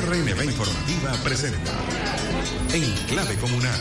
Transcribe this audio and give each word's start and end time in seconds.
RNB 0.00 0.44
Informativa 0.44 1.12
presenta 1.24 1.72
En 2.72 2.84
Clave 3.08 3.36
Comunal. 3.36 3.80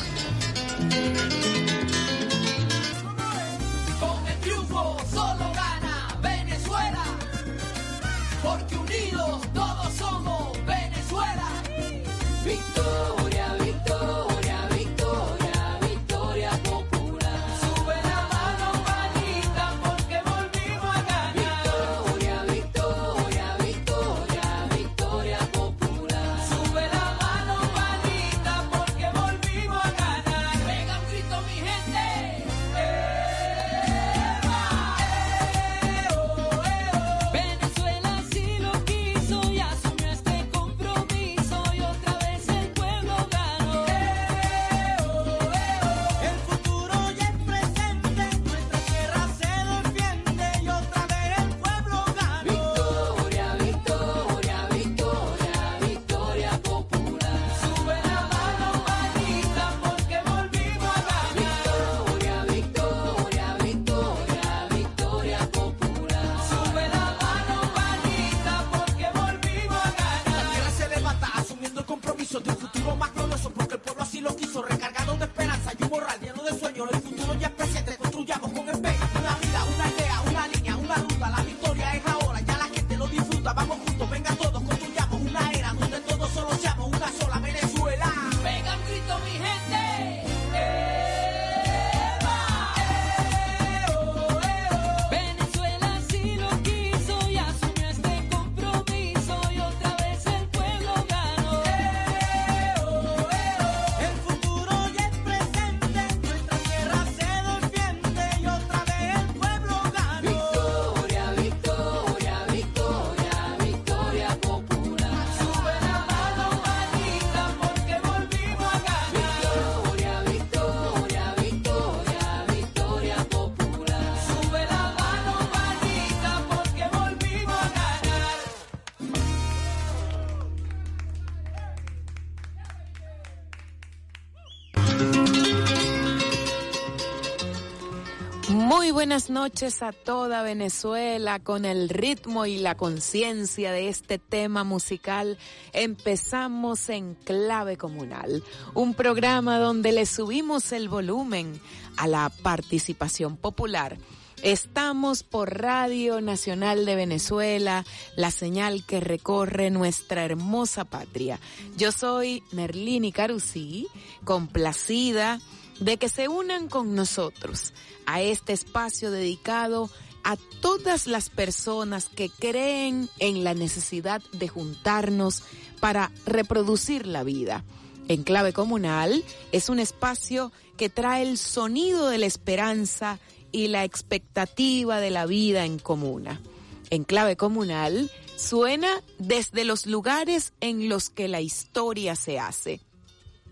Buenas 138.97 139.29
noches 139.29 139.83
a 139.83 139.91
toda 139.91 140.41
Venezuela 140.41 141.37
con 141.37 141.65
el 141.65 141.87
ritmo 141.87 142.47
y 142.47 142.57
la 142.57 142.73
conciencia 142.73 143.71
de 143.71 143.89
este 143.89 144.17
tema 144.17 144.63
musical. 144.63 145.37
Empezamos 145.71 146.89
en 146.89 147.13
Clave 147.13 147.77
Comunal, 147.77 148.43
un 148.73 148.95
programa 148.95 149.59
donde 149.59 149.91
le 149.91 150.07
subimos 150.07 150.71
el 150.71 150.89
volumen 150.89 151.61
a 151.95 152.07
la 152.07 152.31
participación 152.41 153.37
popular. 153.37 153.99
Estamos 154.41 155.21
por 155.21 155.55
Radio 155.55 156.19
Nacional 156.19 156.83
de 156.87 156.95
Venezuela, 156.95 157.85
la 158.15 158.31
señal 158.31 158.83
que 158.83 158.99
recorre 158.99 159.69
nuestra 159.69 160.25
hermosa 160.25 160.85
patria. 160.85 161.39
Yo 161.77 161.91
soy 161.91 162.41
Merlini 162.51 163.11
Carusí, 163.11 163.87
complacida 164.23 165.39
de 165.79 165.97
que 165.97 166.09
se 166.09 166.27
unan 166.27 166.69
con 166.69 166.95
nosotros 166.95 167.73
a 168.05 168.21
este 168.21 168.53
espacio 168.53 169.11
dedicado 169.11 169.89
a 170.23 170.35
todas 170.61 171.07
las 171.07 171.29
personas 171.29 172.09
que 172.09 172.29
creen 172.29 173.09
en 173.19 173.43
la 173.43 173.53
necesidad 173.53 174.21
de 174.33 174.47
juntarnos 174.47 175.43
para 175.79 176.11
reproducir 176.25 177.07
la 177.07 177.23
vida. 177.23 177.63
En 178.07 178.23
clave 178.23 178.53
comunal 178.53 179.23
es 179.51 179.69
un 179.69 179.79
espacio 179.79 180.51
que 180.75 180.89
trae 180.89 181.23
el 181.23 181.37
sonido 181.37 182.09
de 182.09 182.17
la 182.17 182.25
esperanza 182.25 183.19
y 183.51 183.67
la 183.67 183.83
expectativa 183.83 184.99
de 184.99 185.11
la 185.11 185.25
vida 185.25 185.65
en 185.65 185.79
comuna. 185.79 186.41
En 186.89 187.03
clave 187.03 187.35
comunal 187.35 188.11
suena 188.35 188.89
desde 189.19 189.65
los 189.65 189.85
lugares 189.85 190.53
en 190.59 190.89
los 190.89 191.09
que 191.09 191.27
la 191.27 191.41
historia 191.41 192.15
se 192.15 192.39
hace 192.39 192.81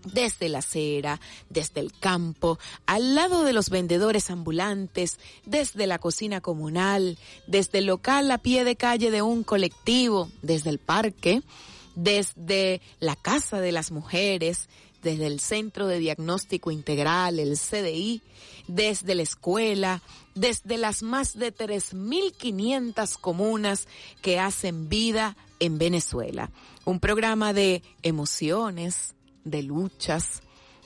desde 0.06 0.48
la 0.48 0.58
acera, 0.58 1.20
desde 1.50 1.80
el 1.80 1.92
campo, 1.98 2.58
al 2.86 3.14
lado 3.14 3.44
de 3.44 3.52
los 3.52 3.70
vendedores 3.70 4.30
ambulantes, 4.30 5.18
desde 5.44 5.86
la 5.86 5.98
cocina 5.98 6.40
comunal, 6.40 7.18
desde 7.46 7.78
el 7.78 7.86
local 7.86 8.30
a 8.30 8.38
pie 8.38 8.64
de 8.64 8.76
calle 8.76 9.10
de 9.10 9.22
un 9.22 9.44
colectivo, 9.44 10.30
desde 10.42 10.70
el 10.70 10.78
parque, 10.78 11.42
desde 11.94 12.80
la 13.00 13.16
casa 13.16 13.60
de 13.60 13.72
las 13.72 13.90
mujeres, 13.90 14.68
desde 15.02 15.26
el 15.26 15.40
Centro 15.40 15.86
de 15.86 15.98
Diagnóstico 15.98 16.70
Integral, 16.70 17.38
el 17.38 17.56
CDI, 17.56 18.22
desde 18.66 19.14
la 19.14 19.22
escuela, 19.22 20.02
desde 20.34 20.78
las 20.78 21.02
más 21.02 21.38
de 21.38 21.54
3.500 21.54 23.18
comunas 23.18 23.86
que 24.20 24.38
hacen 24.38 24.88
vida 24.88 25.36
en 25.60 25.78
Venezuela. 25.78 26.50
Un 26.84 27.00
programa 27.00 27.52
de 27.52 27.82
emociones, 28.02 29.15
de 29.46 29.62
luchas, 29.62 30.42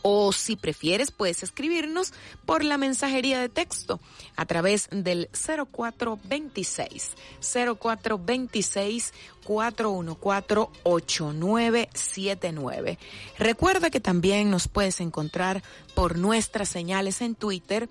o 0.01 0.31
si 0.31 0.55
prefieres 0.55 1.11
puedes 1.11 1.43
escribirnos 1.43 2.13
por 2.45 2.63
la 2.63 2.77
mensajería 2.77 3.39
de 3.39 3.49
texto 3.49 3.99
a 4.35 4.45
través 4.45 4.87
del 4.91 5.29
0426 5.33 7.15
0426 7.43 9.13
414 9.43 10.71
8979. 10.83 12.99
Recuerda 13.37 13.89
que 13.89 13.99
también 13.99 14.51
nos 14.51 14.67
puedes 14.67 15.01
encontrar 15.01 15.63
por 15.95 16.17
nuestras 16.17 16.69
señales 16.69 17.21
en 17.21 17.33
Twitter 17.35 17.89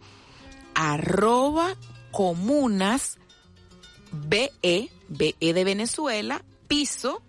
arroba 0.75 1.77
comunas 2.13 3.19
BE, 4.13 4.91
BE 5.09 5.35
de 5.41 5.65
Venezuela, 5.65 6.45
piso 6.69 7.23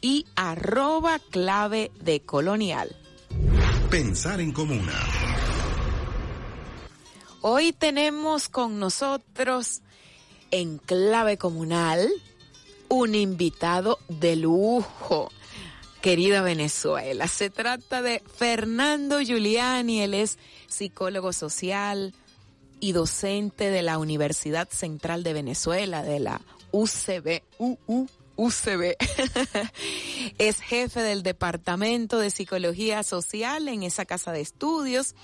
y 0.00 0.24
arroba 0.36 1.18
clave 1.18 1.90
de 2.00 2.20
colonial. 2.20 2.96
Pensar 3.94 4.40
en 4.40 4.50
comuna. 4.50 4.92
Hoy 7.42 7.72
tenemos 7.72 8.48
con 8.48 8.80
nosotros 8.80 9.82
en 10.50 10.78
clave 10.78 11.38
comunal 11.38 12.10
un 12.88 13.14
invitado 13.14 14.00
de 14.08 14.34
lujo, 14.34 15.30
querida 16.02 16.42
Venezuela. 16.42 17.28
Se 17.28 17.50
trata 17.50 18.02
de 18.02 18.20
Fernando 18.36 19.20
Giuliani, 19.20 20.00
él 20.00 20.14
es 20.14 20.40
psicólogo 20.66 21.32
social 21.32 22.14
y 22.80 22.90
docente 22.90 23.70
de 23.70 23.82
la 23.82 23.98
Universidad 23.98 24.68
Central 24.70 25.22
de 25.22 25.34
Venezuela, 25.34 26.02
de 26.02 26.18
la 26.18 26.40
UCB, 26.72 27.44
UCB. 28.36 28.96
es 30.38 30.60
jefe 30.60 31.00
del 31.00 31.22
Departamento 31.22 32.18
de 32.18 32.30
Psicología 32.30 33.02
Social 33.02 33.68
en 33.68 33.82
esa 33.82 34.04
casa 34.04 34.32
de 34.32 34.40
estudios. 34.40 35.14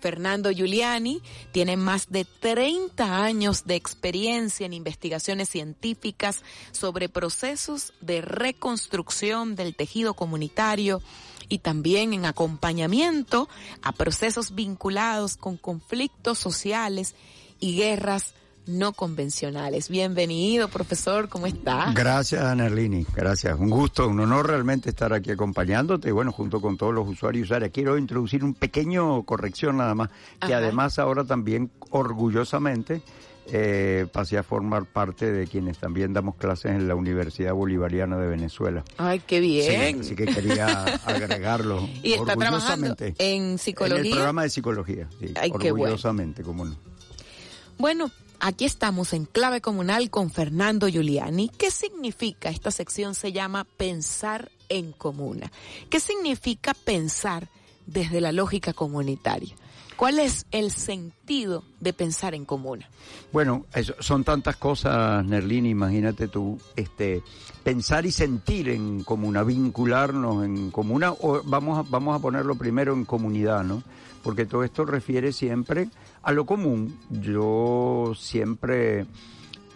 Fernando 0.00 0.50
Giuliani 0.50 1.22
tiene 1.52 1.76
más 1.76 2.10
de 2.10 2.24
30 2.24 3.22
años 3.22 3.66
de 3.66 3.76
experiencia 3.76 4.66
en 4.66 4.72
investigaciones 4.72 5.50
científicas 5.50 6.42
sobre 6.72 7.08
procesos 7.08 7.92
de 8.00 8.22
reconstrucción 8.22 9.56
del 9.56 9.76
tejido 9.76 10.14
comunitario 10.14 11.02
y 11.48 11.58
también 11.58 12.14
en 12.14 12.24
acompañamiento 12.24 13.48
a 13.82 13.92
procesos 13.92 14.54
vinculados 14.54 15.36
con 15.36 15.56
conflictos 15.58 16.38
sociales 16.38 17.14
y 17.58 17.76
guerras 17.76 18.34
no 18.70 18.92
convencionales. 18.92 19.88
Bienvenido, 19.88 20.68
profesor, 20.68 21.28
¿cómo 21.28 21.46
está? 21.46 21.92
Gracias, 21.94 22.56
Nerlini, 22.56 23.06
gracias. 23.14 23.58
Un 23.58 23.70
gusto, 23.70 24.08
un 24.08 24.20
honor 24.20 24.46
realmente 24.48 24.90
estar 24.90 25.12
aquí 25.12 25.30
acompañándote, 25.32 26.12
bueno, 26.12 26.32
junto 26.32 26.60
con 26.60 26.76
todos 26.76 26.94
los 26.94 27.08
usuarios 27.08 27.40
y 27.40 27.44
usuarias. 27.44 27.70
Quiero 27.72 27.98
introducir 27.98 28.44
un 28.44 28.54
pequeño 28.54 29.22
corrección 29.24 29.76
nada 29.76 29.94
más, 29.94 30.08
que 30.40 30.54
Ajá. 30.54 30.58
además 30.58 30.98
ahora 30.98 31.24
también 31.24 31.70
orgullosamente 31.90 33.02
eh, 33.52 34.06
pasé 34.12 34.38
a 34.38 34.44
formar 34.44 34.84
parte 34.84 35.32
de 35.32 35.46
quienes 35.48 35.78
también 35.78 36.12
damos 36.12 36.36
clases 36.36 36.70
en 36.72 36.86
la 36.86 36.94
Universidad 36.94 37.52
Bolivariana 37.52 38.16
de 38.16 38.28
Venezuela. 38.28 38.84
Ay, 38.96 39.20
qué 39.26 39.36
Sí, 39.40 39.40
bien. 39.40 40.00
así 40.00 40.14
que 40.14 40.26
quería 40.26 40.84
agregarlo 41.04 41.88
y 42.02 42.12
está 42.12 42.36
trabajando 42.36 42.86
orgullosamente. 42.86 43.14
en 43.18 43.42
En 43.46 43.50
el 43.54 43.58
psicología. 43.58 44.12
programa 44.14 44.42
de 44.44 44.50
psicología, 44.50 45.08
sí, 45.18 45.32
Ay, 45.34 45.50
qué 45.58 45.72
bueno. 45.72 45.84
orgullosamente, 45.86 46.42
cómo 46.44 46.64
no. 46.64 46.76
Bueno, 47.78 48.10
aquí 48.40 48.64
estamos 48.64 49.12
en 49.12 49.26
clave 49.26 49.60
comunal 49.60 50.10
con 50.10 50.30
Fernando 50.30 50.88
Giuliani. 50.88 51.48
¿Qué 51.50 51.70
significa? 51.70 52.48
Esta 52.48 52.70
sección 52.70 53.14
se 53.14 53.32
llama 53.32 53.64
pensar 53.76 54.50
en 54.68 54.92
comuna. 54.92 55.52
¿Qué 55.88 56.00
significa 56.00 56.74
pensar 56.74 57.48
desde 57.90 58.20
la 58.20 58.32
lógica 58.32 58.72
comunitaria? 58.72 59.54
¿Cuál 60.00 60.18
es 60.18 60.46
el 60.50 60.70
sentido 60.70 61.62
de 61.78 61.92
pensar 61.92 62.34
en 62.34 62.46
comuna? 62.46 62.88
Bueno, 63.32 63.66
son 63.98 64.24
tantas 64.24 64.56
cosas, 64.56 65.22
Nerlini, 65.26 65.68
imagínate 65.68 66.26
tú, 66.28 66.58
este, 66.74 67.22
pensar 67.62 68.06
y 68.06 68.10
sentir 68.10 68.70
en 68.70 69.04
comuna, 69.04 69.42
vincularnos 69.42 70.42
en 70.42 70.70
comuna, 70.70 71.12
o 71.12 71.42
vamos 71.44 71.78
a, 71.78 71.90
vamos 71.90 72.16
a 72.16 72.18
ponerlo 72.18 72.54
primero 72.54 72.94
en 72.94 73.04
comunidad, 73.04 73.62
¿no? 73.62 73.82
Porque 74.22 74.46
todo 74.46 74.64
esto 74.64 74.86
refiere 74.86 75.32
siempre 75.32 75.90
a 76.22 76.32
lo 76.32 76.46
común. 76.46 76.98
Yo 77.10 78.14
siempre 78.16 79.04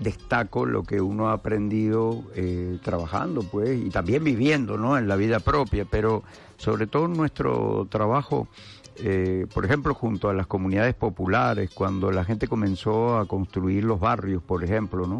destaco 0.04 0.64
lo 0.64 0.84
que 0.84 1.00
uno 1.00 1.28
ha 1.28 1.32
aprendido 1.32 2.22
eh, 2.36 2.78
trabajando, 2.84 3.42
pues, 3.42 3.76
y 3.84 3.90
también 3.90 4.22
viviendo, 4.22 4.78
¿no? 4.78 4.96
En 4.96 5.08
la 5.08 5.16
vida 5.16 5.40
propia, 5.40 5.84
pero 5.84 6.22
sobre 6.56 6.86
todo 6.86 7.06
en 7.06 7.14
nuestro 7.14 7.88
trabajo 7.90 8.46
eh, 8.96 9.46
por 9.52 9.64
ejemplo, 9.64 9.94
junto 9.94 10.28
a 10.28 10.34
las 10.34 10.46
comunidades 10.46 10.94
populares, 10.94 11.70
cuando 11.74 12.12
la 12.12 12.24
gente 12.24 12.46
comenzó 12.46 13.18
a 13.18 13.26
construir 13.26 13.84
los 13.84 13.98
barrios, 13.98 14.42
por 14.42 14.62
ejemplo, 14.62 15.06
¿no? 15.06 15.18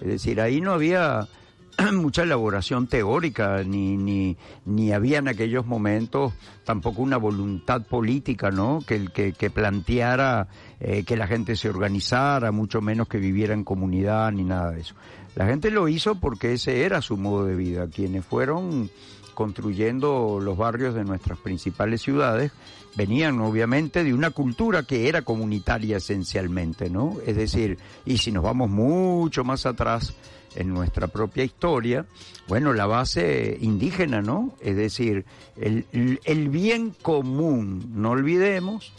Es 0.00 0.08
decir, 0.08 0.40
ahí 0.40 0.60
no 0.60 0.72
había 0.72 1.28
mucha 1.92 2.22
elaboración 2.22 2.86
teórica, 2.86 3.62
ni, 3.64 3.96
ni, 3.96 4.36
ni 4.64 4.92
había 4.92 5.18
en 5.18 5.28
aquellos 5.28 5.66
momentos 5.66 6.32
tampoco 6.64 7.02
una 7.02 7.16
voluntad 7.16 7.82
política, 7.82 8.50
¿no? 8.50 8.80
Que, 8.86 9.06
que, 9.06 9.32
que 9.32 9.50
planteara 9.50 10.48
eh, 10.80 11.04
que 11.04 11.16
la 11.16 11.26
gente 11.26 11.56
se 11.56 11.68
organizara, 11.68 12.52
mucho 12.52 12.80
menos 12.80 13.08
que 13.08 13.18
viviera 13.18 13.54
en 13.54 13.64
comunidad, 13.64 14.32
ni 14.32 14.44
nada 14.44 14.72
de 14.72 14.80
eso. 14.80 14.94
La 15.34 15.46
gente 15.46 15.70
lo 15.70 15.88
hizo 15.88 16.16
porque 16.16 16.52
ese 16.52 16.84
era 16.84 17.00
su 17.00 17.16
modo 17.16 17.46
de 17.46 17.56
vida. 17.56 17.88
Quienes 17.88 18.24
fueron 18.24 18.90
construyendo 19.34 20.38
los 20.40 20.58
barrios 20.58 20.94
de 20.94 21.04
nuestras 21.04 21.38
principales 21.38 22.02
ciudades 22.02 22.52
venían 22.96 23.40
obviamente 23.40 24.04
de 24.04 24.12
una 24.12 24.30
cultura 24.30 24.82
que 24.82 25.08
era 25.08 25.22
comunitaria 25.22 25.96
esencialmente, 25.96 26.90
¿no? 26.90 27.16
Es 27.26 27.36
decir, 27.36 27.78
y 28.04 28.18
si 28.18 28.30
nos 28.30 28.42
vamos 28.44 28.68
mucho 28.68 29.44
más 29.44 29.64
atrás 29.64 30.14
en 30.56 30.72
nuestra 30.72 31.08
propia 31.08 31.44
historia, 31.44 32.06
bueno, 32.48 32.72
la 32.72 32.86
base 32.86 33.56
indígena, 33.60 34.22
¿no? 34.22 34.54
Es 34.60 34.76
decir, 34.76 35.24
el, 35.56 35.86
el 36.24 36.48
bien 36.48 36.94
común, 37.02 37.92
no 37.94 38.10
olvidemos 38.10 38.92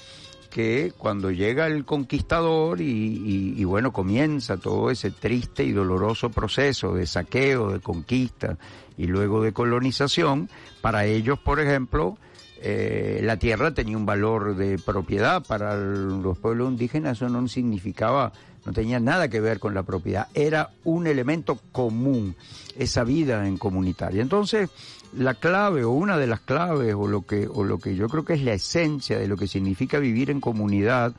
que 0.53 0.93
cuando 0.95 1.31
llega 1.31 1.65
el 1.65 1.83
conquistador 1.83 2.79
y, 2.79 3.55
y, 3.57 3.63
bueno, 3.63 3.91
comienza 3.91 4.57
todo 4.57 4.91
ese 4.91 5.09
triste 5.09 5.63
y 5.63 5.71
doloroso 5.71 6.29
proceso 6.29 6.93
de 6.93 7.07
saqueo, 7.07 7.71
de 7.71 7.79
conquista 7.79 8.59
y 8.95 9.07
luego 9.07 9.41
de 9.41 9.51
colonización, 9.51 10.49
para 10.79 11.05
ellos, 11.05 11.39
por 11.39 11.59
ejemplo, 11.59 12.19
eh, 12.61 13.19
la 13.23 13.37
tierra 13.37 13.73
tenía 13.73 13.97
un 13.97 14.05
valor 14.05 14.55
de 14.55 14.77
propiedad, 14.77 15.43
para 15.43 15.75
los 15.75 16.37
pueblos 16.37 16.69
indígenas 16.69 17.17
eso 17.17 17.29
no 17.29 17.47
significaba, 17.47 18.31
no 18.65 18.73
tenía 18.73 18.99
nada 18.99 19.27
que 19.27 19.39
ver 19.39 19.59
con 19.59 19.73
la 19.73 19.83
propiedad, 19.83 20.27
era 20.33 20.71
un 20.83 21.07
elemento 21.07 21.59
común, 21.71 22.35
esa 22.77 23.03
vida 23.03 23.47
en 23.47 23.57
comunitaria. 23.57 24.21
Entonces, 24.21 24.69
la 25.17 25.35
clave 25.35 25.83
o 25.83 25.91
una 25.91 26.17
de 26.17 26.27
las 26.27 26.39
claves 26.39 26.93
o 26.95 27.07
lo 27.07 27.21
que 27.21 27.47
o 27.47 27.63
lo 27.63 27.77
que 27.77 27.95
yo 27.95 28.09
creo 28.09 28.25
que 28.25 28.33
es 28.33 28.43
la 28.43 28.53
esencia 28.53 29.19
de 29.19 29.27
lo 29.27 29.37
que 29.37 29.47
significa 29.47 29.99
vivir 29.99 30.31
en 30.31 30.41
comunidad 30.41 31.13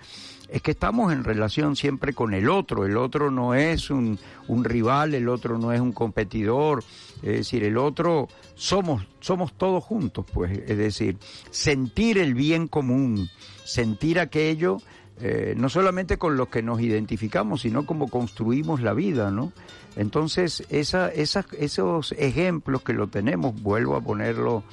es 0.48 0.62
que 0.62 0.72
estamos 0.72 1.12
en 1.12 1.24
relación 1.24 1.74
siempre 1.74 2.12
con 2.12 2.34
el 2.34 2.48
otro, 2.48 2.84
el 2.84 2.96
otro 2.96 3.30
no 3.30 3.54
es 3.54 3.90
un, 3.90 4.18
un 4.46 4.64
rival, 4.64 5.14
el 5.14 5.28
otro 5.28 5.58
no 5.58 5.72
es 5.72 5.80
un 5.80 5.92
competidor, 5.92 6.84
es 7.22 7.38
decir, 7.38 7.64
el 7.64 7.78
otro 7.78 8.28
somos 8.54 9.06
somos 9.20 9.54
todos 9.54 9.82
juntos, 9.82 10.26
pues, 10.32 10.52
es 10.66 10.76
decir, 10.76 11.16
sentir 11.50 12.18
el 12.18 12.34
bien 12.34 12.68
común, 12.68 13.28
sentir 13.64 14.20
aquello 14.20 14.78
eh, 15.20 15.54
no 15.56 15.68
solamente 15.68 16.18
con 16.18 16.36
los 16.36 16.48
que 16.48 16.62
nos 16.62 16.80
identificamos, 16.80 17.62
sino 17.62 17.86
como 17.86 18.08
construimos 18.08 18.80
la 18.80 18.94
vida, 18.94 19.30
¿no? 19.30 19.52
Entonces, 19.96 20.64
esa, 20.70 21.08
esas, 21.08 21.46
esos 21.52 22.12
ejemplos 22.12 22.82
que 22.82 22.92
lo 22.92 23.06
tenemos, 23.06 23.60
vuelvo 23.62 23.96
a 23.96 24.00
ponerlo 24.00 24.64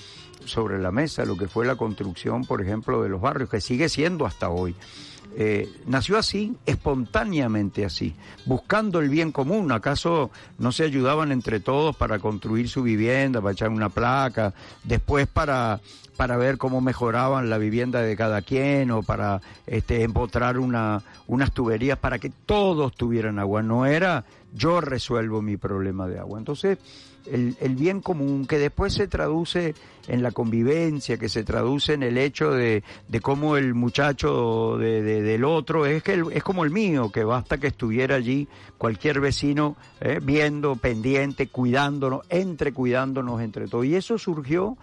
sobre 0.46 0.80
la 0.80 0.92
mesa, 0.92 1.26
lo 1.26 1.38
que 1.38 1.48
fue 1.48 1.66
la 1.66 1.76
construcción, 1.76 2.46
por 2.46 2.62
ejemplo, 2.62 3.04
de 3.04 3.10
los 3.10 3.22
barrios, 3.22 3.50
que 3.50 3.62
sigue 3.62 3.88
siendo 3.88 4.26
hasta 4.26 4.50
hoy. 4.50 4.76
Eh, 5.34 5.70
nació 5.86 6.18
así, 6.18 6.58
espontáneamente 6.66 7.86
así, 7.86 8.16
buscando 8.46 9.00
el 9.00 9.10
bien 9.10 9.32
común. 9.32 9.72
¿Acaso 9.72 10.30
no 10.58 10.72
se 10.72 10.84
ayudaban 10.84 11.32
entre 11.32 11.60
todos 11.60 11.96
para 11.96 12.20
construir 12.20 12.68
su 12.68 12.84
vivienda, 12.84 13.42
para 13.42 13.54
echar 13.54 13.70
una 13.70 13.90
placa, 13.90 14.54
después 14.84 15.28
para, 15.28 15.80
para 16.18 16.36
ver 16.36 16.58
cómo 16.58 16.82
mejoraban 16.82 17.50
la 17.50 17.58
vivienda 17.58 18.02
de 18.02 18.16
cada 18.18 18.42
quien 18.42 18.92
o 18.92 19.04
para 19.04 19.42
este, 19.68 20.04
empotrar 20.04 20.60
una, 20.60 21.02
unas 21.28 21.54
tuberías 21.54 21.98
para 21.98 22.20
que 22.20 22.30
todos 22.30 22.94
tuvieran 22.94 23.40
agua? 23.40 23.64
No 23.64 23.86
era 23.86 24.26
yo 24.54 24.82
resuelvo 24.82 25.42
mi 25.42 25.56
problema 25.56 26.08
de 26.08 26.20
agua. 26.20 26.40
Entonces, 26.40 26.78
el, 27.26 27.56
el, 27.60 27.76
bien 27.76 28.02
común 28.02 28.46
que 28.46 28.58
después 28.58 28.94
se 28.94 29.08
traduce 29.08 29.76
en 30.08 30.24
la 30.24 30.32
convivencia, 30.32 31.18
que 31.18 31.30
se 31.30 31.44
traduce 31.44 31.94
en 31.94 32.04
el 32.04 32.18
hecho 32.18 32.52
de, 32.52 32.84
de 33.08 33.20
cómo 33.20 33.58
el 33.58 33.74
muchacho 33.74 34.78
de, 34.78 35.02
de, 35.02 35.22
del 35.22 35.44
otro 35.44 35.86
es 35.86 36.04
que 36.04 36.24
es 36.32 36.44
como 36.44 36.64
el 36.64 36.72
mío, 36.72 37.12
que 37.12 37.24
basta 37.24 37.58
que 37.58 37.68
estuviera 37.68 38.16
allí 38.16 38.48
cualquier 38.78 39.20
vecino 39.20 39.76
eh, 40.00 40.20
viendo, 40.22 40.76
pendiente, 40.76 41.48
cuidándonos, 41.48 42.22
entre 42.30 42.74
cuidándonos 42.74 43.42
entre 43.42 43.68
todos. 43.68 43.86
Y 43.86 43.96
eso 43.96 44.18
surgió 44.18 44.78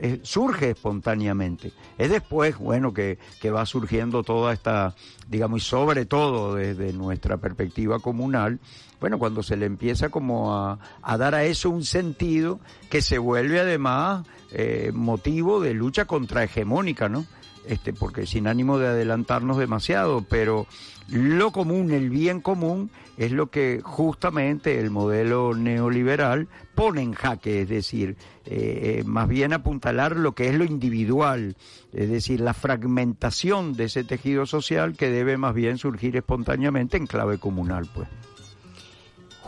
eh, 0.00 0.20
surge 0.22 0.70
espontáneamente. 0.70 1.72
Es 1.96 2.10
después, 2.10 2.56
bueno, 2.56 2.94
que, 2.94 3.18
que, 3.40 3.50
va 3.50 3.66
surgiendo 3.66 4.22
toda 4.22 4.52
esta, 4.52 4.94
digamos, 5.28 5.62
y 5.62 5.64
sobre 5.64 6.06
todo 6.06 6.54
desde 6.54 6.92
nuestra 6.92 7.38
perspectiva 7.38 7.98
comunal, 7.98 8.60
bueno, 9.00 9.18
cuando 9.18 9.42
se 9.42 9.56
le 9.56 9.66
empieza 9.66 10.08
como 10.08 10.54
a, 10.54 10.78
dar 11.16 11.34
a 11.34 11.44
eso 11.44 11.70
un 11.70 11.84
sentido 11.84 12.60
que 12.90 13.02
se 13.02 13.18
vuelve 13.18 13.60
además 13.60 14.26
eh, 14.50 14.90
motivo 14.94 15.60
de 15.60 15.74
lucha 15.74 16.04
contrahegemónica, 16.04 17.08
¿no? 17.08 17.24
este, 17.68 17.92
porque 17.92 18.26
sin 18.26 18.46
ánimo 18.46 18.78
de 18.78 18.88
adelantarnos 18.88 19.58
demasiado, 19.58 20.22
pero 20.22 20.66
lo 21.08 21.52
común, 21.52 21.92
el 21.92 22.10
bien 22.10 22.40
común, 22.40 22.90
es 23.18 23.32
lo 23.32 23.50
que 23.50 23.80
justamente 23.82 24.80
el 24.80 24.90
modelo 24.90 25.54
neoliberal 25.54 26.48
pone 26.74 27.02
en 27.02 27.12
jaque, 27.12 27.62
es 27.62 27.68
decir, 27.68 28.16
eh, 28.46 29.00
eh, 29.00 29.04
más 29.04 29.28
bien 29.28 29.52
apuntalar 29.52 30.16
lo 30.16 30.32
que 30.32 30.48
es 30.48 30.54
lo 30.54 30.64
individual, 30.64 31.56
es 31.92 32.08
decir, 32.08 32.40
la 32.40 32.54
fragmentación 32.54 33.74
de 33.74 33.84
ese 33.84 34.04
tejido 34.04 34.46
social 34.46 34.96
que 34.96 35.10
debe 35.10 35.36
más 35.36 35.54
bien 35.54 35.76
surgir 35.78 36.16
espontáneamente 36.16 36.96
en 36.96 37.06
clave 37.06 37.38
comunal, 37.38 37.88
pues. 37.94 38.08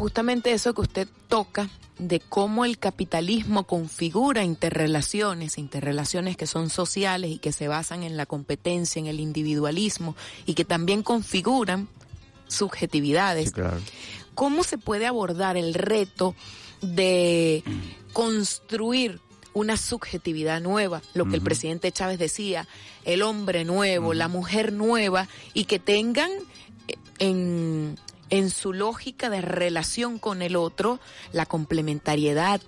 Justamente 0.01 0.53
eso 0.53 0.73
que 0.73 0.81
usted 0.81 1.09
toca 1.29 1.69
de 1.99 2.21
cómo 2.21 2.65
el 2.65 2.79
capitalismo 2.79 3.65
configura 3.65 4.45
interrelaciones, 4.45 5.59
interrelaciones 5.59 6.39
que 6.39 6.47
son 6.47 6.71
sociales 6.71 7.31
y 7.33 7.39
que 7.39 7.53
se 7.53 7.69
basan 7.69 8.03
en 8.03 8.17
la 8.17 8.25
competencia, 8.25 8.99
en 8.99 9.09
el 9.09 9.21
individualismo 9.21 10.17
y 10.47 10.55
que 10.55 10.65
también 10.65 11.03
configuran 11.03 11.87
subjetividades. 12.49 13.49
Sí, 13.49 13.53
claro. 13.53 13.77
¿Cómo 14.35 14.65
se 14.65 14.79
puede 14.79 15.07
abordar 15.07 15.59
el 15.59 15.75
reto 15.75 16.35
de 16.81 17.63
construir 18.15 19.21
una 19.53 19.77
subjetividad 19.77 20.63
nueva, 20.63 21.03
lo 21.13 21.27
que 21.27 21.37
el 21.37 21.43
presidente 21.43 21.93
Chávez 21.93 22.19
decía, 22.19 22.67
el 23.05 23.21
hombre 23.21 23.67
nuevo, 23.67 24.15
la 24.15 24.29
mujer 24.29 24.73
nueva, 24.73 25.29
y 25.53 25.67
que 25.67 25.79
tengan 25.79 26.31
eh, 26.89 26.95
en, 27.19 27.99
en 28.31 28.51
su 28.51 28.73
lógica 28.73 29.29
de 29.29 29.41
relación 29.41 30.19
con 30.19 30.43
el 30.43 30.57
otro 30.57 31.01
la 31.33 31.47
complementariedad, 31.47 32.61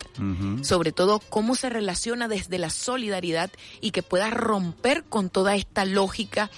sobre 0.62 0.92
todo 0.92 1.21
cómo 1.21 1.54
se 1.54 1.71
relaciona 1.71 2.28
desde 2.28 2.59
la 2.59 2.71
solidaridad 2.71 3.50
y 3.81 3.92
que 3.92 4.02
pueda 4.02 4.31
romper 4.31 5.04
con 5.04 5.31
toda 5.31 5.54
esta 5.54 5.85
lógica 5.85 6.50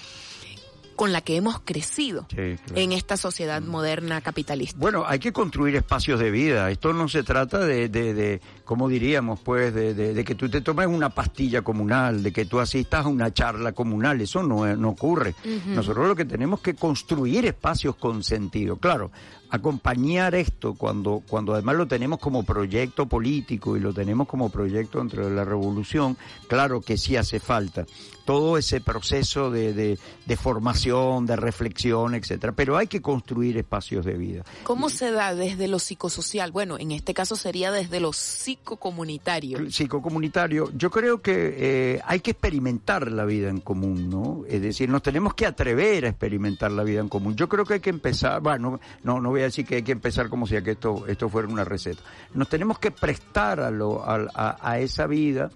con 0.96 1.12
la 1.12 1.20
que 1.20 1.36
hemos 1.36 1.60
crecido 1.60 2.26
Sí, 2.30 2.36
claro. 2.36 2.56
en 2.74 2.92
esta 2.92 3.16
sociedad 3.16 3.60
moderna 3.62 4.20
capitalista. 4.20 4.78
Bueno, 4.78 5.04
hay 5.06 5.18
que 5.18 5.32
construir 5.32 5.76
espacios 5.76 6.20
de 6.20 6.30
vida. 6.30 6.70
Esto 6.70 6.92
no 6.92 7.08
se 7.08 7.22
trata 7.22 7.58
de, 7.58 7.88
de, 7.88 8.14
de 8.14 8.40
como 8.64 8.88
diríamos, 8.88 9.40
pues, 9.40 9.74
de, 9.74 9.94
de- 9.94 10.14
de 10.14 10.24
que 10.24 10.34
tú 10.34 10.48
te 10.48 10.60
tomes 10.60 10.86
una 10.86 11.10
pastilla 11.10 11.62
comunal, 11.62 12.22
de 12.22 12.32
que 12.32 12.44
tú 12.46 12.60
asistas 12.60 13.04
a 13.04 13.08
una 13.08 13.32
charla 13.32 13.72
comunal. 13.72 14.20
Eso 14.20 14.42
no, 14.42 14.64
no 14.76 14.88
ocurre. 14.90 15.34
Nosotros 15.66 16.06
lo 16.08 16.14
que 16.16 16.24
tenemos 16.24 16.60
que 16.60 16.74
construir 16.74 17.46
espacios 17.46 17.96
con 17.96 18.22
sentido. 18.22 18.76
Claro, 18.76 19.10
acompañar 19.50 20.34
esto 20.34 20.74
cuando, 20.74 21.22
cuando 21.28 21.52
además 21.54 21.76
lo 21.76 21.86
tenemos 21.86 22.18
como 22.18 22.42
proyecto 22.42 23.06
político 23.06 23.76
y 23.76 23.80
lo 23.80 23.92
tenemos 23.94 24.26
como 24.26 24.50
proyecto 24.50 24.98
dentro 24.98 25.24
de 25.28 25.34
la 25.34 25.44
revolución, 25.44 26.16
claro 26.48 26.80
que 26.80 26.96
sí 26.96 27.16
hace 27.16 27.38
falta 27.40 27.86
todo 28.24 28.56
ese 28.58 28.80
proceso 28.80 29.50
de, 29.50 29.72
de, 29.74 29.98
de 30.26 30.36
formación, 30.36 31.26
de 31.26 31.36
reflexión, 31.36 32.14
etcétera. 32.14 32.52
Pero 32.54 32.76
hay 32.76 32.86
que 32.86 33.02
construir 33.02 33.56
espacios 33.58 34.04
de 34.04 34.14
vida. 34.14 34.44
¿Cómo 34.64 34.88
se 34.88 35.10
da 35.10 35.34
desde 35.34 35.68
lo 35.68 35.78
psicosocial? 35.78 36.50
Bueno, 36.52 36.78
en 36.78 36.90
este 36.90 37.14
caso 37.14 37.36
sería 37.36 37.70
desde 37.70 38.00
lo 38.00 38.12
psicocomunitario. 38.12 39.70
psicocomunitario, 39.70 40.70
yo 40.76 40.90
creo 40.90 41.20
que 41.22 41.54
eh, 41.56 42.00
hay 42.04 42.20
que 42.20 42.32
experimentar 42.32 43.10
la 43.10 43.24
vida 43.24 43.48
en 43.48 43.60
común, 43.60 44.08
¿no? 44.08 44.44
Es 44.48 44.62
decir, 44.62 44.88
nos 44.88 45.02
tenemos 45.02 45.34
que 45.34 45.46
atrever 45.46 46.06
a 46.06 46.08
experimentar 46.08 46.70
la 46.72 46.82
vida 46.82 47.00
en 47.00 47.08
común. 47.08 47.36
Yo 47.36 47.48
creo 47.48 47.64
que 47.64 47.74
hay 47.74 47.80
que 47.80 47.90
empezar, 47.90 48.40
bueno, 48.40 48.80
no, 49.02 49.20
no 49.20 49.30
voy 49.30 49.42
a 49.42 49.44
decir 49.44 49.66
que 49.66 49.76
hay 49.76 49.82
que 49.82 49.92
empezar 49.92 50.28
como 50.28 50.46
si 50.46 50.56
esto, 50.56 51.06
esto 51.06 51.28
fuera 51.28 51.48
una 51.48 51.64
receta. 51.64 52.00
Nos 52.32 52.48
tenemos 52.48 52.78
que 52.78 52.90
prestar 52.90 53.60
a, 53.60 53.70
lo, 53.70 54.02
a, 54.02 54.26
a- 54.34 54.56
a 54.70 54.78
esa 54.78 55.06
vida 55.06 55.50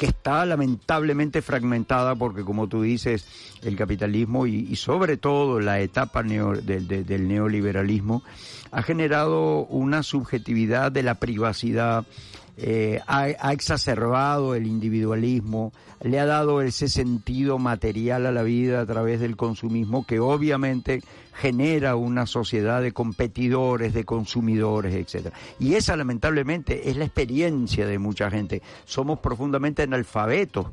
que 0.00 0.06
está 0.06 0.46
lamentablemente 0.46 1.42
fragmentada 1.42 2.14
porque 2.14 2.42
como 2.42 2.68
tú 2.68 2.80
dices 2.80 3.26
el 3.62 3.76
capitalismo 3.76 4.46
y, 4.46 4.74
sobre 4.76 5.18
todo 5.18 5.60
la 5.60 5.78
etapa 5.80 6.22
neo- 6.22 6.54
del 6.56 7.28
neoliberalismo 7.28 8.22
ha 8.70 8.82
generado 8.82 9.66
una 9.66 10.02
subjetividad 10.02 10.90
de 10.90 11.02
la 11.02 11.16
privacidad 11.16 12.06
eh, 12.56 13.00
ha, 13.06 13.26
ha 13.40 13.52
exacerbado 13.52 14.54
el 14.54 14.66
individualismo, 14.66 15.72
le 16.02 16.18
ha 16.18 16.26
dado 16.26 16.60
ese 16.62 16.88
sentido 16.88 17.58
material 17.58 18.24
a 18.26 18.32
la 18.32 18.42
vida 18.42 18.80
a 18.80 18.86
través 18.86 19.20
del 19.20 19.36
consumismo 19.36 20.06
que 20.06 20.18
obviamente 20.18 21.02
genera 21.32 21.96
una 21.96 22.26
sociedad 22.26 22.82
de 22.82 22.92
competidores, 22.92 23.94
de 23.94 24.04
consumidores, 24.04 24.94
etcétera. 24.94 25.36
Y 25.58 25.74
esa 25.74 25.96
lamentablemente 25.96 26.90
es 26.90 26.96
la 26.96 27.04
experiencia 27.04 27.86
de 27.86 27.98
mucha 27.98 28.30
gente. 28.30 28.62
Somos 28.84 29.20
profundamente 29.20 29.82
analfabetos 29.82 30.66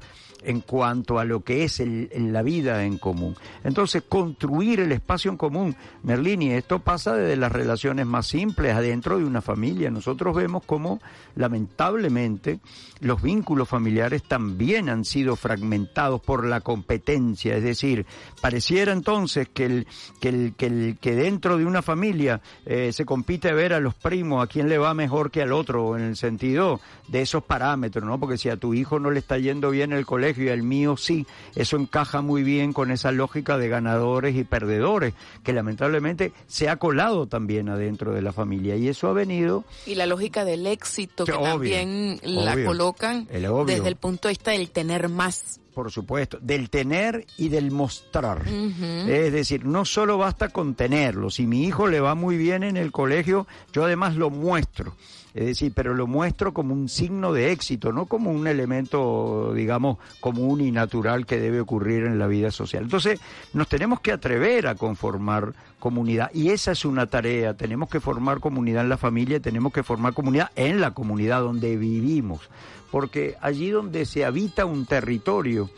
en 0.44 0.62
cuanto 0.62 1.18
a 1.18 1.26
lo 1.26 1.44
que 1.44 1.64
es 1.64 1.80
el- 1.80 2.10
la 2.32 2.44
vida 2.44 2.86
en 2.86 3.00
común. 3.00 3.36
Entonces, 3.64 4.04
construir 4.08 4.80
el 4.80 4.92
espacio 4.92 5.32
en 5.32 5.38
común, 5.38 5.76
Merlini, 6.04 6.52
esto 6.52 6.80
pasa 6.80 7.16
desde 7.16 7.36
las 7.38 7.52
relaciones 7.52 8.06
más 8.06 8.28
simples, 8.28 8.76
adentro 8.76 9.18
de 9.18 9.26
una 9.26 9.42
familia. 9.42 9.90
Nosotros 9.90 10.36
vemos 10.36 10.64
cómo, 10.66 11.00
lamentablemente, 11.36 12.60
los 13.00 13.22
vínculos 13.22 13.68
familiares 13.68 14.24
también 14.24 14.90
han 14.90 15.06
sido 15.06 15.36
fragmentados 15.36 16.22
por 16.22 16.46
la 16.46 16.62
competencia. 16.62 17.56
Es 17.58 17.64
decir, 17.64 18.06
pareciera 18.42 18.94
entonces 18.94 19.50
que, 19.50 19.66
el, 19.66 19.88
que, 20.20 20.30
el, 20.30 20.54
que, 20.58 20.66
el, 20.66 20.98
que 21.00 21.16
dentro 21.16 21.58
de 21.58 21.66
una 21.66 21.82
familia 21.82 22.42
eh, 22.66 22.92
se 22.92 23.06
compite 23.06 23.50
a 23.50 23.54
ver 23.54 23.74
a 23.74 23.80
los 23.80 23.94
primos, 23.94 24.44
a 24.44 24.48
quién 24.48 24.68
le 24.68 24.78
va 24.78 24.94
mejor 24.94 25.32
que 25.32 25.42
al 25.42 25.54
otro, 25.54 25.98
en 25.98 26.04
el 26.04 26.18
sentido 26.18 26.80
de 27.08 27.22
esos 27.22 27.44
parámetros, 27.44 28.04
¿no? 28.04 28.20
Porque 28.20 28.38
si 28.38 28.50
a 28.50 28.58
tu 28.58 28.74
hijo 28.74 29.00
no 29.00 29.12
le 29.12 29.20
está 29.20 29.38
yendo 29.38 29.70
bien 29.70 29.94
el 29.94 30.06
colegio 30.06 30.46
y 30.46 30.50
al 30.50 30.64
mío 30.64 30.98
sí, 30.98 31.26
eso 31.56 31.78
encaja 31.78 32.22
muy 32.22 32.44
bien 32.44 32.74
con 32.74 32.92
esa 32.92 33.12
lógica 33.12 33.58
de 33.58 33.70
ganadores 33.70 34.36
y 34.36 34.44
perdedores, 34.44 35.14
que 35.44 35.54
lamentablemente 35.54 36.34
se 36.48 36.70
ha 36.70 36.78
colado 36.78 37.28
también 37.28 37.70
adentro 37.70 38.14
de 38.14 38.22
la 38.22 38.34
familia. 38.34 38.76
Y 38.76 38.90
eso 38.90 39.08
ha 39.08 39.14
venido 39.14 39.64
Y 39.86 39.96
la 39.96 40.06
lógica 40.06 40.44
del 40.44 40.68
éxito 40.68 41.26
que 41.26 41.34
obvio, 41.34 41.50
también 41.50 42.20
la 42.24 42.54
obvio. 42.54 42.66
colocan 42.66 43.28
El 43.32 43.48
desde 43.66 43.88
el 43.88 43.96
punto 43.96 44.28
de 44.28 44.34
vista 44.34 44.52
del 44.52 44.70
tener 44.70 45.10
más. 45.10 45.60
Por 45.78 45.92
supuesto, 45.92 46.40
del 46.42 46.72
tener 46.72 47.28
y 47.38 47.50
del 47.50 47.70
mostrar. 47.70 48.48
Es 48.48 49.32
decir, 49.32 49.64
no 49.64 49.86
solo 49.86 50.18
basta 50.18 50.50
con 50.50 50.74
tenerlo. 50.74 51.30
Si 51.30 51.46
mi 51.46 51.66
hijo 51.66 51.86
le 51.86 52.00
va 52.00 52.16
muy 52.16 52.36
bien 52.36 52.64
en 52.64 52.78
el 52.78 52.92
colegio, 52.92 53.46
yo 53.72 53.84
además 53.84 54.16
lo 54.16 54.32
muestro. 54.32 54.96
Es 55.38 55.46
decir, 55.46 55.72
pero 55.76 55.94
lo 55.94 56.08
muestro 56.08 56.52
como 56.52 56.74
un 56.74 56.90
signo 56.90 57.32
de 57.32 57.52
éxito, 57.52 57.94
no 57.94 58.08
como 58.08 58.32
un 58.32 58.48
elemento, 58.48 59.54
digamos, 59.54 60.00
común 60.20 60.62
y 60.62 60.72
natural 60.72 61.28
que 61.28 61.40
debe 61.40 61.62
ocurrir 61.62 62.06
en 62.06 62.18
la 62.18 62.26
vida 62.26 62.50
social. 62.50 62.86
Entonces, 62.86 63.20
nos 63.54 63.68
tenemos 63.68 64.00
que 64.00 64.12
atrever 64.12 64.66
a 64.66 64.74
conformar 64.74 65.54
comunidad 65.78 66.32
y 66.34 66.50
esa 66.50 66.72
es 66.72 66.86
una 66.86 67.06
tarea. 67.06 67.54
Tenemos 67.54 67.88
que 67.88 68.00
formar 68.00 68.40
comunidad 68.40 68.82
en 68.82 68.90
la 68.90 68.98
familia, 68.98 69.40
tenemos 69.40 69.72
que 69.72 69.84
formar 69.84 70.16
comunidad 70.16 70.50
en 70.56 70.82
la 70.82 70.96
comunidad 70.96 71.42
donde 71.42 71.78
vivimos, 71.78 72.50
porque 72.90 73.36
allí 73.40 73.70
donde 73.70 74.08
se 74.08 74.26
habita 74.26 74.66
un 74.66 74.88
territorio, 74.88 75.70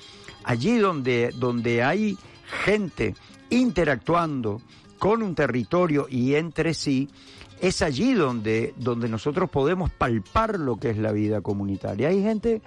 allí 0.46 0.78
donde, 0.78 1.34
donde 1.36 1.84
hay 1.84 2.18
gente 2.64 3.14
interactuando 3.50 4.62
con 5.00 5.22
un 5.22 5.36
territorio 5.36 6.08
y 6.10 6.36
entre 6.36 6.74
sí, 6.74 7.10
es 7.62 7.82
allí 7.82 8.14
donde, 8.14 8.74
donde 8.78 9.10
nosotros 9.10 9.50
podemos 9.50 9.92
palpar 9.92 10.60
lo 10.60 10.78
que 10.78 10.92
es 10.92 10.98
la 10.98 11.12
vida 11.12 11.42
comunitaria. 11.42 12.10
Hay 12.10 12.22
gente, 12.22 12.62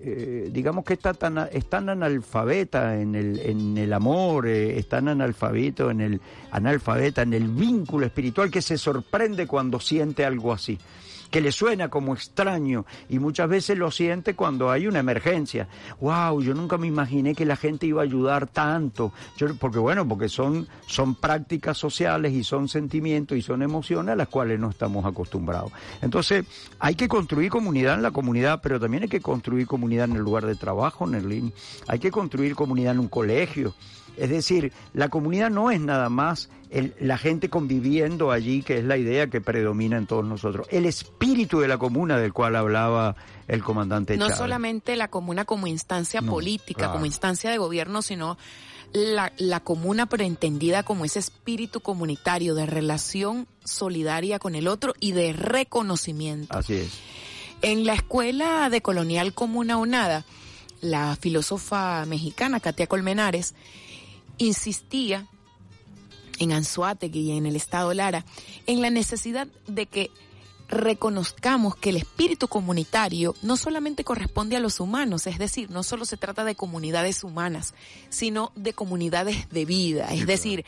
eh, 0.00 0.50
digamos 0.52 0.84
que 0.84 0.94
está 0.94 1.14
tan, 1.14 1.38
es 1.52 1.68
tan 1.68 1.88
analfabeta 1.88 3.00
en 3.00 3.14
el, 3.14 3.38
en 3.40 3.76
el 3.76 3.92
amor, 3.92 4.46
eh, 4.48 4.82
tan 4.88 5.08
analfabeto 5.08 5.90
en 5.90 6.00
el, 6.00 6.20
analfabeta 6.50 7.22
en 7.22 7.34
el 7.34 7.48
vínculo 7.48 8.06
espiritual 8.06 8.50
que 8.50 8.62
se 8.62 8.78
sorprende 8.78 9.46
cuando 9.46 9.80
siente 9.80 10.24
algo 10.24 10.52
así 10.52 10.78
que 11.32 11.40
le 11.40 11.50
suena 11.50 11.88
como 11.88 12.12
extraño 12.12 12.84
y 13.08 13.18
muchas 13.18 13.48
veces 13.48 13.78
lo 13.78 13.90
siente 13.90 14.34
cuando 14.34 14.70
hay 14.70 14.86
una 14.86 15.00
emergencia. 15.00 15.66
Wow, 15.98 16.42
yo 16.42 16.52
nunca 16.52 16.76
me 16.76 16.86
imaginé 16.86 17.34
que 17.34 17.46
la 17.46 17.56
gente 17.56 17.86
iba 17.86 18.02
a 18.02 18.04
ayudar 18.04 18.46
tanto. 18.46 19.12
Porque 19.58 19.78
bueno, 19.78 20.06
porque 20.06 20.28
son, 20.28 20.68
son 20.86 21.14
prácticas 21.14 21.78
sociales 21.78 22.34
y 22.34 22.44
son 22.44 22.68
sentimientos 22.68 23.38
y 23.38 23.42
son 23.42 23.62
emociones 23.62 24.12
a 24.12 24.16
las 24.16 24.28
cuales 24.28 24.60
no 24.60 24.68
estamos 24.68 25.06
acostumbrados. 25.06 25.72
Entonces, 26.02 26.44
hay 26.78 26.94
que 26.96 27.08
construir 27.08 27.50
comunidad 27.50 27.94
en 27.94 28.02
la 28.02 28.10
comunidad, 28.10 28.60
pero 28.62 28.78
también 28.78 29.04
hay 29.04 29.08
que 29.08 29.22
construir 29.22 29.66
comunidad 29.66 30.10
en 30.10 30.16
el 30.16 30.22
lugar 30.22 30.44
de 30.44 30.54
trabajo, 30.54 31.06
Nerlin. 31.06 31.50
Hay 31.88 31.98
que 31.98 32.10
construir 32.10 32.54
comunidad 32.54 32.92
en 32.92 33.00
un 33.00 33.08
colegio. 33.08 33.74
Es 34.18 34.28
decir, 34.28 34.70
la 34.92 35.08
comunidad 35.08 35.48
no 35.48 35.70
es 35.70 35.80
nada 35.80 36.10
más 36.10 36.50
el- 36.72 36.94
la 37.00 37.18
gente 37.18 37.48
conviviendo 37.50 38.30
allí, 38.32 38.62
que 38.62 38.78
es 38.78 38.84
la 38.84 38.96
idea 38.96 39.28
que 39.28 39.40
predomina 39.40 39.98
en 39.98 40.06
todos 40.06 40.24
nosotros. 40.24 40.66
El 40.70 40.86
espíritu 40.86 41.60
de 41.60 41.68
la 41.68 41.78
comuna 41.78 42.16
del 42.18 42.32
cual 42.32 42.56
hablaba 42.56 43.14
el 43.46 43.62
comandante 43.62 44.16
No 44.16 44.24
Chávez. 44.26 44.38
solamente 44.38 44.96
la 44.96 45.08
comuna 45.08 45.44
como 45.44 45.66
instancia 45.66 46.20
No, 46.22 46.32
política, 46.32 46.78
claro. 46.78 46.92
como 46.94 47.06
instancia 47.06 47.50
de 47.50 47.58
gobierno, 47.58 48.00
sino 48.02 48.38
la, 48.94 49.32
la 49.38 49.60
comuna 49.60 50.06
pero 50.06 50.24
entendida 50.24 50.82
como 50.82 51.04
ese 51.04 51.18
espíritu 51.18 51.80
comunitario 51.80 52.54
de 52.54 52.66
relación 52.66 53.46
solidaria 53.64 54.38
con 54.38 54.54
el 54.54 54.66
otro 54.68 54.94
y 55.00 55.12
de 55.12 55.32
reconocimiento. 55.32 56.56
Así 56.56 56.74
es. 56.74 56.92
En 57.62 57.86
la 57.86 57.94
escuela 57.94 58.68
de 58.70 58.82
colonial 58.82 59.34
comuna 59.34 59.78
o 59.78 59.86
nada, 59.86 60.24
la 60.80 61.16
filósofa 61.16 62.04
mexicana 62.06 62.60
Katia 62.60 62.86
Colmenares 62.86 63.54
insistía 64.38 65.26
en 66.42 66.52
Anzuategui 66.52 67.32
y 67.32 67.36
en 67.36 67.46
el 67.46 67.56
Estado 67.56 67.92
Lara 67.94 68.24
en 68.66 68.82
la 68.82 68.90
necesidad 68.90 69.48
de 69.66 69.86
que 69.86 70.10
reconozcamos 70.68 71.76
que 71.76 71.90
el 71.90 71.96
espíritu 71.96 72.48
comunitario 72.48 73.34
no 73.42 73.58
solamente 73.58 74.04
corresponde 74.04 74.56
a 74.56 74.60
los 74.60 74.80
humanos, 74.80 75.26
es 75.26 75.38
decir, 75.38 75.70
no 75.70 75.82
solo 75.82 76.06
se 76.06 76.16
trata 76.16 76.44
de 76.44 76.54
comunidades 76.54 77.24
humanas, 77.24 77.74
sino 78.08 78.52
de 78.56 78.72
comunidades 78.72 79.50
de 79.50 79.66
vida, 79.66 80.08
es 80.14 80.26
decir, 80.26 80.64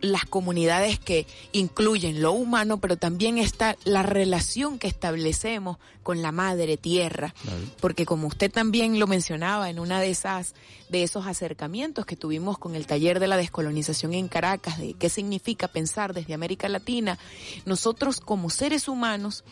las 0.00 0.24
comunidades 0.24 0.98
que 0.98 1.26
incluyen 1.52 2.22
lo 2.22 2.32
humano, 2.32 2.78
pero 2.78 2.96
también 2.96 3.38
está 3.38 3.76
la 3.84 4.02
relación 4.02 4.78
que 4.78 4.88
establecemos 4.88 5.78
con 6.02 6.22
la 6.22 6.32
madre 6.32 6.76
tierra, 6.76 7.34
porque 7.80 8.06
como 8.06 8.28
usted 8.28 8.50
también 8.50 8.98
lo 8.98 9.06
mencionaba 9.06 9.68
en 9.68 9.78
una 9.78 10.00
de 10.00 10.10
esas 10.10 10.54
de 10.88 11.02
esos 11.02 11.26
acercamientos 11.26 12.06
que 12.06 12.16
tuvimos 12.16 12.56
con 12.58 12.74
el 12.74 12.86
taller 12.86 13.20
de 13.20 13.28
la 13.28 13.36
descolonización 13.36 14.14
en 14.14 14.28
Caracas, 14.28 14.78
de 14.78 14.94
qué 14.94 15.10
significa 15.10 15.68
pensar 15.68 16.14
desde 16.14 16.32
América 16.32 16.68
Latina, 16.68 17.18
nosotros 17.66 18.20
como 18.20 18.48
seres 18.48 18.88
humanos 18.88 19.44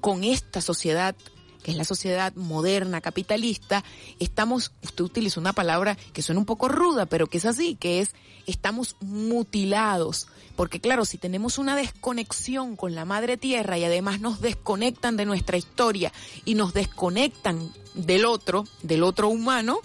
con 0.00 0.24
esta 0.24 0.60
sociedad 0.60 1.14
que 1.62 1.70
es 1.70 1.76
la 1.76 1.84
sociedad 1.84 2.34
moderna, 2.34 3.00
capitalista, 3.00 3.84
estamos, 4.18 4.72
usted 4.82 5.04
utilizó 5.04 5.40
una 5.40 5.52
palabra 5.52 5.96
que 6.12 6.22
suena 6.22 6.40
un 6.40 6.46
poco 6.46 6.68
ruda, 6.68 7.06
pero 7.06 7.26
que 7.26 7.38
es 7.38 7.44
así, 7.44 7.76
que 7.76 8.00
es, 8.00 8.10
estamos 8.46 8.96
mutilados. 9.00 10.28
Porque 10.56 10.80
claro, 10.80 11.04
si 11.04 11.18
tenemos 11.18 11.58
una 11.58 11.76
desconexión 11.76 12.76
con 12.76 12.94
la 12.94 13.04
madre 13.04 13.36
tierra 13.36 13.78
y 13.78 13.84
además 13.84 14.20
nos 14.20 14.40
desconectan 14.40 15.16
de 15.16 15.26
nuestra 15.26 15.56
historia 15.56 16.12
y 16.44 16.54
nos 16.54 16.74
desconectan 16.74 17.72
del 17.94 18.24
otro, 18.24 18.64
del 18.82 19.02
otro 19.02 19.28
humano, 19.28 19.80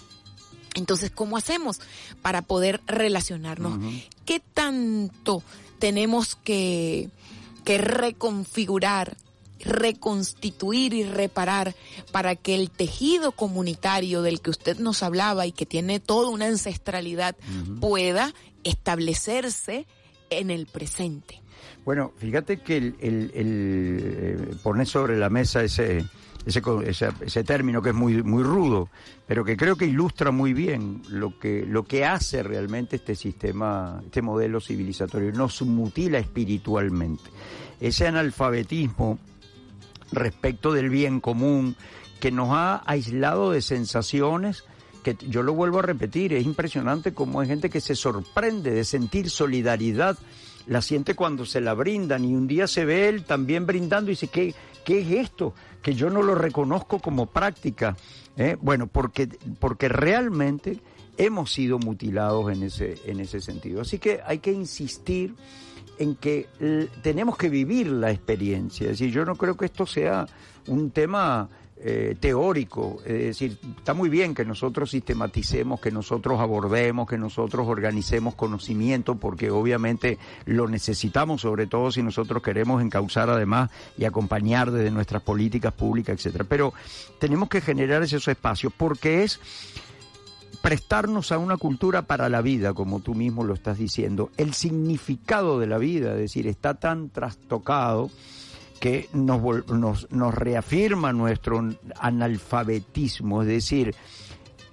entonces, 0.74 1.10
¿cómo 1.10 1.38
hacemos 1.38 1.80
para 2.20 2.42
poder 2.42 2.82
relacionarnos? 2.86 3.78
¿Qué 4.26 4.40
tanto 4.40 5.42
tenemos 5.78 6.36
que, 6.36 7.08
que 7.64 7.78
reconfigurar 7.78 9.16
reconstituir 9.60 10.94
y 10.94 11.04
reparar 11.04 11.74
para 12.12 12.36
que 12.36 12.54
el 12.54 12.70
tejido 12.70 13.32
comunitario 13.32 14.22
del 14.22 14.40
que 14.40 14.50
usted 14.50 14.78
nos 14.78 15.02
hablaba 15.02 15.46
y 15.46 15.52
que 15.52 15.66
tiene 15.66 16.00
toda 16.00 16.28
una 16.30 16.46
ancestralidad 16.46 17.36
pueda 17.80 18.34
establecerse 18.64 19.86
en 20.30 20.50
el 20.50 20.66
presente. 20.66 21.42
Bueno, 21.84 22.12
fíjate 22.16 22.58
que 22.58 22.76
el, 22.76 22.96
el, 23.00 23.30
el, 23.34 24.00
eh, 24.02 24.54
poner 24.62 24.86
sobre 24.86 25.16
la 25.16 25.30
mesa 25.30 25.62
ese, 25.62 26.04
ese, 26.44 26.62
ese, 26.84 27.08
ese 27.20 27.44
término 27.44 27.80
que 27.80 27.90
es 27.90 27.94
muy, 27.94 28.22
muy 28.24 28.42
rudo, 28.42 28.88
pero 29.26 29.44
que 29.44 29.56
creo 29.56 29.76
que 29.76 29.86
ilustra 29.86 30.32
muy 30.32 30.52
bien 30.52 31.02
lo 31.08 31.38
que, 31.38 31.64
lo 31.64 31.84
que 31.84 32.04
hace 32.04 32.42
realmente 32.42 32.96
este 32.96 33.14
sistema, 33.14 34.00
este 34.04 34.20
modelo 34.20 34.60
civilizatorio, 34.60 35.32
nos 35.32 35.62
mutila 35.62 36.18
espiritualmente. 36.18 37.30
Ese 37.80 38.08
analfabetismo 38.08 39.18
respecto 40.12 40.72
del 40.72 40.90
bien 40.90 41.20
común 41.20 41.76
que 42.20 42.30
nos 42.30 42.48
ha 42.50 42.82
aislado 42.86 43.50
de 43.50 43.62
sensaciones 43.62 44.64
que 45.02 45.16
yo 45.28 45.44
lo 45.44 45.54
vuelvo 45.54 45.78
a 45.78 45.82
repetir, 45.82 46.32
es 46.32 46.44
impresionante 46.44 47.14
cómo 47.14 47.40
hay 47.40 47.46
gente 47.46 47.70
que 47.70 47.80
se 47.80 47.94
sorprende 47.94 48.72
de 48.72 48.82
sentir 48.82 49.30
solidaridad, 49.30 50.18
la 50.66 50.82
siente 50.82 51.14
cuando 51.14 51.46
se 51.46 51.60
la 51.60 51.74
brindan 51.74 52.24
y 52.24 52.34
un 52.34 52.48
día 52.48 52.66
se 52.66 52.84
ve 52.84 53.08
él 53.08 53.22
también 53.22 53.66
brindando 53.66 54.10
y 54.10 54.14
dice, 54.14 54.26
¿qué, 54.26 54.52
qué 54.84 55.00
es 55.00 55.10
esto? 55.12 55.54
Que 55.80 55.94
yo 55.94 56.10
no 56.10 56.22
lo 56.22 56.34
reconozco 56.34 56.98
como 56.98 57.26
práctica. 57.26 57.96
¿eh? 58.36 58.56
Bueno, 58.60 58.88
porque, 58.88 59.28
porque 59.60 59.88
realmente 59.88 60.80
hemos 61.16 61.52
sido 61.52 61.78
mutilados 61.78 62.52
en 62.52 62.64
ese, 62.64 62.96
en 63.06 63.20
ese 63.20 63.40
sentido. 63.40 63.82
Así 63.82 64.00
que 64.00 64.20
hay 64.26 64.38
que 64.38 64.50
insistir 64.50 65.36
en 65.98 66.16
que 66.16 66.48
tenemos 67.02 67.36
que 67.36 67.48
vivir 67.48 67.88
la 67.88 68.10
experiencia. 68.10 68.84
Es 68.84 68.98
decir, 68.98 69.12
yo 69.12 69.24
no 69.24 69.36
creo 69.36 69.56
que 69.56 69.66
esto 69.66 69.86
sea 69.86 70.26
un 70.66 70.90
tema 70.90 71.48
eh, 71.78 72.16
teórico. 72.18 73.00
Es 73.04 73.38
decir, 73.38 73.58
está 73.76 73.92
muy 73.92 74.08
bien 74.08 74.34
que 74.34 74.46
nosotros 74.46 74.90
sistematicemos, 74.90 75.78
que 75.78 75.90
nosotros 75.90 76.40
abordemos, 76.40 77.06
que 77.06 77.18
nosotros 77.18 77.68
organicemos 77.68 78.34
conocimiento, 78.34 79.16
porque 79.16 79.50
obviamente 79.50 80.18
lo 80.46 80.68
necesitamos, 80.68 81.42
sobre 81.42 81.66
todo 81.66 81.92
si 81.92 82.02
nosotros 82.02 82.42
queremos 82.42 82.82
encauzar 82.82 83.28
además 83.28 83.70
y 83.98 84.06
acompañar 84.06 84.70
desde 84.70 84.90
nuestras 84.90 85.22
políticas 85.22 85.74
públicas, 85.74 86.16
etcétera. 86.16 86.46
Pero 86.48 86.72
tenemos 87.18 87.50
que 87.50 87.60
generar 87.60 88.02
esos 88.02 88.26
espacios 88.26 88.72
porque 88.74 89.24
es 89.24 89.38
prestarnos 90.66 91.30
a 91.30 91.38
una 91.38 91.56
cultura 91.56 92.02
para 92.02 92.28
la 92.28 92.42
vida, 92.42 92.74
como 92.74 92.98
tú 92.98 93.14
mismo 93.14 93.44
lo 93.44 93.54
estás 93.54 93.78
diciendo. 93.78 94.32
El 94.36 94.52
significado 94.52 95.60
de 95.60 95.68
la 95.68 95.78
vida, 95.78 96.14
es 96.14 96.18
decir, 96.18 96.48
está 96.48 96.74
tan 96.74 97.08
trastocado 97.10 98.10
que 98.80 99.08
nos, 99.12 99.70
nos, 99.70 100.34
reafirma 100.34 101.12
nuestro 101.12 101.64
analfabetismo, 102.00 103.42
es 103.42 103.48
decir, 103.48 103.94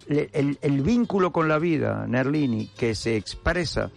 el, 0.08 0.58
el 0.64 0.82
vínculo 0.82 1.32
con 1.32 1.48
la 1.48 1.60
vida, 1.60 2.08
Nerlini, 2.08 2.72
que 2.76 2.96
se 2.96 3.16
expresa 3.16 3.92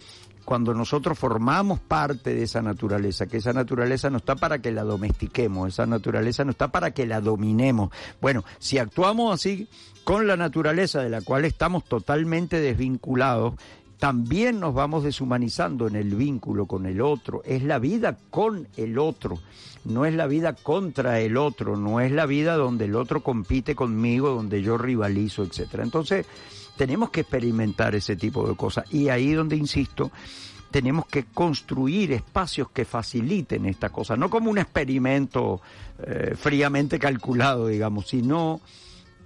cuando 0.47 0.73
nosotros 0.73 1.19
formamos 1.19 1.81
parte 1.81 2.33
de 2.33 2.43
esa 2.43 2.61
naturaleza, 2.61 3.25
que 3.25 3.35
esa 3.35 3.51
naturaleza 3.51 4.09
no 4.09 4.15
está 4.15 4.37
para 4.37 4.59
que 4.59 4.71
la 4.71 4.85
domestiquemos, 4.85 5.67
esa 5.67 5.85
naturaleza 5.85 6.45
no 6.45 6.51
está 6.51 6.69
para 6.69 6.91
que 6.91 7.05
la 7.05 7.19
dominemos. 7.19 7.91
Bueno, 8.21 8.45
si 8.57 8.77
actuamos 8.77 9.33
así 9.33 9.67
con 10.05 10.25
la 10.25 10.37
naturaleza 10.37 11.01
de 11.01 11.09
la 11.09 11.19
cual 11.19 11.43
estamos 11.43 11.83
totalmente 11.83 12.61
desvinculados, 12.61 13.55
también 13.99 14.61
nos 14.61 14.73
vamos 14.73 15.03
deshumanizando 15.03 15.85
en 15.85 15.97
el 15.97 16.15
vínculo 16.15 16.65
con 16.65 16.85
el 16.85 17.01
otro. 17.01 17.41
Es 17.43 17.61
la 17.61 17.77
vida 17.77 18.17
con 18.29 18.69
el 18.77 18.99
otro, 18.99 19.39
no 19.83 20.05
es 20.05 20.15
la 20.15 20.27
vida 20.27 20.53
contra 20.53 21.19
el 21.19 21.35
otro, 21.35 21.75
no 21.75 21.99
es 21.99 22.13
la 22.13 22.25
vida 22.25 22.55
donde 22.55 22.85
el 22.85 22.95
otro 22.95 23.21
compite 23.21 23.75
conmigo, 23.75 24.29
donde 24.29 24.61
yo 24.61 24.77
rivalizo, 24.77 25.43
etcétera. 25.43 25.83
Entonces, 25.83 26.25
tenemos 26.77 27.09
que 27.09 27.21
experimentar 27.21 27.95
ese 27.95 28.15
tipo 28.15 28.47
de 28.47 28.55
cosas. 28.55 28.85
Y 28.93 29.09
ahí 29.09 29.33
donde 29.33 29.55
insisto, 29.55 30.11
tenemos 30.71 31.07
que 31.07 31.25
construir 31.25 32.13
espacios 32.13 32.69
que 32.71 32.85
faciliten 32.85 33.65
esta 33.65 33.89
cosa, 33.89 34.15
no 34.15 34.29
como 34.29 34.49
un 34.49 34.57
experimento 34.57 35.61
eh, 35.99 36.35
fríamente 36.37 36.99
calculado, 36.99 37.67
digamos, 37.67 38.07
sino 38.07 38.61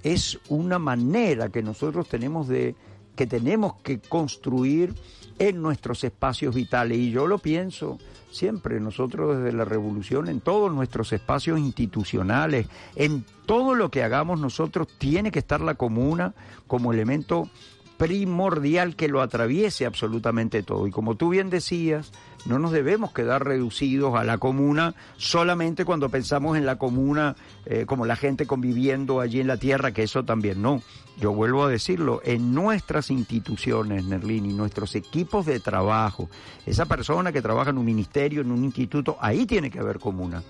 es 0.03 0.39
una 0.49 0.79
manera 0.79 1.49
que 1.49 1.61
nosotros 1.61 2.07
tenemos 2.07 2.47
de 2.47 2.75
que 3.15 3.27
tenemos 3.27 3.75
que 3.83 3.99
construir 3.99 4.93
en 5.39 5.61
nuestros 5.61 6.03
espacios 6.03 6.55
vitales. 6.55 6.97
Y 6.97 7.11
yo 7.11 7.27
lo 7.27 7.37
pienso 7.37 7.97
siempre 8.31 8.79
nosotros 8.79 9.37
desde 9.37 9.55
la 9.55 9.65
revolución 9.65 10.29
en 10.29 10.39
todos 10.39 10.71
nuestros 10.71 11.11
espacios 11.11 11.59
institucionales 11.59 12.67
en 12.95 13.25
todo 13.45 13.75
lo 13.75 13.91
que 13.91 14.03
hagamos 14.03 14.39
nosotros 14.39 14.87
tiene 14.97 15.31
que 15.31 15.39
estar 15.39 15.59
la 15.59 15.75
comuna 15.75 16.33
como 16.65 16.93
elemento 16.93 17.49
primordial 18.01 18.95
que 18.95 19.07
lo 19.07 19.21
atraviese 19.21 19.85
absolutamente 19.85 20.63
todo. 20.63 20.87
Y 20.87 20.91
como 20.91 21.17
tú 21.17 21.29
bien 21.29 21.51
decías, 21.51 22.11
no 22.47 22.57
nos 22.57 22.71
debemos 22.71 23.11
quedar 23.13 23.45
reducidos 23.45 24.15
a 24.15 24.23
la 24.23 24.39
comuna 24.39 24.95
solamente 25.17 25.85
cuando 25.85 26.09
pensamos 26.09 26.57
en 26.57 26.65
la 26.65 26.79
comuna 26.79 27.35
eh, 27.67 27.85
como 27.85 28.07
la 28.07 28.15
gente 28.15 28.47
conviviendo 28.47 29.19
allí 29.19 29.39
en 29.39 29.45
la 29.45 29.57
tierra, 29.57 29.91
que 29.91 30.01
eso 30.01 30.25
también 30.25 30.63
no. 30.63 30.81
Yo 31.19 31.31
vuelvo 31.31 31.63
a 31.65 31.69
decirlo, 31.69 32.21
en 32.25 32.55
nuestras 32.55 33.11
instituciones, 33.11 34.03
Nerlini, 34.03 34.51
nuestros 34.51 34.95
equipos 34.95 35.45
de 35.45 35.59
trabajo, 35.59 36.27
esa 36.65 36.87
persona 36.87 37.31
que 37.31 37.43
trabaja 37.43 37.69
en 37.69 37.77
un 37.77 37.85
ministerio, 37.85 38.41
en 38.41 38.51
un 38.51 38.63
instituto, 38.63 39.17
ahí 39.21 39.45
tiene 39.45 39.69
que 39.69 39.77
haber 39.77 39.99
comuna. 39.99 40.41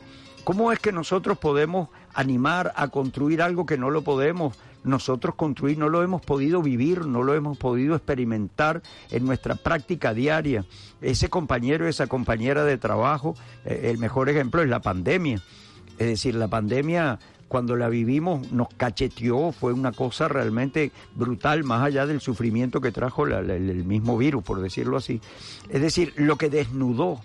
¿Cómo 0.46 0.72
es 0.72 0.80
que 0.80 0.94
nosotros 0.94 1.38
podemos 1.38 1.90
animar 2.14 2.72
a 2.78 2.88
construir 2.88 3.42
algo 3.42 3.66
que 3.66 3.78
no 3.78 3.90
lo 3.90 4.04
podemos 4.04 4.58
nosotros 4.84 5.36
construir, 5.36 5.78
no 5.78 5.90
lo 5.90 6.04
hemos 6.04 6.22
podido 6.22 6.62
vivir, 6.62 7.06
no 7.06 7.24
lo 7.24 7.34
hemos 7.34 7.58
podido 7.58 7.96
experimentar 7.96 8.82
en 9.12 9.26
nuestra 9.26 9.56
práctica 9.56 10.14
diaria? 10.14 10.66
Ese 11.02 11.30
compañero, 11.30 11.88
esa 11.88 12.08
compañera 12.08 12.64
de 12.64 12.78
trabajo, 12.78 13.36
eh, 13.66 13.90
el 13.92 13.98
mejor 13.98 14.30
ejemplo 14.30 14.62
es 14.62 14.70
la 14.70 14.82
pandemia. 14.82 15.42
Es 15.98 16.08
decir, 16.08 16.36
la 16.36 16.48
pandemia 16.48 17.20
cuando 17.52 17.76
la 17.76 17.90
vivimos 17.90 18.50
nos 18.54 18.70
cacheteó, 18.70 19.52
fue 19.52 19.74
una 19.74 19.92
cosa 19.92 20.30
realmente 20.30 20.94
brutal, 21.16 21.66
más 21.66 21.84
allá 21.84 22.06
del 22.06 22.22
sufrimiento 22.22 22.80
que 22.80 22.94
trajo 22.94 23.28
el 23.28 23.84
mismo 23.84 24.18
virus, 24.18 24.42
por 24.42 24.62
decirlo 24.62 24.96
así. 24.96 25.20
Es 25.68 25.82
decir, 25.82 26.14
lo 26.16 26.38
que 26.38 26.50
desnudó 26.50 27.20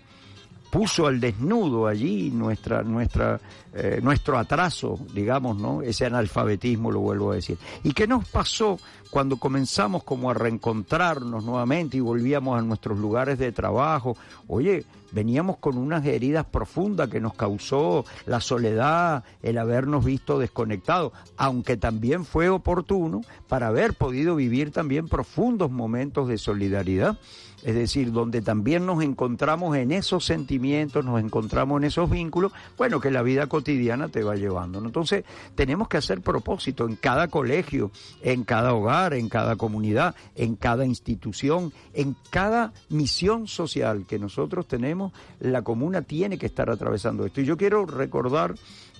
puso 0.70 1.06
al 1.06 1.20
desnudo 1.20 1.86
allí 1.86 2.30
nuestra, 2.30 2.82
nuestra, 2.82 3.40
eh, 3.72 4.00
nuestro 4.02 4.38
atraso, 4.38 4.98
digamos, 5.14 5.56
¿no? 5.56 5.82
Ese 5.82 6.06
analfabetismo, 6.06 6.90
lo 6.90 7.00
vuelvo 7.00 7.32
a 7.32 7.36
decir. 7.36 7.58
¿Y 7.82 7.92
qué 7.92 8.06
nos 8.06 8.28
pasó 8.28 8.78
cuando 9.10 9.36
comenzamos 9.36 10.04
como 10.04 10.30
a 10.30 10.34
reencontrarnos 10.34 11.44
nuevamente 11.44 11.96
y 11.96 12.00
volvíamos 12.00 12.58
a 12.58 12.62
nuestros 12.62 12.98
lugares 12.98 13.38
de 13.38 13.52
trabajo? 13.52 14.16
Oye, 14.48 14.84
veníamos 15.12 15.58
con 15.58 15.78
unas 15.78 16.04
heridas 16.04 16.44
profundas 16.46 17.08
que 17.08 17.20
nos 17.20 17.34
causó 17.34 18.04
la 18.26 18.40
soledad, 18.40 19.24
el 19.42 19.58
habernos 19.58 20.04
visto 20.04 20.38
desconectados, 20.38 21.12
aunque 21.36 21.76
también 21.76 22.24
fue 22.24 22.48
oportuno 22.48 23.22
para 23.48 23.68
haber 23.68 23.94
podido 23.94 24.36
vivir 24.36 24.72
también 24.72 25.08
profundos 25.08 25.70
momentos 25.70 26.28
de 26.28 26.38
solidaridad 26.38 27.18
es 27.66 27.74
decir, 27.74 28.12
donde 28.12 28.42
también 28.42 28.86
nos 28.86 29.02
encontramos 29.02 29.76
en 29.76 29.90
esos 29.90 30.24
sentimientos, 30.24 31.04
nos 31.04 31.20
encontramos 31.20 31.80
en 31.80 31.88
esos 31.88 32.08
vínculos, 32.08 32.52
bueno, 32.78 33.00
que 33.00 33.10
la 33.10 33.22
vida 33.22 33.48
cotidiana 33.48 34.06
te 34.06 34.22
va 34.22 34.36
llevando. 34.36 34.78
Entonces, 34.78 35.24
tenemos 35.56 35.88
que 35.88 35.96
hacer 35.96 36.20
propósito 36.20 36.86
en 36.86 36.94
cada 36.94 37.26
colegio, 37.26 37.90
en 38.22 38.44
cada 38.44 38.72
hogar, 38.72 39.14
en 39.14 39.28
cada 39.28 39.56
comunidad, 39.56 40.14
en 40.36 40.54
cada 40.54 40.86
institución, 40.86 41.72
en 41.92 42.14
cada 42.30 42.72
misión 42.88 43.48
social 43.48 44.06
que 44.06 44.20
nosotros 44.20 44.68
tenemos, 44.68 45.12
la 45.40 45.62
comuna 45.62 46.02
tiene 46.02 46.38
que 46.38 46.46
estar 46.46 46.70
atravesando 46.70 47.26
esto. 47.26 47.40
Y 47.40 47.46
yo 47.46 47.56
quiero 47.56 47.84
recordar, 47.84 48.54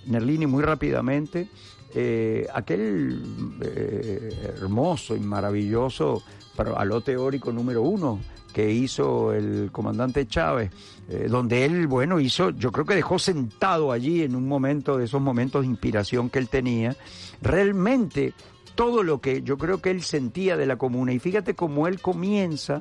Nerlini, 0.07 0.47
muy 0.47 0.65
rápidamente, 0.65 1.49
eh, 1.95 2.49
aquel 2.53 3.23
eh, 3.63 4.57
hermoso 4.59 5.15
y 5.15 5.21
maravilloso 5.21 6.25
pero 6.57 6.79
a 6.79 6.85
lo 6.85 7.01
teórico 7.03 7.53
número 7.53 7.83
uno 7.83 8.19
que 8.57 8.73
hizo 8.73 9.35
el 9.35 9.69
comandante 9.71 10.27
Chávez, 10.27 10.71
eh, 11.11 11.27
donde 11.29 11.67
él, 11.67 11.87
bueno, 11.87 12.19
hizo, 12.19 12.49
yo 12.53 12.73
creo 12.73 12.87
que 12.87 12.95
dejó 12.95 13.19
sentado 13.19 13.93
allí 13.93 14.23
en 14.23 14.35
un 14.35 14.49
momento 14.49 14.97
de 14.97 15.05
esos 15.05 15.21
momentos 15.21 15.61
de 15.61 15.67
inspiración 15.67 16.31
que 16.31 16.39
él 16.39 16.49
tenía, 16.49 16.97
realmente 17.43 18.33
todo 18.75 19.03
lo 19.03 19.21
que 19.21 19.43
yo 19.43 19.59
creo 19.59 19.83
que 19.83 19.91
él 19.91 20.03
sentía 20.03 20.57
de 20.57 20.65
la 20.65 20.77
comuna. 20.77 21.13
Y 21.13 21.19
fíjate 21.19 21.53
cómo 21.53 21.87
él 21.87 22.01
comienza, 22.01 22.81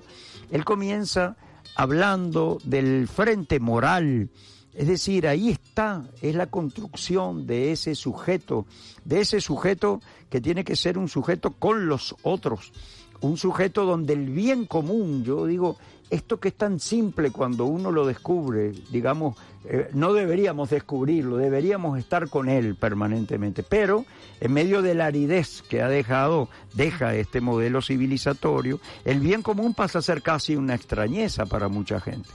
él 0.50 0.64
comienza 0.64 1.36
hablando 1.76 2.58
del 2.64 3.10
frente 3.10 3.60
moral, 3.60 4.30
es 4.74 4.88
decir, 4.88 5.28
ahí 5.28 5.50
está, 5.50 6.06
es 6.22 6.36
la 6.36 6.48
construcción 6.48 7.46
de 7.46 7.74
ese 7.74 7.96
sujeto, 7.96 8.66
de 9.04 9.20
ese 9.20 9.42
sujeto 9.42 10.00
que 10.30 10.40
tiene 10.40 10.64
que 10.64 10.78
ser 10.78 10.98
un 10.98 11.10
sujeto 11.10 11.52
con 11.52 11.88
los 11.88 12.16
otros, 12.24 12.72
un 13.22 13.38
sujeto 13.38 13.86
donde 13.86 14.14
el 14.14 14.30
bien 14.30 14.66
común, 14.66 15.24
yo 15.24 15.46
digo, 15.46 15.78
esto 16.10 16.40
que 16.40 16.50
es 16.50 16.54
tan 16.56 16.80
simple 16.80 17.32
cuando 17.32 17.66
uno 17.66 17.92
lo 17.92 18.06
descubre, 18.06 18.72
digamos, 18.92 19.38
eh, 19.66 19.90
no 19.94 20.14
deberíamos 20.14 20.70
descubrirlo, 20.70 21.38
deberíamos 21.38 21.98
estar 21.98 22.30
con 22.30 22.50
él 22.50 22.76
permanentemente, 22.76 23.64
pero 23.64 24.06
en 24.40 24.54
medio 24.54 24.82
de 24.82 24.94
la 24.94 25.08
aridez 25.08 25.64
que 25.64 25.82
ha 25.82 25.90
dejado, 25.90 26.50
deja 26.74 27.16
este 27.16 27.42
modelo 27.42 27.82
civilizatorio, 27.82 28.80
el 29.04 29.20
bien 29.20 29.42
común 29.42 29.74
pasa 29.74 30.00
a 30.00 30.04
ser 30.04 30.22
casi 30.22 30.56
una 30.56 30.76
extrañeza 30.76 31.46
para 31.46 31.68
mucha 31.68 32.00
gente. 32.00 32.30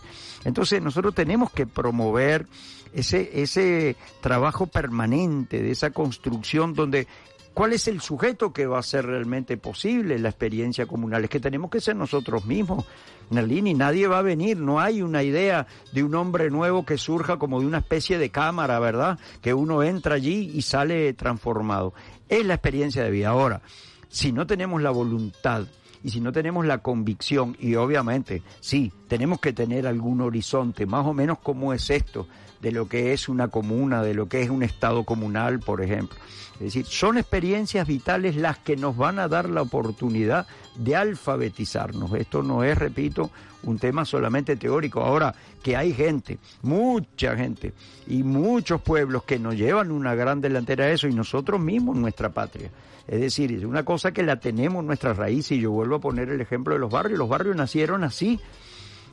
Entonces 0.44 0.82
nosotros 0.82 1.14
tenemos 1.14 1.52
que 1.52 1.66
promover 1.66 2.46
ese, 2.92 3.30
ese 3.40 3.96
trabajo 4.20 4.66
permanente 4.66 5.62
de 5.62 5.70
esa 5.70 5.90
construcción 5.90 6.74
donde 6.74 7.06
¿Cuál 7.52 7.72
es 7.72 7.88
el 7.88 8.00
sujeto 8.00 8.52
que 8.52 8.66
va 8.66 8.78
a 8.78 8.82
ser 8.82 9.06
realmente 9.06 9.56
posible 9.56 10.18
la 10.18 10.28
experiencia 10.28 10.86
comunal? 10.86 11.24
Es 11.24 11.30
que 11.30 11.40
tenemos 11.40 11.70
que 11.70 11.80
ser 11.80 11.96
nosotros 11.96 12.44
mismos. 12.44 12.84
Nerlini, 13.30 13.74
nadie 13.74 14.06
va 14.06 14.18
a 14.18 14.22
venir, 14.22 14.56
no 14.56 14.80
hay 14.80 15.02
una 15.02 15.22
idea 15.22 15.66
de 15.92 16.02
un 16.02 16.14
hombre 16.14 16.50
nuevo 16.50 16.84
que 16.84 16.96
surja 16.96 17.38
como 17.38 17.60
de 17.60 17.66
una 17.66 17.78
especie 17.78 18.18
de 18.18 18.30
cámara, 18.30 18.78
¿verdad? 18.78 19.18
Que 19.40 19.54
uno 19.54 19.82
entra 19.82 20.14
allí 20.14 20.50
y 20.54 20.62
sale 20.62 21.12
transformado. 21.14 21.92
Es 22.28 22.44
la 22.46 22.54
experiencia 22.54 23.02
de 23.02 23.10
vida. 23.10 23.28
Ahora, 23.28 23.62
si 24.08 24.32
no 24.32 24.46
tenemos 24.46 24.80
la 24.82 24.90
voluntad 24.90 25.66
y 26.02 26.10
si 26.10 26.20
no 26.20 26.32
tenemos 26.32 26.66
la 26.66 26.78
convicción, 26.78 27.56
y 27.58 27.74
obviamente, 27.74 28.42
sí, 28.60 28.92
tenemos 29.08 29.40
que 29.40 29.52
tener 29.52 29.86
algún 29.86 30.20
horizonte, 30.20 30.86
más 30.86 31.06
o 31.06 31.12
menos 31.12 31.38
cómo 31.38 31.72
es 31.72 31.90
esto, 31.90 32.26
de 32.60 32.72
lo 32.72 32.88
que 32.88 33.12
es 33.12 33.28
una 33.28 33.48
comuna, 33.48 34.02
de 34.02 34.14
lo 34.14 34.28
que 34.28 34.42
es 34.42 34.50
un 34.50 34.62
estado 34.62 35.04
comunal, 35.04 35.60
por 35.60 35.82
ejemplo. 35.82 36.18
Es 36.54 36.74
decir, 36.74 36.84
son 36.84 37.16
experiencias 37.16 37.86
vitales 37.86 38.36
las 38.36 38.58
que 38.58 38.76
nos 38.76 38.96
van 38.96 39.18
a 39.18 39.28
dar 39.28 39.48
la 39.48 39.62
oportunidad 39.62 40.46
de 40.76 40.94
alfabetizarnos. 40.94 42.12
Esto 42.12 42.42
no 42.42 42.62
es, 42.64 42.76
repito, 42.76 43.30
un 43.62 43.78
tema 43.78 44.04
solamente 44.04 44.56
teórico. 44.56 45.00
Ahora, 45.00 45.34
que 45.62 45.74
hay 45.74 45.94
gente, 45.94 46.38
mucha 46.60 47.34
gente 47.34 47.72
y 48.06 48.22
muchos 48.22 48.82
pueblos 48.82 49.22
que 49.24 49.38
nos 49.38 49.56
llevan 49.56 49.90
una 49.90 50.14
gran 50.14 50.42
delantera 50.42 50.84
a 50.84 50.90
eso 50.90 51.08
y 51.08 51.14
nosotros 51.14 51.60
mismos, 51.60 51.96
nuestra 51.96 52.28
patria. 52.28 52.70
Es 53.10 53.20
decir, 53.20 53.50
es 53.52 53.64
una 53.64 53.84
cosa 53.84 54.12
que 54.12 54.22
la 54.22 54.38
tenemos 54.38 54.80
en 54.80 54.86
nuestras 54.86 55.16
raíces 55.16 55.58
y 55.58 55.60
yo 55.60 55.72
vuelvo 55.72 55.96
a 55.96 56.00
poner 56.00 56.30
el 56.30 56.40
ejemplo 56.40 56.74
de 56.74 56.80
los 56.80 56.90
barrios. 56.90 57.18
Los 57.18 57.28
barrios 57.28 57.56
nacieron 57.56 58.04
así 58.04 58.38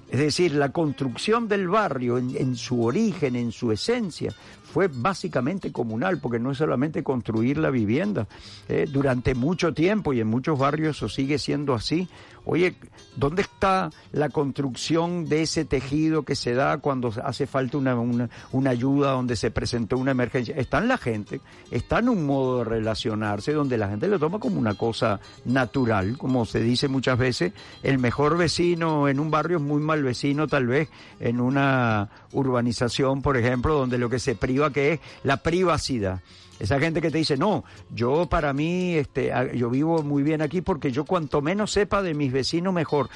es 0.10 0.19
decir, 0.19 0.53
la 0.53 0.69
construcción 0.71 1.47
del 1.49 1.67
barrio 1.67 2.17
en, 2.17 2.55
su 2.55 2.83
origen, 2.83 3.36
en 3.36 3.51
su 3.51 3.73
esencia, 3.73 4.33
fue 4.67 4.89
básicamente 4.91 5.71
comunal, 5.71 6.19
porque 6.19 6.39
no 6.39 6.51
es 6.51 6.58
solamente 6.58 7.03
construir 7.03 7.58
la 7.58 7.69
vivienda. 7.69 8.27
Eh, 8.67 8.86
durante 8.88 9.34
mucho 9.34 9.73
tiempo 9.73 10.13
y 10.13 10.19
en 10.19 10.27
muchos 10.27 10.60
barrios 10.60 10.97
eso 10.97 11.10
sigue 11.10 11.39
siendo 11.39 11.73
así. 11.73 12.08
Oye, 12.49 12.75
¿dónde 13.17 13.41
está 13.41 13.89
la 14.13 14.30
construcción 14.30 15.27
de 15.27 15.41
ese 15.41 15.65
tejido 15.65 16.23
que 16.23 16.34
se 16.34 16.53
da 16.53 16.77
cuando 16.77 17.13
hace 17.25 17.45
falta 17.45 17.77
una, 17.77 17.95
una, 17.95 18.69
ayuda, 18.69 19.12
donde 19.12 19.36
se 19.36 19.51
presentó 19.51 19.97
una 19.97 20.12
emergencia? 20.12 20.56
Está 20.56 20.77
en 20.77 20.88
la 20.88 20.97
gente, 20.97 21.41
está 21.71 21.99
en 21.99 22.08
un 22.08 22.25
modo 22.25 22.60
de 22.60 22.63
relacionarse 22.63 23.51
donde 23.51 23.77
la 23.77 23.89
gente 23.89 24.08
lo 24.08 24.17
toma 24.17 24.39
como 24.39 24.60
una 24.60 24.75
cosa 24.75 25.19
natural, 25.43 26.17
como 26.17 26.45
se 26.45 26.62
dice 26.62 26.88
muchas 26.88 27.17
veces, 27.17 27.51
el 27.84 27.97
mejor 27.97 28.38
vecino 28.38 29.10
en 29.10 29.19
un 29.19 29.30
barrio 29.30 29.58
es 29.58 29.63
muy 29.63 29.82
mal 29.82 30.01
vecino 30.01 30.47
tal 30.47 30.67
vez 30.67 30.88
en 31.19 31.41
una 31.41 32.10
urbanización, 32.32 33.21
por 33.21 33.36
ejemplo, 33.36 33.73
donde 33.73 33.97
lo 33.97 34.10
que 34.10 34.19
se 34.19 34.36
priva 34.36 34.57
que 34.72 34.93
es 34.93 35.00
la 35.24 35.38
privacidad. 35.38 36.22
Esa 36.60 36.80
gente 36.80 37.02
que 37.02 37.12
te 37.12 37.20
dice, 37.20 37.38
no, 37.38 37.63
yo 37.93 38.28
para 38.28 38.52
mí, 38.52 38.96
este, 38.96 39.32
yo 39.54 39.70
vivo 39.70 40.02
muy 40.02 40.24
bien 40.24 40.41
aquí 40.41 40.62
porque 40.62 40.91
yo 40.91 41.06
cuanto 41.06 41.41
menos 41.41 41.72
sepa 41.72 42.02
de 42.02 42.13
mis 42.13 42.32
vecinos 42.32 42.74
mejor. 42.74 43.10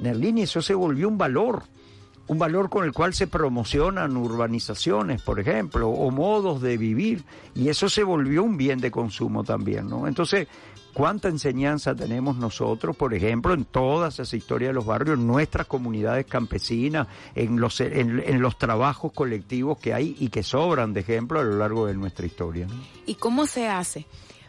Nerlini, 0.00 0.42
eso 0.42 0.62
se 0.62 0.74
volvió 0.74 1.08
un 1.08 1.18
valor, 1.18 1.64
un 2.28 2.38
valor 2.38 2.70
con 2.70 2.84
el 2.84 2.92
cual 2.92 3.12
se 3.12 3.26
promocionan 3.26 4.16
urbanizaciones, 4.16 5.20
por 5.20 5.38
ejemplo, 5.40 5.88
o 5.88 6.10
modos 6.10 6.62
de 6.62 6.78
vivir, 6.78 7.24
y 7.54 7.68
eso 7.68 7.88
se 7.88 8.04
volvió 8.04 8.42
un 8.42 8.56
bien 8.56 8.80
de 8.80 8.90
consumo 8.90 9.44
también, 9.44 9.88
¿no? 9.88 10.06
Entonces, 10.06 10.48
cuánta 10.98 11.28
enseñanza 11.28 11.94
tenemos 11.94 12.38
nosotros, 12.38 12.96
por 12.96 13.14
ejemplo, 13.14 13.54
en 13.54 13.64
todas 13.64 14.14
esas 14.14 14.34
historias 14.34 14.70
de 14.70 14.74
los 14.74 14.84
barrios, 14.84 15.16
en 15.16 15.28
nuestras 15.28 15.68
comunidades 15.68 16.26
campesinas, 16.26 17.06
en 17.36 17.60
los, 17.60 17.80
en, 17.80 18.42
los 18.42 18.58
trabajos 18.58 19.12
colectivos 19.12 19.78
que 19.78 19.94
hay 19.94 20.16
y 20.18 20.28
que 20.28 20.42
sobran 20.42 20.92
de 20.92 21.00
ejemplo 21.00 21.38
a 21.38 21.44
lo 21.44 21.56
largo 21.56 21.86
de 21.86 21.94
nuestra 21.94 22.26
historia. 22.26 22.66
¿Y 23.06 23.14
cómo 23.14 23.46
se 23.46 23.68
hace? 23.68 24.06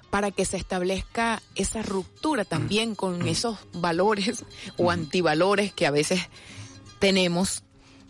para 0.09 0.31
que 0.31 0.43
se 0.43 0.57
establezca 0.57 1.39
esa 1.53 1.83
ruptura 1.83 2.43
también 2.43 2.95
con 2.95 3.27
esos 3.27 3.59
valores 3.73 4.43
o 4.75 4.89
antivalores 4.89 5.71
que 5.71 5.85
a 5.85 5.91
veces 5.91 6.29
tenemos 6.97 7.61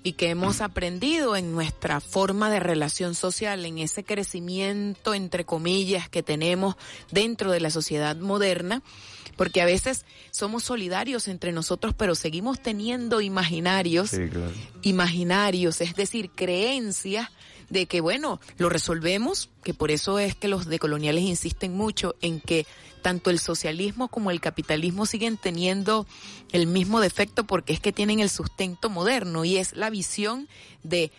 y 0.03 0.13
que 0.13 0.29
hemos 0.29 0.61
aprendido 0.61 1.35
en 1.35 1.51
nuestra 1.51 1.99
forma 1.99 2.49
de 2.49 2.59
relación 2.59 3.15
social, 3.15 3.65
en 3.65 3.79
ese 3.79 4.03
crecimiento, 4.03 5.13
entre 5.13 5.45
comillas, 5.45 6.09
que 6.09 6.23
tenemos 6.23 6.75
dentro 7.11 7.51
de 7.51 7.59
la 7.59 7.69
sociedad 7.69 8.15
moderna, 8.15 8.81
porque 9.35 9.61
a 9.61 9.65
veces 9.65 10.05
somos 10.31 10.63
solidarios 10.63 11.27
entre 11.27 11.51
nosotros, 11.51 11.93
pero 11.97 12.15
seguimos 12.15 12.61
teniendo 12.61 13.21
imaginarios, 13.21 14.11
imaginarios, 14.81 15.81
es 15.81 15.95
decir, 15.95 16.31
creencias 16.31 17.29
de 17.69 17.85
que, 17.85 18.01
bueno, 18.01 18.39
lo 18.57 18.69
resolvemos, 18.69 19.49
que 19.63 19.73
por 19.73 19.91
eso 19.91 20.19
es 20.19 20.35
que 20.35 20.47
los 20.47 20.65
decoloniales 20.65 21.23
insisten 21.23 21.75
mucho 21.75 22.15
en 22.21 22.41
que 22.41 22.65
tanto 23.01 23.29
el 23.29 23.39
socialismo 23.39 24.07
como 24.07 24.31
el 24.31 24.41
capitalismo 24.41 25.05
siguen 25.05 25.37
teniendo 25.37 26.05
el 26.51 26.67
mismo 26.67 26.99
defecto 26.99 27.45
porque 27.45 27.73
es 27.73 27.79
que 27.79 27.91
tienen 27.91 28.19
el 28.19 28.29
sustento 28.29 28.89
moderno 28.89 29.45
y 29.45 29.57
es 29.57 29.75
la 29.75 29.89
visión 29.89 30.47
de 30.83 31.11